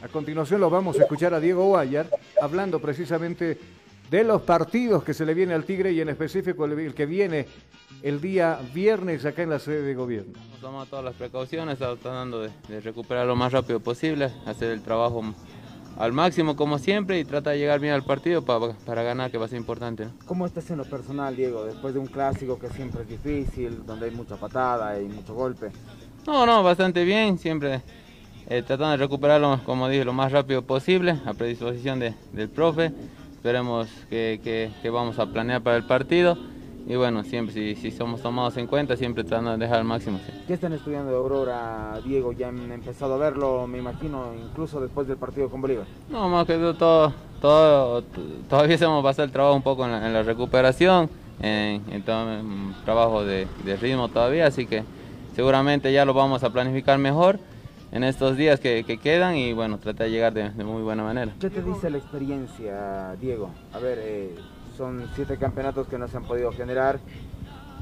A 0.01 0.08
continuación 0.08 0.60
lo 0.60 0.72
vamos 0.72 0.97
a 0.97 1.03
escuchar 1.03 1.32
a 1.36 1.39
Diego 1.39 1.68
Guayar 1.68 2.10
hablando 2.41 2.80
precisamente 2.80 3.60
de 4.10 4.24
los 4.24 4.41
partidos 4.41 5.03
que 5.03 5.14
se 5.14 5.24
le 5.24 5.36
viene 5.36 5.53
al 5.53 5.66
Tigre 5.66 5.91
y 5.91 6.01
en 6.01 6.10
específico 6.10 6.66
el, 6.66 6.72
el 6.80 6.95
que 6.95 7.05
viene 7.05 7.45
el 8.01 8.20
día 8.20 8.60
viernes 8.74 9.24
acá 9.24 9.43
en 9.43 9.51
la 9.51 9.60
sede 9.60 9.84
de 9.84 9.93
gobierno. 9.93 10.34
Hemos 10.47 10.60
tomado 10.60 10.86
todas 10.88 11.05
las 11.05 11.14
precauciones, 11.14 11.74
estamos 11.74 11.99
tratando 11.99 12.41
de, 12.41 12.49
de 12.68 12.82
recuperar 12.82 13.28
lo 13.28 13.36
más 13.36 13.51
rápido 13.51 13.80
posible, 13.80 14.32
hacer 14.47 14.72
el 14.72 14.82
trabajo 14.82 15.22
al 15.97 16.14
máximo 16.14 16.55
como 16.55 16.78
siempre 16.78 17.20
y 17.20 17.26
tratar 17.26 17.53
de 17.53 17.60
llegar 17.60 17.80
bien 17.80 17.93
al 17.93 18.03
partido 18.03 18.43
para, 18.43 18.74
para 18.86 19.03
ganar, 19.03 19.32
que 19.32 19.38
va 19.38 19.45
a 19.45 19.47
ser 19.47 19.58
importante. 19.58 20.05
¿no? 20.05 20.12
¿Cómo 20.26 20.45
estás 20.45 20.70
en 20.70 20.78
lo 20.78 20.86
personal, 20.86 21.36
Diego? 21.36 21.66
Después 21.66 21.93
de 21.93 21.99
un 21.99 22.08
clásico 22.08 22.60
que 22.60 22.70
siempre 22.70 23.01
es 23.01 23.10
difícil, 23.10 23.86
donde 23.86 24.05
hay 24.05 24.12
mucha 24.12 24.38
patada 24.38 24.99
y 24.99 25.05
mucho 25.05 25.34
golpe. 25.34 25.72
No, 26.28 26.46
no, 26.46 26.62
bastante 26.62 27.04
bien, 27.06 27.38
siempre 27.38 27.82
eh, 28.50 28.62
tratando 28.62 28.92
de 28.92 28.98
recuperarlo, 28.98 29.60
como 29.66 29.88
dije, 29.90 30.04
lo 30.06 30.14
más 30.14 30.32
rápido 30.32 30.62
posible, 30.62 31.16
a 31.26 31.34
predisposición 31.34 32.00
de- 32.00 32.14
del 32.34 32.50
profe. 32.50 32.92
Esperemos 33.34 33.88
que, 34.10 34.40
que- 34.44 34.70
que 34.82 34.90
vamos 34.90 35.20
a 35.20 35.26
planear 35.28 35.62
para 35.62 35.78
el 35.78 35.84
partido 35.86 36.38
y 36.86 36.96
bueno, 36.96 37.24
siempre 37.24 37.54
si, 37.54 37.76
si 37.76 37.92
somos 37.92 38.22
tomados 38.22 38.58
en 38.58 38.68
cuenta, 38.68 38.96
siempre 38.98 39.24
tratando 39.24 39.52
de 39.52 39.58
dejar 39.58 39.78
al 39.80 39.84
máximo. 39.86 40.20
sí. 40.26 40.34
¿Qué 40.48 40.54
están 40.54 40.74
estudiando 40.74 41.12
de 41.12 41.18
Aurora, 41.18 42.00
Diego? 42.04 42.32
Ya 42.34 42.50
han 42.50 42.72
empezado 42.72 43.14
a 43.16 43.18
verlo, 43.18 43.66
me 43.68 43.78
imagino, 43.78 44.34
incluso 44.36 44.80
después 44.82 45.08
del 45.08 45.18
partido 45.18 45.50
con 45.50 45.62
Bolívar. 45.62 45.86
No, 46.10 46.28
más 46.30 46.46
que 46.46 46.54
todo, 46.56 46.74
todo, 46.74 47.14
todo- 47.42 48.02
t- 48.04 48.22
todavía 48.50 48.76
hacemos 48.76 49.02
bastante 49.04 49.32
trabajo 49.34 49.56
un 49.56 49.62
poco 49.62 49.86
en 49.86 49.92
la, 49.92 50.06
en 50.08 50.14
la 50.14 50.24
recuperación, 50.24 51.10
en, 51.42 51.84
en 51.90 52.02
todo 52.04 52.32
el 52.34 52.44
trabajo 52.86 53.24
de, 53.24 53.48
de 53.66 53.76
ritmo 53.78 54.08
todavía, 54.10 54.48
así 54.48 54.66
que 54.66 54.84
seguramente 55.38 55.94
ya 55.94 56.04
lo 56.04 56.14
vamos 56.16 56.44
a 56.44 56.50
planificar 56.50 56.98
mejor 56.98 57.40
en 57.92 58.04
estos 58.04 58.36
días 58.36 58.60
que, 58.60 58.84
que 58.86 58.98
quedan 58.98 59.38
y 59.38 59.54
bueno, 59.54 59.78
tratar 59.78 60.08
de 60.08 60.12
llegar 60.12 60.34
de, 60.34 60.50
de 60.50 60.64
muy 60.64 60.82
buena 60.82 61.04
manera. 61.04 61.32
¿Qué 61.40 61.50
te 61.50 61.62
dice 61.62 61.90
la 61.90 62.00
experiencia, 62.00 63.16
Diego? 63.22 63.52
A 63.72 63.78
ver, 63.80 64.00
eh, 64.02 64.36
son 64.76 65.06
siete 65.16 65.38
campeonatos 65.38 65.88
que 65.88 65.98
no 66.00 66.08
se 66.08 66.18
han 66.18 66.24
podido 66.24 66.52
generar 66.52 67.00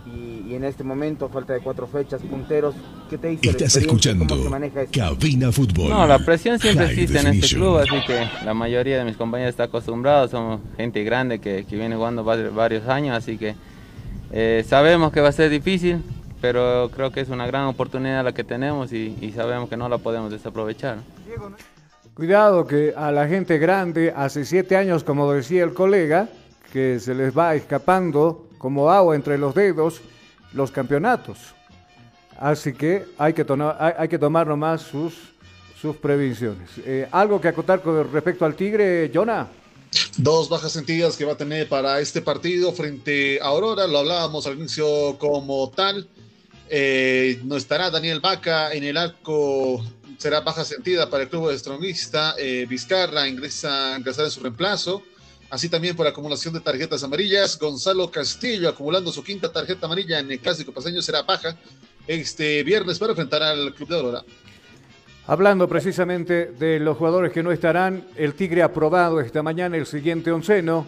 y, 0.06 0.44
y 0.52 0.54
en 0.56 0.64
este 0.66 0.84
momento, 0.84 1.30
falta 1.30 1.54
de 1.54 1.62
cuatro 1.62 1.88
fechas, 1.88 2.22
punteros. 2.22 2.76
¿Qué 3.10 3.18
te 3.18 3.30
dice 3.30 3.46
la 3.46 3.52
Estás 3.54 3.78
experiencia? 3.78 4.12
escuchando 4.12 4.26
¿Cómo 4.28 4.44
se 4.44 4.50
maneja 4.50 4.82
esto? 4.82 5.00
Cabina 5.00 5.52
Fútbol. 5.52 5.90
No, 5.90 6.06
la 6.06 6.20
presión 6.20 6.60
siempre 6.60 6.86
High 6.88 6.94
existe 6.94 7.20
en 7.20 7.28
este 7.28 7.40
Definition. 7.42 7.62
club, 7.62 7.78
así 7.80 8.06
que 8.06 8.46
la 8.46 8.54
mayoría 8.54 8.98
de 9.00 9.06
mis 9.06 9.16
compañeros 9.18 9.52
está 9.52 9.64
acostumbrados, 9.64 10.30
somos 10.32 10.60
gente 10.78 11.04
grande 11.06 11.40
que, 11.40 11.66
que 11.66 11.76
viene 11.78 11.96
jugando 11.96 12.24
va- 12.26 12.50
varios 12.50 12.88
años, 12.90 13.16
así 13.18 13.38
que 13.38 13.56
eh, 14.32 14.64
sabemos 14.68 15.12
que 15.14 15.22
va 15.22 15.30
a 15.30 15.32
ser 15.32 15.50
difícil, 15.50 16.04
pero 16.46 16.92
creo 16.94 17.12
que 17.12 17.22
es 17.22 17.30
una 17.30 17.48
gran 17.48 17.66
oportunidad 17.66 18.24
la 18.24 18.32
que 18.32 18.44
tenemos 18.44 18.94
y, 18.94 19.18
y 19.20 19.32
sabemos 19.32 19.68
que 19.68 19.76
no 19.76 19.90
la 19.90 19.98
podemos 19.98 20.30
desaprovechar. 20.30 21.00
Cuidado 22.14 22.68
que 22.68 22.94
a 22.96 23.12
la 23.12 23.28
gente 23.28 23.58
grande, 23.58 24.14
hace 24.16 24.46
siete 24.46 24.78
años, 24.78 25.04
como 25.04 25.32
decía 25.32 25.64
el 25.64 25.74
colega, 25.74 26.30
que 26.72 27.00
se 27.00 27.16
les 27.16 27.36
va 27.36 27.56
escapando 27.56 28.48
como 28.60 28.92
agua 28.92 29.16
entre 29.16 29.40
los 29.40 29.56
dedos 29.56 30.02
los 30.54 30.70
campeonatos. 30.70 31.56
Así 32.38 32.74
que 32.74 33.06
hay 33.18 33.34
que, 33.34 33.44
tona- 33.44 33.76
hay, 33.80 33.94
hay 33.98 34.08
que 34.08 34.20
tomar 34.20 34.46
nomás 34.46 34.84
sus, 34.84 35.16
sus 35.82 35.96
previsiones. 35.96 36.70
Eh, 36.86 37.08
¿Algo 37.12 37.42
que 37.42 37.48
acotar 37.48 37.82
con 37.82 38.12
respecto 38.14 38.46
al 38.46 38.54
Tigre, 38.54 39.10
Jonah? 39.12 39.48
Dos 40.18 40.48
bajas 40.48 40.72
sentidas 40.74 41.18
que 41.18 41.26
va 41.26 41.34
a 41.34 41.38
tener 41.38 41.68
para 41.68 42.00
este 42.02 42.22
partido 42.22 42.72
frente 42.72 43.40
a 43.42 43.46
Aurora, 43.48 43.88
lo 43.88 43.98
hablábamos 43.98 44.46
al 44.46 44.60
inicio 44.60 45.18
como 45.18 45.72
tal. 45.76 46.08
Eh, 46.70 47.40
no 47.44 47.58
estará 47.58 47.90
Daniel 47.90 48.20
Vaca 48.20 48.74
en 48.74 48.84
el 48.84 48.98
arco, 48.98 49.84
será 50.18 50.42
baja 50.42 50.66
sentida 50.66 51.10
para 51.10 51.24
el 51.24 51.30
club 51.30 51.50
de 51.50 51.60
Strongista. 51.60 52.36
Eh, 52.38 52.66
Vizcarra 52.68 53.28
ingresa, 53.28 53.96
ingresará 53.98 54.28
en 54.28 54.32
su 54.32 54.42
reemplazo. 54.42 55.04
Así 55.50 55.70
también 55.70 55.96
por 55.96 56.08
acumulación 56.08 56.54
de 56.54 56.60
tarjetas 56.60 57.04
amarillas. 57.04 57.58
Gonzalo 57.60 58.10
Castillo 58.10 58.68
acumulando 58.68 59.12
su 59.12 59.24
quinta 59.24 59.52
tarjeta 59.52 59.86
amarilla 59.86 60.20
en 60.20 60.32
el 60.32 60.40
clásico 60.40 60.72
paseño 60.72 61.02
será 61.02 61.22
baja 61.22 61.56
este 62.08 62.64
viernes 62.64 62.98
para 63.00 63.12
enfrentar 63.12 63.44
al 63.44 63.74
club 63.74 63.90
de 63.90 63.96
Aurora. 63.96 64.24
Hablando 65.28 65.68
precisamente 65.68 66.52
de 66.52 66.80
los 66.80 66.98
jugadores 66.98 67.32
que 67.32 67.42
no 67.42 67.52
estarán, 67.52 68.08
el 68.16 68.36
Tigre 68.36 68.62
ha 68.62 68.66
aprobado 68.66 69.20
esta 69.20 69.42
mañana 69.42 69.76
el 69.76 69.88
siguiente 69.88 70.32
onceno 70.32 70.88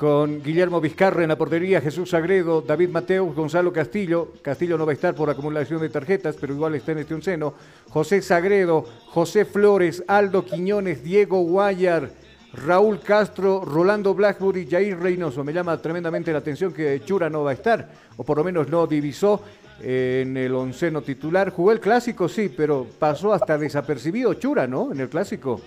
con 0.00 0.42
Guillermo 0.42 0.80
Vizcarra 0.80 1.24
en 1.24 1.28
la 1.28 1.36
portería, 1.36 1.78
Jesús 1.78 2.08
Sagredo, 2.08 2.62
David 2.62 2.88
Mateus, 2.88 3.34
Gonzalo 3.34 3.70
Castillo. 3.70 4.32
Castillo 4.40 4.78
no 4.78 4.86
va 4.86 4.92
a 4.92 4.94
estar 4.94 5.14
por 5.14 5.28
acumulación 5.28 5.78
de 5.78 5.90
tarjetas, 5.90 6.36
pero 6.40 6.54
igual 6.54 6.74
está 6.74 6.92
en 6.92 6.98
este 7.00 7.12
onceno. 7.12 7.52
José 7.90 8.22
Sagredo, 8.22 8.82
José 9.08 9.44
Flores, 9.44 10.02
Aldo 10.08 10.42
Quiñones, 10.42 11.04
Diego 11.04 11.42
Guayar, 11.42 12.08
Raúl 12.54 13.00
Castro, 13.00 13.62
Rolando 13.62 14.14
Blackburn 14.14 14.62
y 14.62 14.70
Jair 14.70 14.98
Reynoso. 14.98 15.44
Me 15.44 15.52
llama 15.52 15.76
tremendamente 15.76 16.32
la 16.32 16.38
atención 16.38 16.72
que 16.72 17.02
Chura 17.04 17.28
no 17.28 17.44
va 17.44 17.50
a 17.50 17.54
estar, 17.54 17.90
o 18.16 18.24
por 18.24 18.38
lo 18.38 18.44
menos 18.44 18.70
no 18.70 18.86
divisó 18.86 19.42
en 19.82 20.34
el 20.34 20.54
onceno 20.54 21.02
titular. 21.02 21.50
Jugó 21.50 21.72
el 21.72 21.80
clásico, 21.80 22.26
sí, 22.26 22.50
pero 22.56 22.86
pasó 22.98 23.34
hasta 23.34 23.58
desapercibido 23.58 24.32
Chura, 24.32 24.66
¿no? 24.66 24.92
En 24.92 25.00
el 25.00 25.10
clásico. 25.10 25.60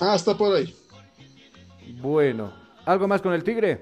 Ah, 0.00 0.16
está 0.16 0.36
por 0.36 0.56
ahí. 0.56 0.74
Bueno, 2.00 2.61
¿algo 2.84 3.08
más 3.08 3.22
con 3.22 3.32
el 3.32 3.44
Tigre? 3.44 3.80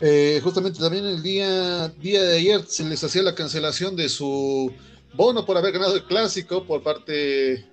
Eh, 0.00 0.40
justamente 0.42 0.78
también 0.78 1.04
el 1.06 1.22
día, 1.22 1.88
día 1.88 2.22
de 2.22 2.38
ayer 2.38 2.62
se 2.66 2.84
les 2.84 3.02
hacía 3.02 3.22
la 3.22 3.34
cancelación 3.34 3.96
de 3.96 4.08
su 4.08 4.72
bono 5.14 5.44
por 5.44 5.56
haber 5.56 5.72
ganado 5.72 5.96
el 5.96 6.04
clásico 6.04 6.64
por 6.64 6.82
parte 6.82 7.64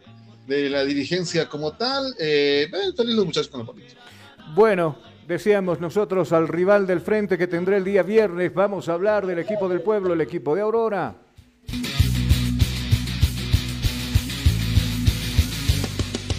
de 0.48 0.70
la 0.70 0.84
dirigencia 0.84 1.48
como 1.48 1.74
tal. 1.74 2.16
Eh, 2.20 2.68
feliz 2.96 3.16
los 3.16 3.26
muchachos 3.26 3.50
con 3.50 3.62
el 3.62 3.68
bonito. 3.68 3.94
Bueno, 4.56 4.98
decíamos 5.28 5.80
nosotros 5.80 6.32
al 6.32 6.48
rival 6.48 6.88
del 6.88 7.02
frente 7.02 7.38
que 7.38 7.48
tendrá 7.48 7.78
el 7.78 7.84
día 7.84 8.04
viernes. 8.04 8.54
Vamos 8.54 8.90
a 8.90 8.94
hablar 8.94 9.26
del 9.26 9.40
equipo 9.40 9.70
del 9.70 9.82
pueblo, 9.82 10.14
el 10.14 10.22
equipo 10.22 10.56
de 10.56 10.62
Aurora. 10.62 11.16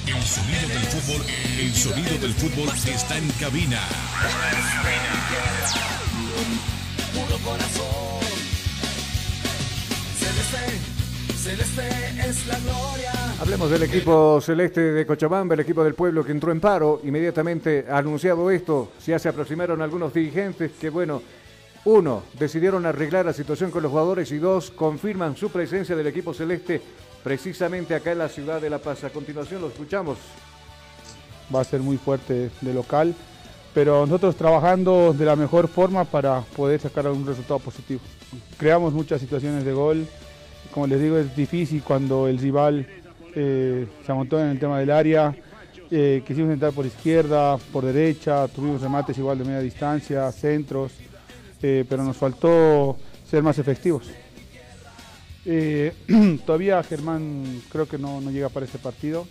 El 0.07 0.22
sonido 0.22 0.68
del 0.68 0.79
fútbol, 0.79 1.22
el 1.29 1.45
sonido 1.77 2.16
del 2.18 2.33
fútbol 2.33 2.68
está 2.74 3.18
en 3.18 3.29
cabina. 3.39 3.81
Puro 7.12 7.39
corazón. 7.45 8.20
Celeste, 10.18 11.37
celeste 11.37 12.29
es 12.29 12.47
la 12.47 12.59
gloria. 12.61 13.12
Hablemos 13.41 13.70
del 13.70 13.83
equipo 13.83 14.41
celeste 14.41 14.81
de 14.81 15.07
Cochabamba, 15.07 15.55
el 15.55 15.61
equipo 15.61 15.85
del 15.85 15.95
pueblo 15.95 16.24
que 16.24 16.33
entró 16.33 16.51
en 16.51 16.61
paro. 16.61 17.03
Inmediatamente 17.05 17.85
anunciado 17.91 18.51
esto, 18.51 18.93
ya 19.07 19.18
se 19.18 19.29
aproximaron 19.29 19.83
algunos 19.83 20.14
dirigentes 20.14 20.72
que, 20.81 20.89
bueno, 20.89 21.22
uno, 21.85 22.22
decidieron 22.39 22.87
arreglar 22.87 23.27
la 23.27 23.35
situación 23.35 23.70
con 23.70 23.83
los 23.83 23.91
jugadores 23.91 24.33
y 24.33 24.39
dos, 24.39 24.70
confirman 24.70 25.37
su 25.37 25.51
presencia 25.51 25.95
del 25.95 26.07
equipo 26.07 26.33
celeste 26.33 26.81
precisamente 27.22 27.95
acá 27.95 28.12
en 28.12 28.18
la 28.18 28.29
ciudad 28.29 28.62
de 28.62 28.70
La 28.70 28.79
Paz. 28.79 29.05
A 29.05 29.11
continuación 29.11 29.61
lo 29.61 29.68
escuchamos. 29.68 30.16
Va 31.55 31.61
a 31.61 31.64
ser 31.64 31.80
muy 31.80 31.97
fuerte 31.97 32.51
de 32.61 32.74
local, 32.74 33.14
pero 33.74 34.07
nosotros 34.07 34.36
trabajando 34.36 35.12
de 35.12 35.24
la 35.24 35.36
mejor 35.36 35.68
forma 35.68 36.05
para 36.05 36.40
poder 36.40 36.80
sacar 36.80 37.07
un 37.09 37.26
resultado 37.26 37.59
positivo. 37.59 38.01
Creamos 38.57 38.92
muchas 38.92 39.20
situaciones 39.20 39.64
de 39.64 39.72
gol, 39.72 40.07
como 40.72 40.86
les 40.86 41.01
digo 41.01 41.18
es 41.18 41.34
difícil 41.36 41.82
cuando 41.82 42.28
el 42.28 42.38
rival 42.38 42.86
eh, 43.34 43.86
se 44.05 44.12
amontó 44.12 44.40
en 44.40 44.49
el 44.49 44.59
tema 44.59 44.78
del 44.78 44.90
área. 44.90 45.34
Eh, 45.90 46.22
quisimos 46.26 46.53
entrar 46.53 46.72
por 46.72 46.84
izquierda, 46.86 47.59
por 47.72 47.84
derecha, 47.84 48.49
tuvimos 48.49 48.80
remates 48.80 49.16
igual 49.18 49.38
de 49.38 49.44
media 49.44 49.61
distancia, 49.61 50.32
centros, 50.32 50.92
eh, 51.62 51.84
pero 51.88 52.03
nos 52.03 52.16
faltó 52.16 52.97
ser 53.28 53.42
más 53.42 53.59
efectivos. 53.59 54.11
Todavía 56.44 56.82
Germán 56.82 57.62
creo 57.70 57.86
que 57.86 57.99
no, 57.99 58.20
no 58.20 58.30
llega 58.30 58.49
para 58.49 58.66
este 58.66 58.78
partido. 58.78 59.26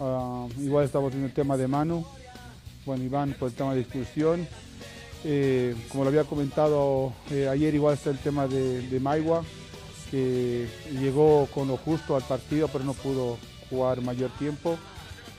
Ah, 0.00 0.46
igual 0.58 0.84
estamos 0.84 1.10
viendo 1.10 1.28
el 1.28 1.32
tema 1.32 1.56
de 1.56 1.68
Manu, 1.68 2.04
bueno 2.84 3.04
Iván 3.04 3.34
por 3.38 3.48
el 3.48 3.54
tema 3.54 3.74
de 3.74 3.82
exclusión. 3.82 4.46
Eh, 5.26 5.74
como 5.88 6.04
lo 6.04 6.10
había 6.10 6.24
comentado 6.24 7.12
eh, 7.30 7.48
ayer, 7.48 7.74
igual 7.74 7.94
está 7.94 8.10
el 8.10 8.18
tema 8.18 8.46
de, 8.46 8.86
de 8.88 9.00
Maigua, 9.00 9.42
que 10.10 10.68
llegó 10.92 11.48
con 11.54 11.68
lo 11.68 11.76
justo 11.76 12.16
al 12.16 12.22
partido, 12.22 12.68
pero 12.68 12.84
no 12.84 12.92
pudo 12.92 13.38
jugar 13.70 14.00
mayor 14.02 14.30
tiempo. 14.38 14.76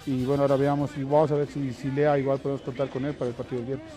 Y 0.07 0.23
bueno, 0.23 0.43
ahora 0.43 0.55
veamos 0.55 0.91
y 0.97 1.03
vamos 1.03 1.31
a 1.31 1.35
ver 1.35 1.47
si, 1.47 1.73
si 1.73 1.91
Lea 1.91 2.17
igual 2.17 2.39
podemos 2.39 2.61
contar 2.61 2.89
con 2.89 3.05
él 3.05 3.13
para 3.15 3.29
el 3.29 3.35
partido 3.35 3.61
del 3.61 3.67
viernes. 3.67 3.93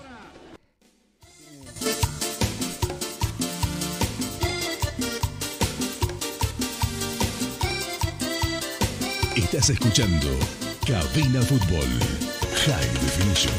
Estás 9.39 9.71
escuchando 9.71 10.27
Cabina 10.85 11.41
Fútbol 11.43 11.87
High 12.67 12.93
Definition. 13.05 13.55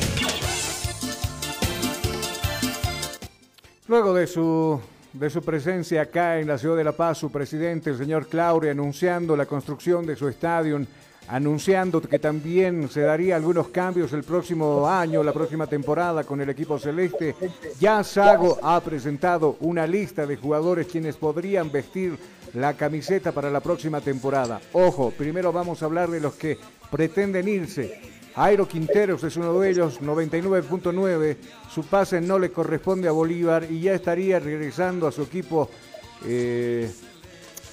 Luego 3.88 4.14
de 4.14 4.28
su, 4.28 4.78
de 5.14 5.30
su 5.30 5.42
presencia 5.42 6.02
acá 6.02 6.38
en 6.38 6.50
la 6.50 6.58
ciudad 6.58 6.76
de 6.76 6.84
La 6.84 6.92
Paz, 6.92 7.20
su 7.20 7.32
presidente, 7.32 7.92
el 7.92 7.98
señor 7.98 8.28
Claure, 8.28 8.72
anunciando 8.72 9.38
la 9.38 9.46
construcción 9.46 10.06
de 10.06 10.18
su 10.18 10.28
estadio, 10.28 10.86
anunciando 11.30 12.02
que 12.02 12.18
también 12.18 12.90
se 12.90 13.02
daría 13.02 13.36
algunos 13.36 13.68
cambios 13.70 14.12
el 14.14 14.24
próximo 14.24 14.88
año, 14.88 15.24
la 15.24 15.32
próxima 15.32 15.68
temporada 15.68 16.24
con 16.24 16.42
el 16.42 16.50
equipo 16.50 16.80
celeste, 16.80 17.36
ya 17.80 18.04
Sago 18.04 18.58
ha 18.64 18.80
presentado 18.82 19.58
una 19.60 19.86
lista 19.86 20.26
de 20.26 20.38
jugadores 20.38 20.88
quienes 20.88 21.18
podrían 21.18 21.72
vestir 21.72 22.18
la 22.56 22.74
camiseta 22.74 23.32
para 23.32 23.52
la 23.52 23.60
próxima 23.60 24.02
temporada. 24.02 24.60
Ojo, 24.74 25.12
primero 25.16 25.54
vamos 25.54 25.82
a 25.82 25.86
hablar 25.86 26.10
de 26.10 26.20
los 26.20 26.34
que 26.34 26.58
pretenden 26.90 27.48
irse. 27.48 28.02
Jairo 28.36 28.68
Quinteros 28.68 29.24
es 29.24 29.38
uno 29.38 29.60
de 29.60 29.70
ellos, 29.70 30.02
99.9. 30.02 31.38
Su 31.70 31.84
pase 31.84 32.22
no 32.22 32.40
le 32.40 32.52
corresponde 32.52 33.08
a 33.08 33.12
Bolívar 33.12 33.68
y 33.70 33.82
ya 33.82 33.94
estaría 33.94 34.40
regresando 34.40 35.06
a 35.06 35.12
su 35.12 35.24
equipo 35.24 35.70
eh, 36.26 36.90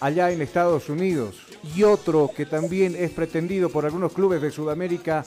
allá 0.01 0.31
en 0.31 0.43
Estados 0.43 0.91
Unidos. 0.91 1.46
Y 1.75 1.83
otro 1.83 2.31
que 2.35 2.47
también 2.47 2.95
es 2.97 3.11
pretendido 3.11 3.69
por 3.69 3.85
algunos 3.85 4.13
clubes 4.13 4.41
de 4.41 4.51
Sudamérica 4.51 5.25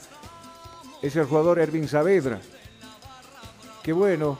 es 1.02 1.16
el 1.16 1.26
jugador 1.26 1.58
Ervin 1.58 1.88
Saavedra. 1.88 2.40
Que 3.82 3.92
bueno, 3.92 4.38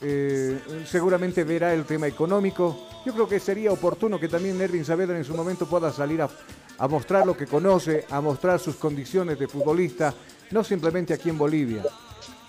eh, 0.00 0.58
seguramente 0.86 1.44
verá 1.44 1.72
el 1.72 1.84
tema 1.84 2.06
económico. 2.06 2.88
Yo 3.04 3.12
creo 3.12 3.28
que 3.28 3.40
sería 3.40 3.72
oportuno 3.72 4.18
que 4.18 4.28
también 4.28 4.60
Ervin 4.60 4.84
Saavedra 4.84 5.16
en 5.16 5.24
su 5.24 5.34
momento 5.34 5.66
pueda 5.66 5.92
salir 5.92 6.22
a, 6.22 6.28
a 6.78 6.88
mostrar 6.88 7.26
lo 7.26 7.36
que 7.36 7.46
conoce, 7.46 8.04
a 8.10 8.20
mostrar 8.20 8.58
sus 8.58 8.76
condiciones 8.76 9.38
de 9.38 9.48
futbolista, 9.48 10.12
no 10.50 10.62
simplemente 10.64 11.14
aquí 11.14 11.30
en 11.30 11.38
Bolivia. 11.38 11.84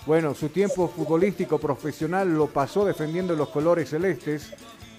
Bueno, 0.06 0.34
su 0.34 0.50
tiempo 0.50 0.88
futbolístico 0.88 1.60
profesional 1.60 2.34
lo 2.34 2.48
pasó 2.48 2.86
defendiendo 2.86 3.36
los 3.36 3.50
colores 3.50 3.90
celestes, 3.90 4.54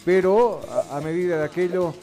pero 0.04 0.60
a, 0.90 0.98
a 0.98 1.00
medida 1.00 1.38
de 1.38 1.44
aquello, 1.44 1.94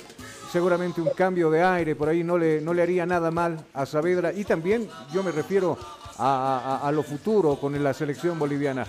seguramente 0.56 1.02
un 1.02 1.10
cambio 1.10 1.50
de 1.52 1.62
aire 1.62 1.98
por 1.98 2.08
ahí 2.08 2.24
no 2.24 2.38
le, 2.38 2.62
no 2.62 2.74
le 2.74 2.82
haría 2.82 3.06
nada 3.06 3.30
mal 3.30 3.66
a 3.74 3.86
Saavedra. 3.86 4.32
Y 4.32 4.46
también 4.46 4.90
yo 5.14 5.22
me 5.22 5.34
refiero 5.34 5.78
a, 6.18 6.80
a- 6.82 6.92
lo 6.94 7.04
futuro 7.04 7.60
con 7.60 7.84
la 7.84 7.94
selección 7.94 8.40
boliviana. 8.40 8.88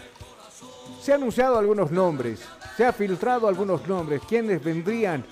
Se 1.02 1.12
han 1.12 1.22
anunciado 1.22 1.58
algunos 1.58 1.90
nombres, 1.90 2.38
se 2.76 2.84
ha 2.84 2.92
filtrado 2.92 3.48
algunos 3.48 3.84
nombres. 3.88 4.22
¿Quiénes 4.28 4.62
vendrían 4.62 5.24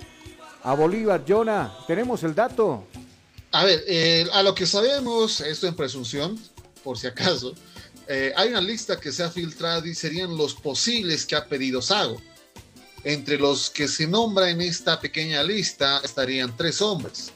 a 0.63 0.73
Bolívar, 0.75 1.23
Jonah? 1.25 1.73
¿Tenemos 1.87 2.21
el 2.23 2.35
dato? 2.35 2.83
A 3.53 3.63
ver, 3.63 3.85
eh, 3.87 4.27
a 4.33 4.43
lo 4.43 4.53
que 4.53 4.65
sabemos, 4.65 5.39
esto 5.39 5.67
en 5.67 5.75
presunción, 5.77 6.37
por 6.83 6.97
si 6.97 7.07
acaso, 7.07 7.53
eh, 8.09 8.33
hay 8.35 8.49
una 8.49 8.59
lista 8.59 8.99
que 8.99 9.13
se 9.13 9.23
ha 9.23 9.29
filtrado 9.29 9.85
y 9.85 9.95
serían 9.95 10.35
los 10.35 10.53
posibles 10.53 11.25
que 11.25 11.37
ha 11.37 11.45
pedido 11.47 11.81
Sago. 11.81 12.21
Entre 13.05 13.37
los 13.37 13.69
que 13.69 13.87
se 13.87 14.07
nombra 14.07 14.49
en 14.49 14.59
esta 14.61 14.99
pequeña 14.99 15.43
lista 15.43 16.01
estarían 16.03 16.57
tres 16.57 16.81
hombres. 16.81 17.31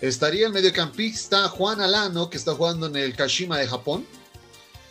Estaría 0.00 0.46
el 0.46 0.52
mediocampista 0.52 1.48
Juan 1.48 1.80
Alano, 1.80 2.30
que 2.30 2.36
está 2.36 2.54
jugando 2.54 2.86
en 2.86 2.94
el 2.94 3.16
Kashima 3.16 3.58
de 3.58 3.66
Japón. 3.66 4.06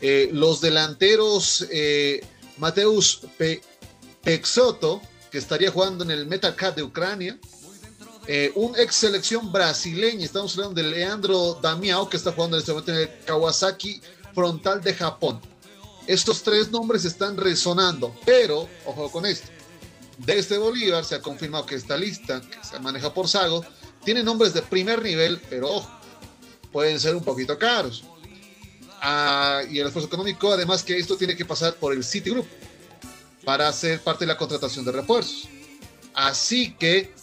Eh, 0.02 0.30
los 0.34 0.60
delanteros 0.60 1.66
eh, 1.72 2.26
Mateus 2.58 3.22
Pe- 3.38 3.62
Pexoto, 4.22 5.02
que 5.32 5.38
estaría 5.38 5.72
jugando 5.72 6.04
en 6.04 6.12
el 6.12 6.28
Metalcat 6.28 6.76
de 6.76 6.84
Ucrania. 6.84 7.40
Eh, 8.28 8.52
un 8.56 8.78
ex 8.78 8.96
selección 8.96 9.50
brasileña, 9.54 10.26
estamos 10.26 10.54
hablando 10.58 10.82
de 10.82 10.90
Leandro 10.90 11.58
Damiao, 11.62 12.10
que 12.10 12.18
está 12.18 12.34
jugando 12.34 12.58
en 12.58 12.60
este 12.60 12.74
momento 12.74 12.92
en 12.92 12.98
el 12.98 13.10
Kawasaki 13.26 14.02
Frontal 14.36 14.82
de 14.82 14.94
Japón. 14.94 15.40
Estos 16.06 16.44
tres 16.44 16.70
nombres 16.70 17.06
están 17.06 17.38
resonando, 17.38 18.14
pero, 18.26 18.68
ojo 18.86 19.10
con 19.10 19.26
esto, 19.26 19.48
desde 20.18 20.58
Bolívar 20.58 21.06
se 21.06 21.16
ha 21.16 21.22
confirmado 21.22 21.66
que 21.66 21.76
esta 21.76 21.98
lista, 21.98 22.42
que 22.42 22.64
se 22.64 22.80
maneja 22.80 23.14
por 23.14 23.28
Sago, 23.28 23.66
tiene 24.04 24.24
nombres 24.24 24.54
de 24.54 24.62
primer 24.62 25.02
nivel, 25.02 25.42
pero 25.50 25.70
ojo, 25.70 25.92
pueden 26.72 27.00
ser 27.00 27.16
un 27.16 27.24
poquito 27.24 27.58
caros. 27.58 28.04
Ah, 29.02 29.62
y 29.70 29.80
el 29.80 29.88
esfuerzo 29.88 30.08
económico, 30.08 30.52
además 30.52 30.84
que 30.84 30.98
esto 30.98 31.18
tiene 31.18 31.36
que 31.36 31.46
pasar 31.46 31.76
por 31.76 31.94
el 31.94 32.04
Citigroup 32.04 32.48
para 33.46 33.72
ser 33.72 34.02
parte 34.02 34.26
de 34.26 34.34
la 34.34 34.38
contratación 34.38 34.84
de 34.86 34.92
refuerzos. 34.92 35.48
Así 36.14 36.74
que 36.74 37.14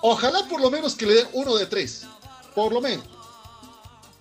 Ojalá 0.00 0.46
por 0.48 0.60
lo 0.60 0.70
menos 0.70 0.94
que 0.94 1.06
le 1.06 1.14
den 1.14 1.28
uno 1.32 1.56
de 1.56 1.66
tres, 1.66 2.06
por 2.54 2.72
lo 2.72 2.80
menos, 2.80 3.06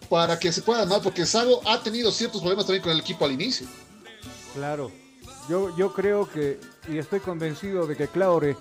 para 0.09 0.39
que 0.39 0.51
se 0.51 0.61
pueda 0.61 0.81
armar, 0.81 1.01
porque 1.01 1.25
Sago 1.25 1.61
ha 1.65 1.81
tenido 1.81 2.11
ciertos 2.11 2.41
problemas 2.41 2.65
también 2.65 2.81
con 2.81 2.91
el 2.91 2.99
equipo 2.99 3.25
al 3.25 3.31
inicio. 3.31 3.67
Claro, 4.55 4.91
yo, 5.47 5.75
yo 5.77 5.93
creo 5.93 6.27
que, 6.29 6.59
y 6.87 6.97
estoy 6.97 7.19
convencido 7.19 7.85
de 7.87 7.95
que 7.95 8.07
Claure 8.07 8.55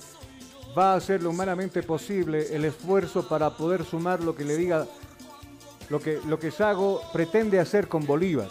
va 0.76 0.92
a 0.92 0.96
hacer 0.96 1.22
lo 1.22 1.30
humanamente 1.30 1.82
posible 1.82 2.54
el 2.54 2.64
esfuerzo 2.64 3.26
para 3.28 3.50
poder 3.56 3.84
sumar 3.84 4.22
lo 4.22 4.34
que 4.34 4.44
le 4.44 4.56
diga, 4.56 4.86
lo 5.88 6.00
que, 6.00 6.20
lo 6.26 6.38
que 6.38 6.50
Sago 6.50 7.00
pretende 7.12 7.58
hacer 7.60 7.88
con 7.88 8.06
Bolívar. 8.06 8.48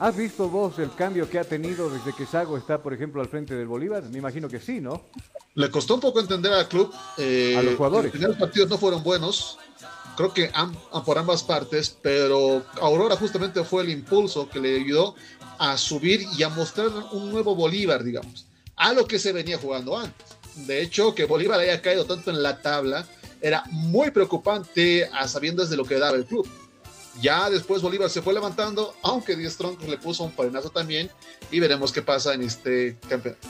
¿Has 0.00 0.16
visto 0.16 0.48
vos 0.48 0.78
el 0.78 0.92
cambio 0.94 1.28
que 1.28 1.38
ha 1.38 1.44
tenido 1.44 1.90
desde 1.90 2.12
que 2.14 2.24
Sago 2.24 2.56
está, 2.56 2.80
por 2.82 2.92
ejemplo, 2.94 3.20
al 3.20 3.28
frente 3.28 3.54
del 3.54 3.66
Bolívar? 3.66 4.04
Me 4.04 4.18
imagino 4.18 4.48
que 4.48 4.60
sí, 4.60 4.80
¿no? 4.80 5.02
Le 5.54 5.70
costó 5.70 5.94
un 5.96 6.00
poco 6.00 6.20
entender 6.20 6.52
al 6.52 6.68
club. 6.68 6.92
eh, 7.16 7.56
A 7.58 7.62
los 7.62 7.74
jugadores. 7.76 8.04
Los 8.06 8.12
primeros 8.12 8.36
partidos 8.36 8.68
no 8.70 8.78
fueron 8.78 9.02
buenos, 9.02 9.58
creo 10.16 10.32
que 10.32 10.50
am- 10.54 10.74
por 11.04 11.18
ambas 11.18 11.42
partes, 11.42 11.96
pero 12.00 12.62
Aurora 12.80 13.16
justamente 13.16 13.64
fue 13.64 13.82
el 13.82 13.90
impulso 13.90 14.48
que 14.48 14.60
le 14.60 14.76
ayudó 14.76 15.16
a 15.58 15.76
subir 15.76 16.22
y 16.36 16.44
a 16.44 16.48
mostrar 16.48 16.88
un 17.10 17.32
nuevo 17.32 17.56
Bolívar, 17.56 18.04
digamos, 18.04 18.46
a 18.78 18.92
lo 18.92 19.06
que 19.06 19.18
se 19.18 19.32
venía 19.32 19.58
jugando 19.58 19.98
antes. 19.98 20.26
De 20.54 20.82
hecho, 20.82 21.14
que 21.14 21.24
Bolívar 21.24 21.60
haya 21.60 21.80
caído 21.80 22.04
tanto 22.04 22.30
en 22.30 22.42
la 22.42 22.60
tabla 22.60 23.06
era 23.40 23.62
muy 23.70 24.10
preocupante 24.10 25.08
a 25.12 25.28
sabiendas 25.28 25.70
de 25.70 25.76
lo 25.76 25.84
que 25.84 25.98
daba 25.98 26.16
el 26.16 26.24
club. 26.24 26.48
Ya 27.20 27.50
después 27.50 27.82
Bolívar 27.82 28.10
se 28.10 28.22
fue 28.22 28.32
levantando, 28.32 28.94
aunque 29.02 29.36
Díaz 29.36 29.56
Tronco 29.56 29.86
le 29.86 29.98
puso 29.98 30.24
un 30.24 30.32
parenazo 30.32 30.70
también, 30.70 31.10
y 31.50 31.58
veremos 31.58 31.92
qué 31.92 32.02
pasa 32.02 32.34
en 32.34 32.42
este 32.42 32.96
campeonato. 33.08 33.48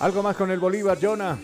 ¿Algo 0.00 0.22
más 0.22 0.36
con 0.36 0.50
el 0.50 0.58
Bolívar, 0.58 0.98
Jonah? 1.00 1.38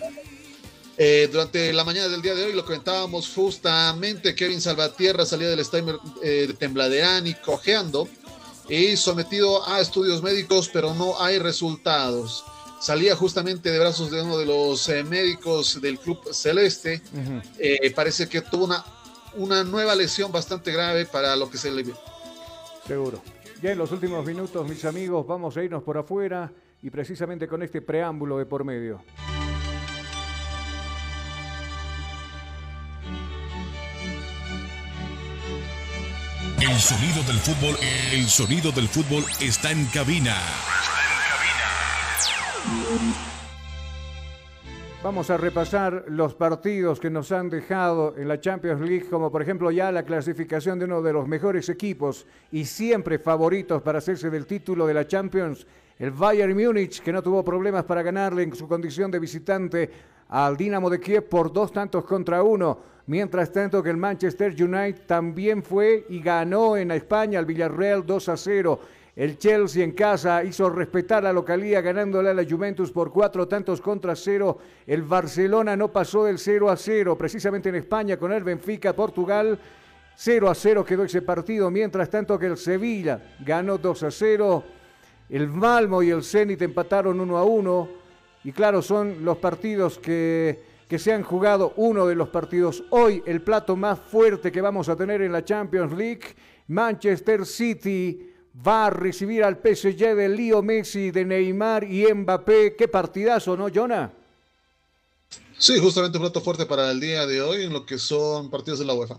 Eh, 0.96 1.28
durante 1.32 1.72
la 1.72 1.84
mañana 1.84 2.08
del 2.08 2.20
día 2.20 2.34
de 2.34 2.44
hoy 2.44 2.52
lo 2.52 2.64
comentábamos 2.64 3.32
justamente, 3.34 4.34
Kevin 4.34 4.60
Salvatierra 4.60 5.24
salía 5.24 5.48
del 5.48 5.60
estadio 5.60 6.00
eh, 6.22 6.46
de 6.48 6.54
Tembladerán 6.54 7.26
y 7.26 7.34
cojeando 7.34 8.08
y 8.68 8.96
sometido 8.96 9.66
a 9.66 9.80
estudios 9.80 10.22
médicos, 10.22 10.70
pero 10.72 10.94
no 10.94 11.20
hay 11.20 11.38
resultados. 11.38 12.44
Salía 12.80 13.14
justamente 13.14 13.70
de 13.70 13.78
brazos 13.78 14.10
de 14.10 14.22
uno 14.22 14.38
de 14.38 14.46
los 14.46 14.88
eh, 14.88 15.04
médicos 15.04 15.80
del 15.82 15.98
club 15.98 16.18
celeste. 16.32 17.02
Eh, 17.58 17.92
parece 17.94 18.26
que 18.26 18.40
tuvo 18.40 18.64
una, 18.64 18.82
una 19.34 19.62
nueva 19.64 19.94
lesión 19.94 20.32
bastante 20.32 20.72
grave 20.72 21.04
para 21.04 21.36
lo 21.36 21.50
que 21.50 21.58
se 21.58 21.70
le 21.70 21.82
vio. 21.82 21.98
Seguro. 22.86 23.22
Ya 23.62 23.72
en 23.72 23.78
los 23.78 23.92
últimos 23.92 24.24
minutos, 24.24 24.66
mis 24.66 24.82
amigos, 24.86 25.26
vamos 25.26 25.54
a 25.58 25.62
irnos 25.62 25.82
por 25.82 25.98
afuera 25.98 26.50
y 26.82 26.88
precisamente 26.88 27.46
con 27.46 27.62
este 27.62 27.82
preámbulo 27.82 28.38
de 28.38 28.46
por 28.46 28.64
medio. 28.64 29.04
El 36.60 36.78
sonido 36.78 37.22
del 37.24 37.38
fútbol, 37.38 37.76
el 38.12 38.26
sonido 38.26 38.72
del 38.72 38.88
fútbol 38.88 39.24
está 39.40 39.70
en 39.70 39.84
cabina. 39.86 40.36
Vamos 45.02 45.30
a 45.30 45.38
repasar 45.38 46.04
los 46.08 46.34
partidos 46.34 47.00
que 47.00 47.08
nos 47.08 47.32
han 47.32 47.48
dejado 47.48 48.14
en 48.18 48.28
la 48.28 48.38
Champions 48.38 48.82
League, 48.82 49.08
como 49.08 49.32
por 49.32 49.40
ejemplo 49.40 49.70
ya 49.70 49.90
la 49.90 50.02
clasificación 50.02 50.78
de 50.78 50.84
uno 50.84 51.00
de 51.00 51.14
los 51.14 51.26
mejores 51.26 51.70
equipos 51.70 52.26
y 52.52 52.66
siempre 52.66 53.18
favoritos 53.18 53.80
para 53.80 53.96
hacerse 53.98 54.28
del 54.28 54.44
título 54.44 54.86
de 54.86 54.92
la 54.92 55.06
Champions, 55.06 55.66
el 55.98 56.10
Bayern 56.10 56.54
Múnich, 56.54 57.00
que 57.00 57.14
no 57.14 57.22
tuvo 57.22 57.42
problemas 57.42 57.84
para 57.84 58.02
ganarle 58.02 58.42
en 58.42 58.54
su 58.54 58.68
condición 58.68 59.10
de 59.10 59.18
visitante 59.18 59.90
al 60.28 60.56
Dinamo 60.56 60.90
de 60.90 61.00
Kiev 61.00 61.28
por 61.28 61.50
dos 61.50 61.72
tantos 61.72 62.04
contra 62.04 62.42
uno. 62.42 62.78
Mientras 63.06 63.50
tanto 63.50 63.82
que 63.82 63.90
el 63.90 63.96
Manchester 63.96 64.52
United 64.52 65.06
también 65.06 65.62
fue 65.62 66.04
y 66.10 66.20
ganó 66.20 66.76
en 66.76 66.90
España 66.90 67.38
al 67.38 67.46
Villarreal 67.46 68.04
2 68.04 68.28
a 68.28 68.36
0. 68.36 68.80
El 69.20 69.36
Chelsea 69.36 69.84
en 69.84 69.92
casa 69.92 70.42
hizo 70.42 70.70
respetar 70.70 71.22
la 71.22 71.30
localía 71.30 71.82
ganándole 71.82 72.30
a 72.30 72.32
la 72.32 72.46
Juventus 72.48 72.90
por 72.90 73.12
cuatro 73.12 73.46
tantos 73.46 73.78
contra 73.82 74.16
cero. 74.16 74.56
El 74.86 75.02
Barcelona 75.02 75.76
no 75.76 75.92
pasó 75.92 76.24
del 76.24 76.38
0 76.38 76.70
a 76.70 76.76
0, 76.78 77.18
precisamente 77.18 77.68
en 77.68 77.74
España 77.74 78.16
con 78.16 78.32
el 78.32 78.42
Benfica, 78.42 78.96
Portugal. 78.96 79.58
0 80.14 80.48
a 80.48 80.54
0 80.54 80.86
quedó 80.86 81.04
ese 81.04 81.20
partido, 81.20 81.70
mientras 81.70 82.08
tanto 82.08 82.38
que 82.38 82.46
el 82.46 82.56
Sevilla 82.56 83.34
ganó 83.44 83.76
2 83.76 84.04
a 84.04 84.10
0. 84.10 84.64
El 85.28 85.48
Malmo 85.48 86.02
y 86.02 86.08
el 86.08 86.24
Zenit 86.24 86.62
empataron 86.62 87.20
1 87.20 87.36
a 87.36 87.44
1. 87.44 87.88
Y 88.44 88.52
claro, 88.52 88.80
son 88.80 89.22
los 89.22 89.36
partidos 89.36 89.98
que, 89.98 90.62
que 90.88 90.98
se 90.98 91.12
han 91.12 91.24
jugado, 91.24 91.74
uno 91.76 92.06
de 92.06 92.14
los 92.14 92.30
partidos 92.30 92.84
hoy, 92.88 93.22
el 93.26 93.42
plato 93.42 93.76
más 93.76 93.98
fuerte 93.98 94.50
que 94.50 94.62
vamos 94.62 94.88
a 94.88 94.96
tener 94.96 95.20
en 95.20 95.32
la 95.32 95.44
Champions 95.44 95.92
League. 95.92 96.22
Manchester 96.68 97.44
City 97.44 98.29
va 98.66 98.86
a 98.86 98.90
recibir 98.90 99.44
al 99.44 99.56
PSG 99.56 100.14
de 100.14 100.28
Leo 100.28 100.62
Messi, 100.62 101.10
de 101.10 101.24
Neymar 101.24 101.84
y 101.84 102.12
Mbappé. 102.12 102.74
Qué 102.76 102.88
partidazo, 102.88 103.56
¿no, 103.56 103.68
Jonah? 103.72 104.12
Sí, 105.58 105.78
justamente 105.78 106.18
un 106.18 106.24
plato 106.24 106.40
fuerte 106.40 106.66
para 106.66 106.90
el 106.90 107.00
día 107.00 107.26
de 107.26 107.42
hoy 107.42 107.64
en 107.64 107.72
lo 107.72 107.84
que 107.84 107.98
son 107.98 108.50
partidos 108.50 108.78
de 108.78 108.86
la 108.86 108.94
UEFA. 108.94 109.18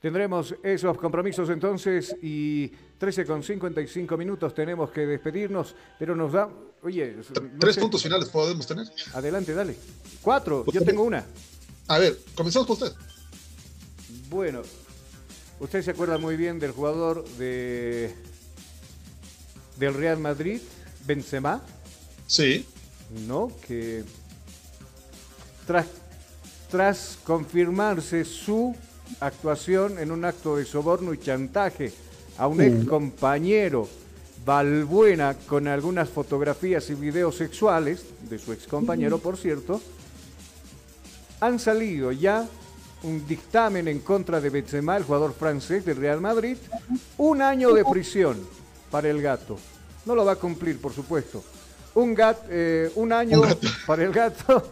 Tendremos 0.00 0.54
esos 0.62 0.98
compromisos 0.98 1.48
entonces 1.48 2.16
y 2.22 2.68
13 2.98 3.24
con 3.24 3.42
55 3.42 4.16
minutos 4.16 4.54
tenemos 4.54 4.90
que 4.90 5.06
despedirnos, 5.06 5.74
pero 5.98 6.14
nos 6.14 6.32
da, 6.32 6.48
oye... 6.82 7.16
Tres 7.58 7.78
puntos 7.78 8.02
finales 8.02 8.28
podemos 8.28 8.66
tener. 8.66 8.86
Adelante, 9.14 9.54
dale. 9.54 9.76
Cuatro, 10.20 10.64
yo 10.72 10.82
tengo 10.84 11.04
una. 11.04 11.24
A 11.88 11.98
ver, 11.98 12.18
comenzamos 12.34 12.66
por 12.66 12.76
usted. 12.76 12.92
Bueno, 14.28 14.62
usted 15.60 15.82
se 15.82 15.92
acuerda 15.92 16.18
muy 16.18 16.36
bien 16.36 16.58
del 16.58 16.72
jugador 16.72 17.24
de 17.38 18.14
del 19.76 19.94
Real 19.94 20.18
Madrid, 20.18 20.60
Benzema. 21.06 21.60
Sí. 22.26 22.66
¿No? 23.26 23.50
Que 23.66 24.04
tras, 25.66 25.86
tras 26.70 27.18
confirmarse 27.24 28.24
su 28.24 28.74
actuación 29.20 29.98
en 29.98 30.10
un 30.10 30.24
acto 30.24 30.56
de 30.56 30.64
soborno 30.64 31.12
y 31.12 31.18
chantaje 31.18 31.92
a 32.38 32.46
un 32.46 32.60
ex 32.60 32.86
compañero 32.86 33.88
Valbuena 34.44 35.36
con 35.46 35.68
algunas 35.68 36.08
fotografías 36.08 36.90
y 36.90 36.94
videos 36.94 37.36
sexuales 37.36 38.04
de 38.28 38.38
su 38.38 38.52
ex 38.52 38.66
compañero, 38.66 39.18
por 39.18 39.36
cierto, 39.36 39.80
han 41.40 41.60
salido 41.60 42.10
ya 42.10 42.48
un 43.04 43.24
dictamen 43.26 43.86
en 43.86 44.00
contra 44.00 44.40
de 44.40 44.50
Benzema, 44.50 44.96
el 44.96 45.04
jugador 45.04 45.32
francés 45.32 45.84
del 45.84 45.96
Real 45.96 46.20
Madrid, 46.20 46.56
un 47.18 47.42
año 47.42 47.72
de 47.72 47.84
prisión 47.84 48.36
para 48.92 49.08
el 49.08 49.20
gato. 49.20 49.58
No 50.04 50.14
lo 50.14 50.24
va 50.24 50.32
a 50.32 50.36
cumplir, 50.36 50.80
por 50.80 50.92
supuesto. 50.92 51.42
Un, 51.94 52.14
gat, 52.14 52.38
eh, 52.48 52.92
un 52.94 53.12
año 53.12 53.42
para 53.86 54.04
el 54.04 54.12
gato. 54.12 54.70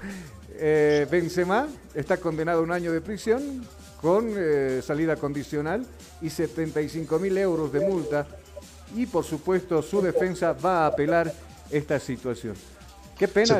Eh, 0.52 1.06
Benzema 1.10 1.66
está 1.94 2.18
condenado 2.18 2.60
a 2.60 2.62
un 2.62 2.70
año 2.70 2.92
de 2.92 3.00
prisión 3.00 3.66
con 4.00 4.34
eh, 4.36 4.82
salida 4.86 5.16
condicional 5.16 5.86
y 6.20 6.28
75 6.28 7.18
mil 7.18 7.36
euros 7.38 7.72
de 7.72 7.80
multa. 7.80 8.26
Y 8.94 9.06
por 9.06 9.24
supuesto 9.24 9.82
su 9.82 10.02
defensa 10.02 10.52
va 10.52 10.84
a 10.84 10.86
apelar 10.88 11.32
esta 11.70 11.98
situación. 11.98 12.54
Qué 13.18 13.28
pena. 13.28 13.58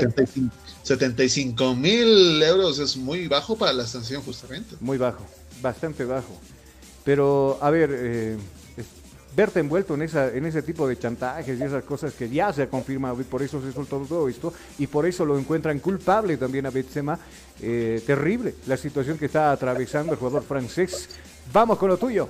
75 0.83 1.75
mil 1.75 2.43
euros 2.43 2.79
es 2.79 2.97
muy 2.97 3.29
bajo 3.29 3.57
para 3.57 3.73
la 3.73 3.87
sanción 3.87 4.23
justamente. 4.23 4.77
Muy 4.81 4.99
bajo, 4.99 5.25
bastante 5.63 6.05
bajo. 6.05 6.39
Pero 7.05 7.59
a 7.61 7.71
ver, 7.71 7.91
eh, 7.93 8.37
verte 9.35 9.61
envuelto 9.61 9.95
en, 9.95 10.03
esa, 10.03 10.29
en 10.35 10.45
ese 10.45 10.63
tipo 10.63 10.89
de 10.89 10.99
chantajes 10.99 11.59
y 11.59 11.63
esas 11.63 11.85
cosas 11.85 12.15
que 12.15 12.29
ya 12.29 12.53
se 12.53 12.63
ha 12.63 12.69
confirmado 12.69 13.21
y 13.21 13.25
por 13.25 13.43
eso 13.43 13.61
se 13.63 13.73
soltó 13.73 13.99
todo 14.01 14.29
esto 14.29 14.53
y 14.79 14.87
por 14.87 15.07
eso 15.07 15.25
lo 15.25 15.39
encuentran 15.39 15.79
culpable 15.79 16.37
también 16.37 16.67
a 16.67 16.71
Benzema. 16.71 17.19
Eh, 17.63 18.03
terrible 18.07 18.55
la 18.67 18.77
situación 18.77 19.19
que 19.19 19.27
está 19.27 19.53
atravesando 19.53 20.13
el 20.13 20.19
jugador 20.19 20.43
francés. 20.43 21.09
Vamos 21.53 21.79
con 21.79 21.89
lo 21.89 21.97
tuyo. 21.97 22.29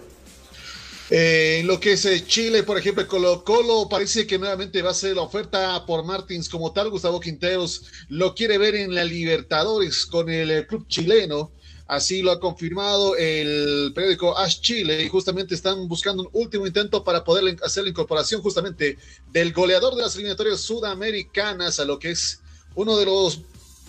Eh, 1.13 1.63
lo 1.65 1.81
que 1.81 1.93
es 1.93 2.05
eh, 2.05 2.25
Chile, 2.25 2.63
por 2.63 2.79
ejemplo, 2.79 3.07
Colo 3.09 3.43
Colo, 3.43 3.89
parece 3.89 4.29
que 4.29 4.39
nuevamente 4.39 4.81
va 4.81 4.91
a 4.91 4.95
ser 4.95 5.17
la 5.17 5.23
oferta 5.23 5.85
por 5.85 6.05
Martins 6.05 6.49
como 6.49 6.73
tal. 6.73 6.89
Gustavo 6.89 7.19
Quinteros 7.19 7.85
lo 8.09 8.33
quiere 8.33 8.59
ver 8.59 8.77
en 8.77 8.95
la 8.95 9.03
Libertadores 9.03 10.07
con 10.07 10.31
el 10.31 10.51
eh, 10.53 10.67
club 10.69 10.87
chileno. 10.87 11.51
Así 11.91 12.22
lo 12.22 12.30
ha 12.30 12.38
confirmado 12.38 13.16
el 13.16 13.91
periódico 13.93 14.38
Ash 14.38 14.61
Chile 14.61 15.03
y 15.03 15.09
justamente 15.09 15.57
están 15.57 15.88
buscando 15.88 16.22
un 16.22 16.28
último 16.34 16.64
intento 16.64 17.03
para 17.03 17.24
poder 17.24 17.57
hacer 17.64 17.82
la 17.82 17.91
incorporación 17.91 18.41
justamente 18.43 18.97
del 19.32 19.53
goleador 19.53 19.97
de 19.97 20.03
las 20.03 20.14
eliminatorias 20.14 20.61
sudamericanas 20.61 21.80
a 21.80 21.84
lo 21.84 21.99
que 21.99 22.12
es 22.12 22.38
uno 22.76 22.97
de 22.97 23.07
los 23.07 23.41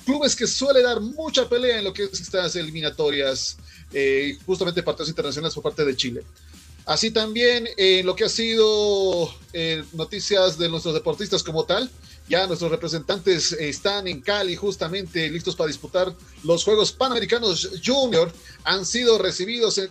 clubes 0.03 0.35
que 0.35 0.47
suele 0.47 0.81
dar 0.81 0.99
mucha 0.99 1.47
pelea 1.47 1.77
en 1.77 1.83
lo 1.83 1.93
que 1.93 2.05
es 2.05 2.19
estas 2.19 2.55
eliminatorias, 2.55 3.57
eh, 3.93 4.35
justamente 4.47 4.81
partidos 4.81 5.09
internacionales 5.09 5.53
por 5.53 5.61
parte 5.61 5.85
de 5.85 5.95
Chile. 5.95 6.23
Así 6.87 7.11
también 7.11 7.69
en 7.77 8.03
lo 8.03 8.15
que 8.15 8.23
ha 8.23 8.29
sido 8.29 9.31
eh, 9.53 9.83
noticias 9.93 10.57
de 10.57 10.69
nuestros 10.69 10.95
deportistas 10.95 11.43
como 11.43 11.65
tal, 11.65 11.87
ya 12.27 12.47
nuestros 12.47 12.71
representantes 12.71 13.51
están 13.53 14.07
en 14.07 14.21
Cali 14.21 14.55
justamente 14.55 15.29
listos 15.29 15.55
para 15.55 15.67
disputar 15.67 16.15
los 16.43 16.63
Juegos 16.63 16.91
Panamericanos 16.91 17.71
Junior. 17.85 18.31
Han 18.63 18.85
sido 18.85 19.17
recibidos 19.17 19.81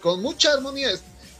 con 0.00 0.22
mucha 0.22 0.52
armonía. 0.52 0.90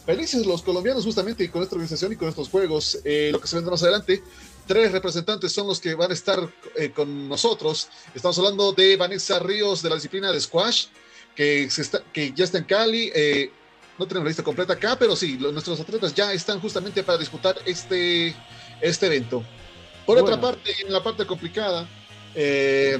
Felices 0.05 0.45
los 0.47 0.63
colombianos 0.63 1.05
justamente 1.05 1.49
con 1.51 1.63
esta 1.63 1.77
organización 1.77 2.13
y 2.13 2.17
con 2.17 2.29
estos 2.29 2.49
Juegos. 2.49 2.99
Eh, 3.05 3.31
lo 3.33 3.41
que 3.41 3.47
se 3.47 3.57
vendrá 3.57 3.71
más 3.71 3.83
adelante. 3.83 4.23
Tres 4.67 4.93
representantes 4.93 5.53
son 5.53 5.67
los 5.67 5.81
que 5.81 5.95
van 5.95 6.11
a 6.11 6.15
estar 6.15 6.53
eh, 6.77 6.91
con 6.91 7.29
nosotros. 7.29 7.89
Estamos 8.15 8.39
hablando 8.39 8.73
de 8.73 8.97
Vanessa 8.97 9.39
Ríos 9.39 9.83
de 9.83 9.89
la 9.89 9.95
disciplina 9.97 10.31
de 10.33 10.41
squash, 10.41 10.87
que, 11.35 11.69
ya 12.35 12.45
está 12.45 12.59
en 12.59 12.65
Cali. 12.65 13.11
Eh, 13.15 13.51
no 13.99 14.07
tenemos 14.07 14.25
la 14.25 14.31
lista 14.31 14.43
completa 14.43 14.75
acá, 14.75 14.97
pero 14.99 15.17
sí, 15.17 15.37
nuestros 15.37 15.79
atletas 15.81 16.15
ya 16.15 16.33
están 16.33 16.61
justamente 16.61 17.03
para 17.03 17.19
disputar 17.19 17.57
este, 17.65 18.35
este 18.81 19.07
evento. 19.07 19.45
Por 20.13 20.25
otra 20.25 20.41
parte, 20.41 20.75
en 20.85 20.93
la 20.93 21.03
parte 21.03 21.27
complicada, 21.27 21.89
eh, 22.35 22.99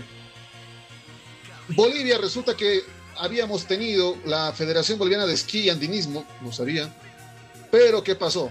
Bolivia 1.69 2.17
resulta 2.17 2.57
que 2.57 2.83
habíamos 3.19 3.67
tenido 3.67 4.17
la 4.25 4.53
Federación 4.53 4.99
Boliviana 4.99 5.27
de 5.27 5.35
Esquí 5.35 5.61
y 5.61 5.71
Andinismo, 5.71 6.27
no 6.41 6.53
sabía, 6.53 6.95
pero 7.71 8.03
¿qué 8.03 8.15
pasó? 8.15 8.51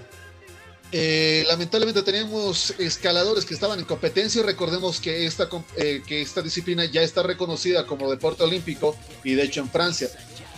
Eh, 0.91 1.43
lamentablemente 1.47 2.03
teníamos 2.03 2.75
escaladores 2.77 3.45
que 3.45 3.53
estaban 3.53 3.79
en 3.79 3.85
competencia 3.85 4.41
y 4.41 4.43
recordemos 4.43 4.99
que 4.99 5.25
esta, 5.25 5.49
eh, 5.77 6.03
que 6.05 6.21
esta 6.21 6.41
disciplina 6.41 6.85
ya 6.85 7.01
está 7.01 7.23
reconocida 7.23 7.87
como 7.87 8.11
deporte 8.11 8.43
olímpico 8.43 8.95
y 9.23 9.33
de 9.33 9.43
hecho 9.43 9.61
en 9.61 9.69
Francia. 9.69 10.09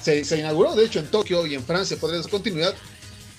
Se, 0.01 0.26
se 0.26 0.39
inauguró 0.39 0.76
de 0.76 0.86
hecho 0.86 0.99
en 0.99 1.08
Tokio 1.08 1.45
y 1.45 1.56
en 1.56 1.64
Francia 1.64 1.95
por 1.95 2.14
esa 2.14 2.28
continuidad, 2.30 2.76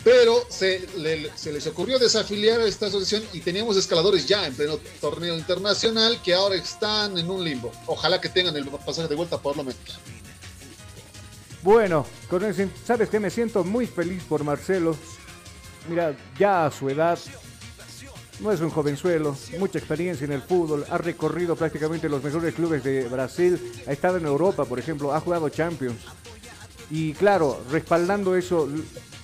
pero 0.04 0.44
se, 0.50 0.86
les 0.96 1.66
ocurrió 1.66 1.98
desafiliar 1.98 2.60
a 2.60 2.66
esta 2.66 2.86
asociación 2.86 3.26
y 3.32 3.40
teníamos 3.40 3.76
escaladores 3.78 4.28
ya 4.28 4.46
en 4.46 4.54
pleno 4.54 4.78
torneo 5.00 5.36
internacional 5.36 6.20
que 6.22 6.34
ahora 6.34 6.56
están 6.56 7.16
en 7.16 7.30
un 7.30 7.42
limbo. 7.42 7.72
Ojalá 7.86 8.20
que 8.20 8.28
tengan 8.28 8.54
el 8.54 8.68
pasaje 8.68 9.08
de 9.08 9.14
vuelta 9.14 9.38
por 9.38 9.56
lo 9.56 9.64
menos. 9.64 9.98
Bueno, 11.62 12.04
con 12.28 12.42
¿sabes 12.84 13.08
que 13.08 13.18
Me 13.18 13.30
siento 13.30 13.64
muy 13.64 13.86
feliz 13.86 14.22
por 14.24 14.44
Marcelo. 14.44 14.94
Mira, 15.88 16.14
ya 16.38 16.66
a 16.66 16.70
su 16.70 16.90
edad, 16.90 17.18
no 18.40 18.52
es 18.52 18.60
un 18.60 18.70
jovenzuelo, 18.70 19.36
mucha 19.58 19.78
experiencia 19.78 20.26
en 20.26 20.32
el 20.32 20.42
fútbol, 20.42 20.84
ha 20.90 20.98
recorrido 20.98 21.56
prácticamente 21.56 22.08
los 22.08 22.22
mejores 22.22 22.54
clubes 22.54 22.82
de 22.84 23.06
Brasil, 23.08 23.72
ha 23.86 23.92
estado 23.92 24.16
en 24.16 24.26
Europa, 24.26 24.64
por 24.64 24.78
ejemplo, 24.78 25.14
ha 25.14 25.20
jugado 25.20 25.48
Champions. 25.48 26.00
Y 26.90 27.12
claro, 27.14 27.62
respaldando 27.70 28.34
eso, 28.36 28.68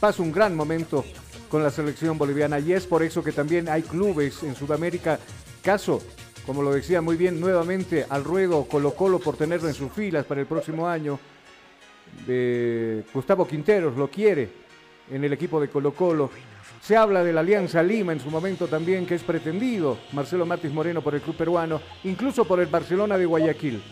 pasa 0.00 0.22
un 0.22 0.32
gran 0.32 0.56
momento 0.56 1.04
con 1.50 1.62
la 1.62 1.70
selección 1.70 2.16
boliviana 2.16 2.58
y 2.58 2.72
es 2.72 2.86
por 2.86 3.02
eso 3.02 3.22
que 3.22 3.32
también 3.32 3.68
hay 3.68 3.82
clubes 3.82 4.42
en 4.42 4.54
Sudamérica, 4.54 5.18
caso, 5.62 6.00
como 6.46 6.62
lo 6.62 6.72
decía 6.72 7.02
muy 7.02 7.16
bien, 7.16 7.38
nuevamente 7.38 8.06
al 8.08 8.24
ruedo 8.24 8.64
Colo 8.64 8.94
Colo 8.94 9.18
por 9.18 9.36
tenerlo 9.36 9.68
en 9.68 9.74
sus 9.74 9.92
filas 9.92 10.24
para 10.24 10.40
el 10.40 10.46
próximo 10.46 10.88
año. 10.88 11.18
Gustavo 13.12 13.46
Quinteros 13.46 13.96
lo 13.96 14.10
quiere 14.10 14.48
en 15.10 15.22
el 15.22 15.32
equipo 15.32 15.60
de 15.60 15.68
Colo 15.68 15.92
Colo. 15.92 16.30
Se 16.80 16.96
habla 16.96 17.22
de 17.22 17.32
la 17.32 17.40
Alianza 17.40 17.82
Lima 17.82 18.12
en 18.12 18.20
su 18.20 18.30
momento 18.30 18.66
también, 18.66 19.04
que 19.04 19.16
es 19.16 19.22
pretendido 19.22 19.98
Marcelo 20.12 20.46
Matis 20.46 20.72
Moreno 20.72 21.02
por 21.02 21.14
el 21.14 21.20
club 21.20 21.36
peruano, 21.36 21.80
incluso 22.04 22.46
por 22.46 22.58
el 22.60 22.66
Barcelona 22.66 23.18
de 23.18 23.26
Guayaquil. 23.26 23.82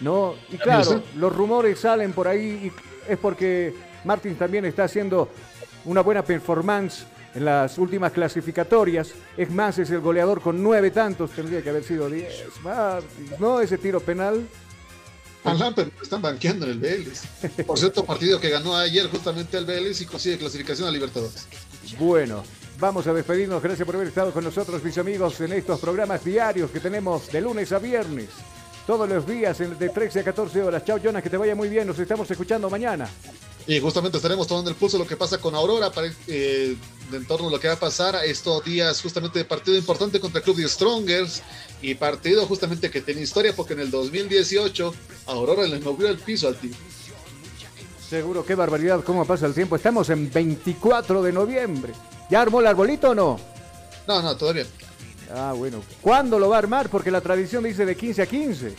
¿no? 0.00 0.34
Y 0.52 0.58
claro, 0.58 1.02
los 1.16 1.34
rumores 1.34 1.78
salen 1.80 2.12
por 2.12 2.28
ahí 2.28 2.70
y 2.70 3.10
es 3.10 3.18
porque 3.18 3.72
Martins 4.06 4.38
también 4.38 4.64
está 4.64 4.84
haciendo 4.84 5.28
una 5.84 6.00
buena 6.00 6.24
performance 6.24 7.04
en 7.34 7.44
las 7.44 7.76
últimas 7.76 8.12
clasificatorias. 8.12 9.10
Es 9.36 9.50
más, 9.50 9.78
es 9.78 9.90
el 9.90 10.00
goleador 10.00 10.40
con 10.40 10.62
nueve 10.62 10.90
tantos, 10.90 11.30
tendría 11.32 11.62
que 11.62 11.70
haber 11.70 11.84
sido 11.84 12.08
diez. 12.08 12.44
Martins, 12.62 13.38
¿no? 13.38 13.60
Ese 13.60 13.76
tiro 13.78 14.00
penal. 14.00 14.46
Alan, 15.44 15.74
pero 15.74 15.90
están 16.02 16.22
banqueando 16.22 16.66
en 16.66 16.72
el 16.72 16.78
Vélez. 16.78 17.22
Por 17.66 17.78
cierto, 17.78 18.04
partido 18.04 18.40
que 18.40 18.50
ganó 18.50 18.76
ayer 18.76 19.08
justamente 19.08 19.56
el 19.58 19.64
Vélez 19.64 20.00
y 20.00 20.06
consigue 20.06 20.38
clasificación 20.38 20.88
a 20.88 20.90
Libertadores. 20.90 21.46
Bueno, 22.00 22.42
vamos 22.80 23.06
a 23.06 23.12
despedirnos. 23.12 23.62
Gracias 23.62 23.86
por 23.86 23.94
haber 23.94 24.08
estado 24.08 24.32
con 24.32 24.42
nosotros, 24.42 24.82
mis 24.82 24.98
amigos, 24.98 25.40
en 25.40 25.52
estos 25.52 25.78
programas 25.78 26.24
diarios 26.24 26.70
que 26.70 26.80
tenemos 26.80 27.30
de 27.30 27.40
lunes 27.40 27.70
a 27.70 27.78
viernes. 27.78 28.30
Todos 28.86 29.08
los 29.08 29.26
días 29.26 29.58
de 29.58 29.88
13 29.88 30.20
a 30.20 30.24
14 30.24 30.62
horas. 30.62 30.84
Chao, 30.84 30.98
Jonas, 30.98 31.22
que 31.22 31.30
te 31.30 31.36
vaya 31.36 31.54
muy 31.54 31.68
bien. 31.68 31.86
Nos 31.86 31.98
estamos 31.98 32.28
escuchando 32.30 32.68
mañana. 32.70 33.08
Y 33.66 33.80
justamente 33.80 34.18
estaremos 34.18 34.46
tomando 34.46 34.70
el 34.70 34.76
pulso 34.76 34.96
de 34.96 35.04
lo 35.04 35.08
que 35.08 35.16
pasa 35.16 35.38
con 35.38 35.54
Aurora 35.54 35.90
para, 35.90 36.08
eh, 36.28 36.76
en 37.12 37.26
torno 37.26 37.48
a 37.48 37.50
lo 37.50 37.58
que 37.58 37.66
va 37.66 37.74
a 37.74 37.80
pasar 37.80 38.16
estos 38.24 38.64
días 38.64 39.00
justamente 39.02 39.40
de 39.40 39.44
partido 39.44 39.76
importante 39.76 40.20
contra 40.20 40.38
el 40.38 40.44
Club 40.44 40.56
de 40.56 40.68
Strongers 40.68 41.42
y 41.82 41.94
partido 41.96 42.46
justamente 42.46 42.90
que 42.90 43.00
tiene 43.00 43.22
historia 43.22 43.54
porque 43.56 43.72
en 43.72 43.80
el 43.80 43.90
2018 43.90 44.94
Aurora 45.26 45.66
le 45.66 45.80
movió 45.80 46.08
el 46.08 46.18
piso 46.18 46.46
al 46.46 46.56
team. 46.56 46.74
Seguro, 48.08 48.46
qué 48.46 48.54
barbaridad, 48.54 49.02
cómo 49.02 49.24
pasa 49.24 49.46
el 49.46 49.54
tiempo. 49.54 49.74
Estamos 49.74 50.08
en 50.10 50.30
24 50.32 51.22
de 51.22 51.32
noviembre. 51.32 51.92
¿Ya 52.30 52.40
armó 52.40 52.60
el 52.60 52.68
arbolito 52.68 53.10
o 53.10 53.14
no? 53.16 53.40
No, 54.06 54.22
no, 54.22 54.36
todavía. 54.36 54.64
Ah, 55.34 55.52
bueno. 55.56 55.82
¿Cuándo 56.00 56.38
lo 56.38 56.48
va 56.48 56.56
a 56.56 56.58
armar? 56.60 56.88
Porque 56.88 57.10
la 57.10 57.20
tradición 57.20 57.64
dice 57.64 57.84
de 57.84 57.96
15 57.96 58.22
a 58.22 58.26
15. 58.26 58.74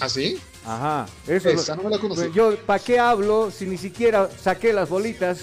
¿Ah, 0.00 0.08
sí? 0.08 0.40
Ajá. 0.64 1.06
Eso 1.26 1.48
Esa 1.50 1.76
no 1.76 1.84
me 1.84 1.90
la 1.90 1.98
conocí. 1.98 2.30
Yo, 2.34 2.56
¿para 2.58 2.82
qué 2.82 2.98
hablo 2.98 3.50
si 3.50 3.66
ni 3.66 3.78
siquiera 3.78 4.28
saqué 4.42 4.72
las 4.72 4.88
bolitas 4.88 5.38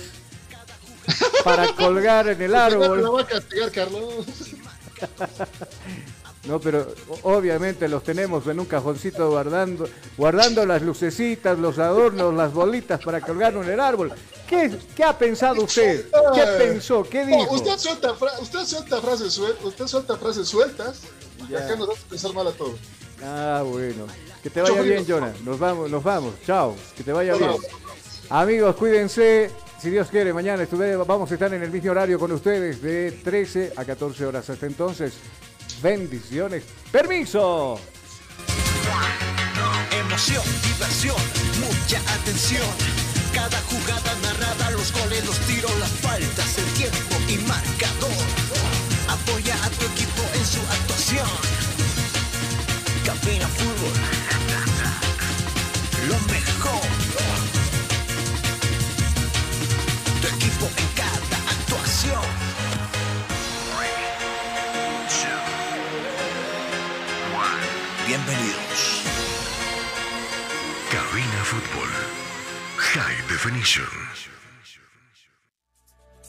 para 1.43 1.73
colgar 1.75 2.27
en 2.27 2.41
el 2.41 2.55
árbol? 2.55 3.07
voy 3.07 3.23
a 3.23 3.27
castigar, 3.27 3.71
Carlos. 3.71 4.25
No, 6.43 6.59
pero 6.59 6.87
obviamente 7.21 7.87
los 7.87 8.03
tenemos 8.03 8.47
en 8.47 8.59
un 8.59 8.65
cajoncito 8.65 9.29
guardando, 9.29 9.87
guardando 10.17 10.65
las 10.65 10.81
lucecitas, 10.81 11.59
los 11.59 11.77
adornos, 11.77 12.33
las 12.33 12.51
bolitas 12.51 12.99
para 12.99 13.21
colgar 13.21 13.53
en 13.53 13.69
el 13.69 13.79
árbol. 13.79 14.11
¿Qué, 14.47 14.75
qué 14.95 15.03
ha 15.03 15.15
pensado 15.15 15.63
usted? 15.63 16.07
¿Qué 16.33 16.43
pensó? 16.57 17.03
¿Qué 17.03 17.25
dijo? 17.27 17.45
No, 17.45 17.51
usted 17.51 17.77
suelta, 17.77 18.15
usted 18.41 18.65
suelta 18.65 19.01
frases 19.01 19.33
sueltas, 19.33 19.63
usted 19.63 19.87
suelta 19.87 20.17
frases 20.17 20.47
sueltas 20.47 21.01
y 21.47 21.53
acá 21.53 21.75
nos 21.75 21.89
a 21.89 21.93
pensar 22.09 22.33
mal 22.33 22.47
a 22.47 22.51
todos. 22.51 22.79
Ah, 23.23 23.63
bueno. 23.63 24.07
Que 24.43 24.49
te 24.49 24.61
vaya 24.61 24.81
bien, 24.81 25.05
Jonah. 25.07 25.33
Nos 25.45 25.59
vamos, 25.59 25.89
nos 25.89 26.03
vamos. 26.03 26.33
Chao. 26.45 26.75
Que 26.95 27.03
te 27.03 27.13
vaya 27.13 27.35
bien. 27.35 27.51
Amigos, 28.29 28.75
cuídense. 28.75 29.51
Si 29.81 29.89
Dios 29.89 30.09
quiere, 30.09 30.31
mañana 30.31 30.67
vamos 31.07 31.31
a 31.31 31.33
estar 31.33 31.51
en 31.53 31.63
el 31.63 31.71
mismo 31.71 31.91
horario 31.91 32.19
con 32.19 32.31
ustedes 32.31 32.81
de 32.81 33.11
13 33.11 33.73
a 33.75 33.83
14 33.83 34.25
horas. 34.25 34.47
Hasta 34.49 34.67
entonces, 34.67 35.13
bendiciones. 35.81 36.63
¡Permiso! 36.91 37.79
Emoción, 39.91 40.43
diversión, 40.63 41.15
mucha 41.59 41.99
atención. 42.13 42.67
Cada 43.33 43.59
jugada 43.61 44.15
narrada, 44.21 44.71
los 44.71 44.93
goles, 44.93 45.25
los 45.25 45.39
tiros, 45.47 45.79
las 45.79 45.89
faltas, 45.89 46.57
el 46.57 46.65
tiempo 46.73 47.15
y 47.27 47.37
marcador. 47.47 48.11
Apoya 49.09 49.55
a 49.55 49.69
tu 49.69 49.85
equipo 49.85 50.21
en 50.35 50.45
su 50.45 50.59
actuación. 50.59 51.27
Cabina 53.03 53.47
Fútbol. 53.47 54.20
Lo 56.11 56.19
mejor. 56.33 56.81
Tu 60.21 60.27
equipo 60.27 60.65
en 60.77 60.87
cada 60.95 61.37
actuación. 61.49 62.25
Bienvenidos. 68.05 69.03
Cabina 70.91 71.43
Fútbol. 71.45 71.89
High 72.77 73.27
Definition. 73.29 74.20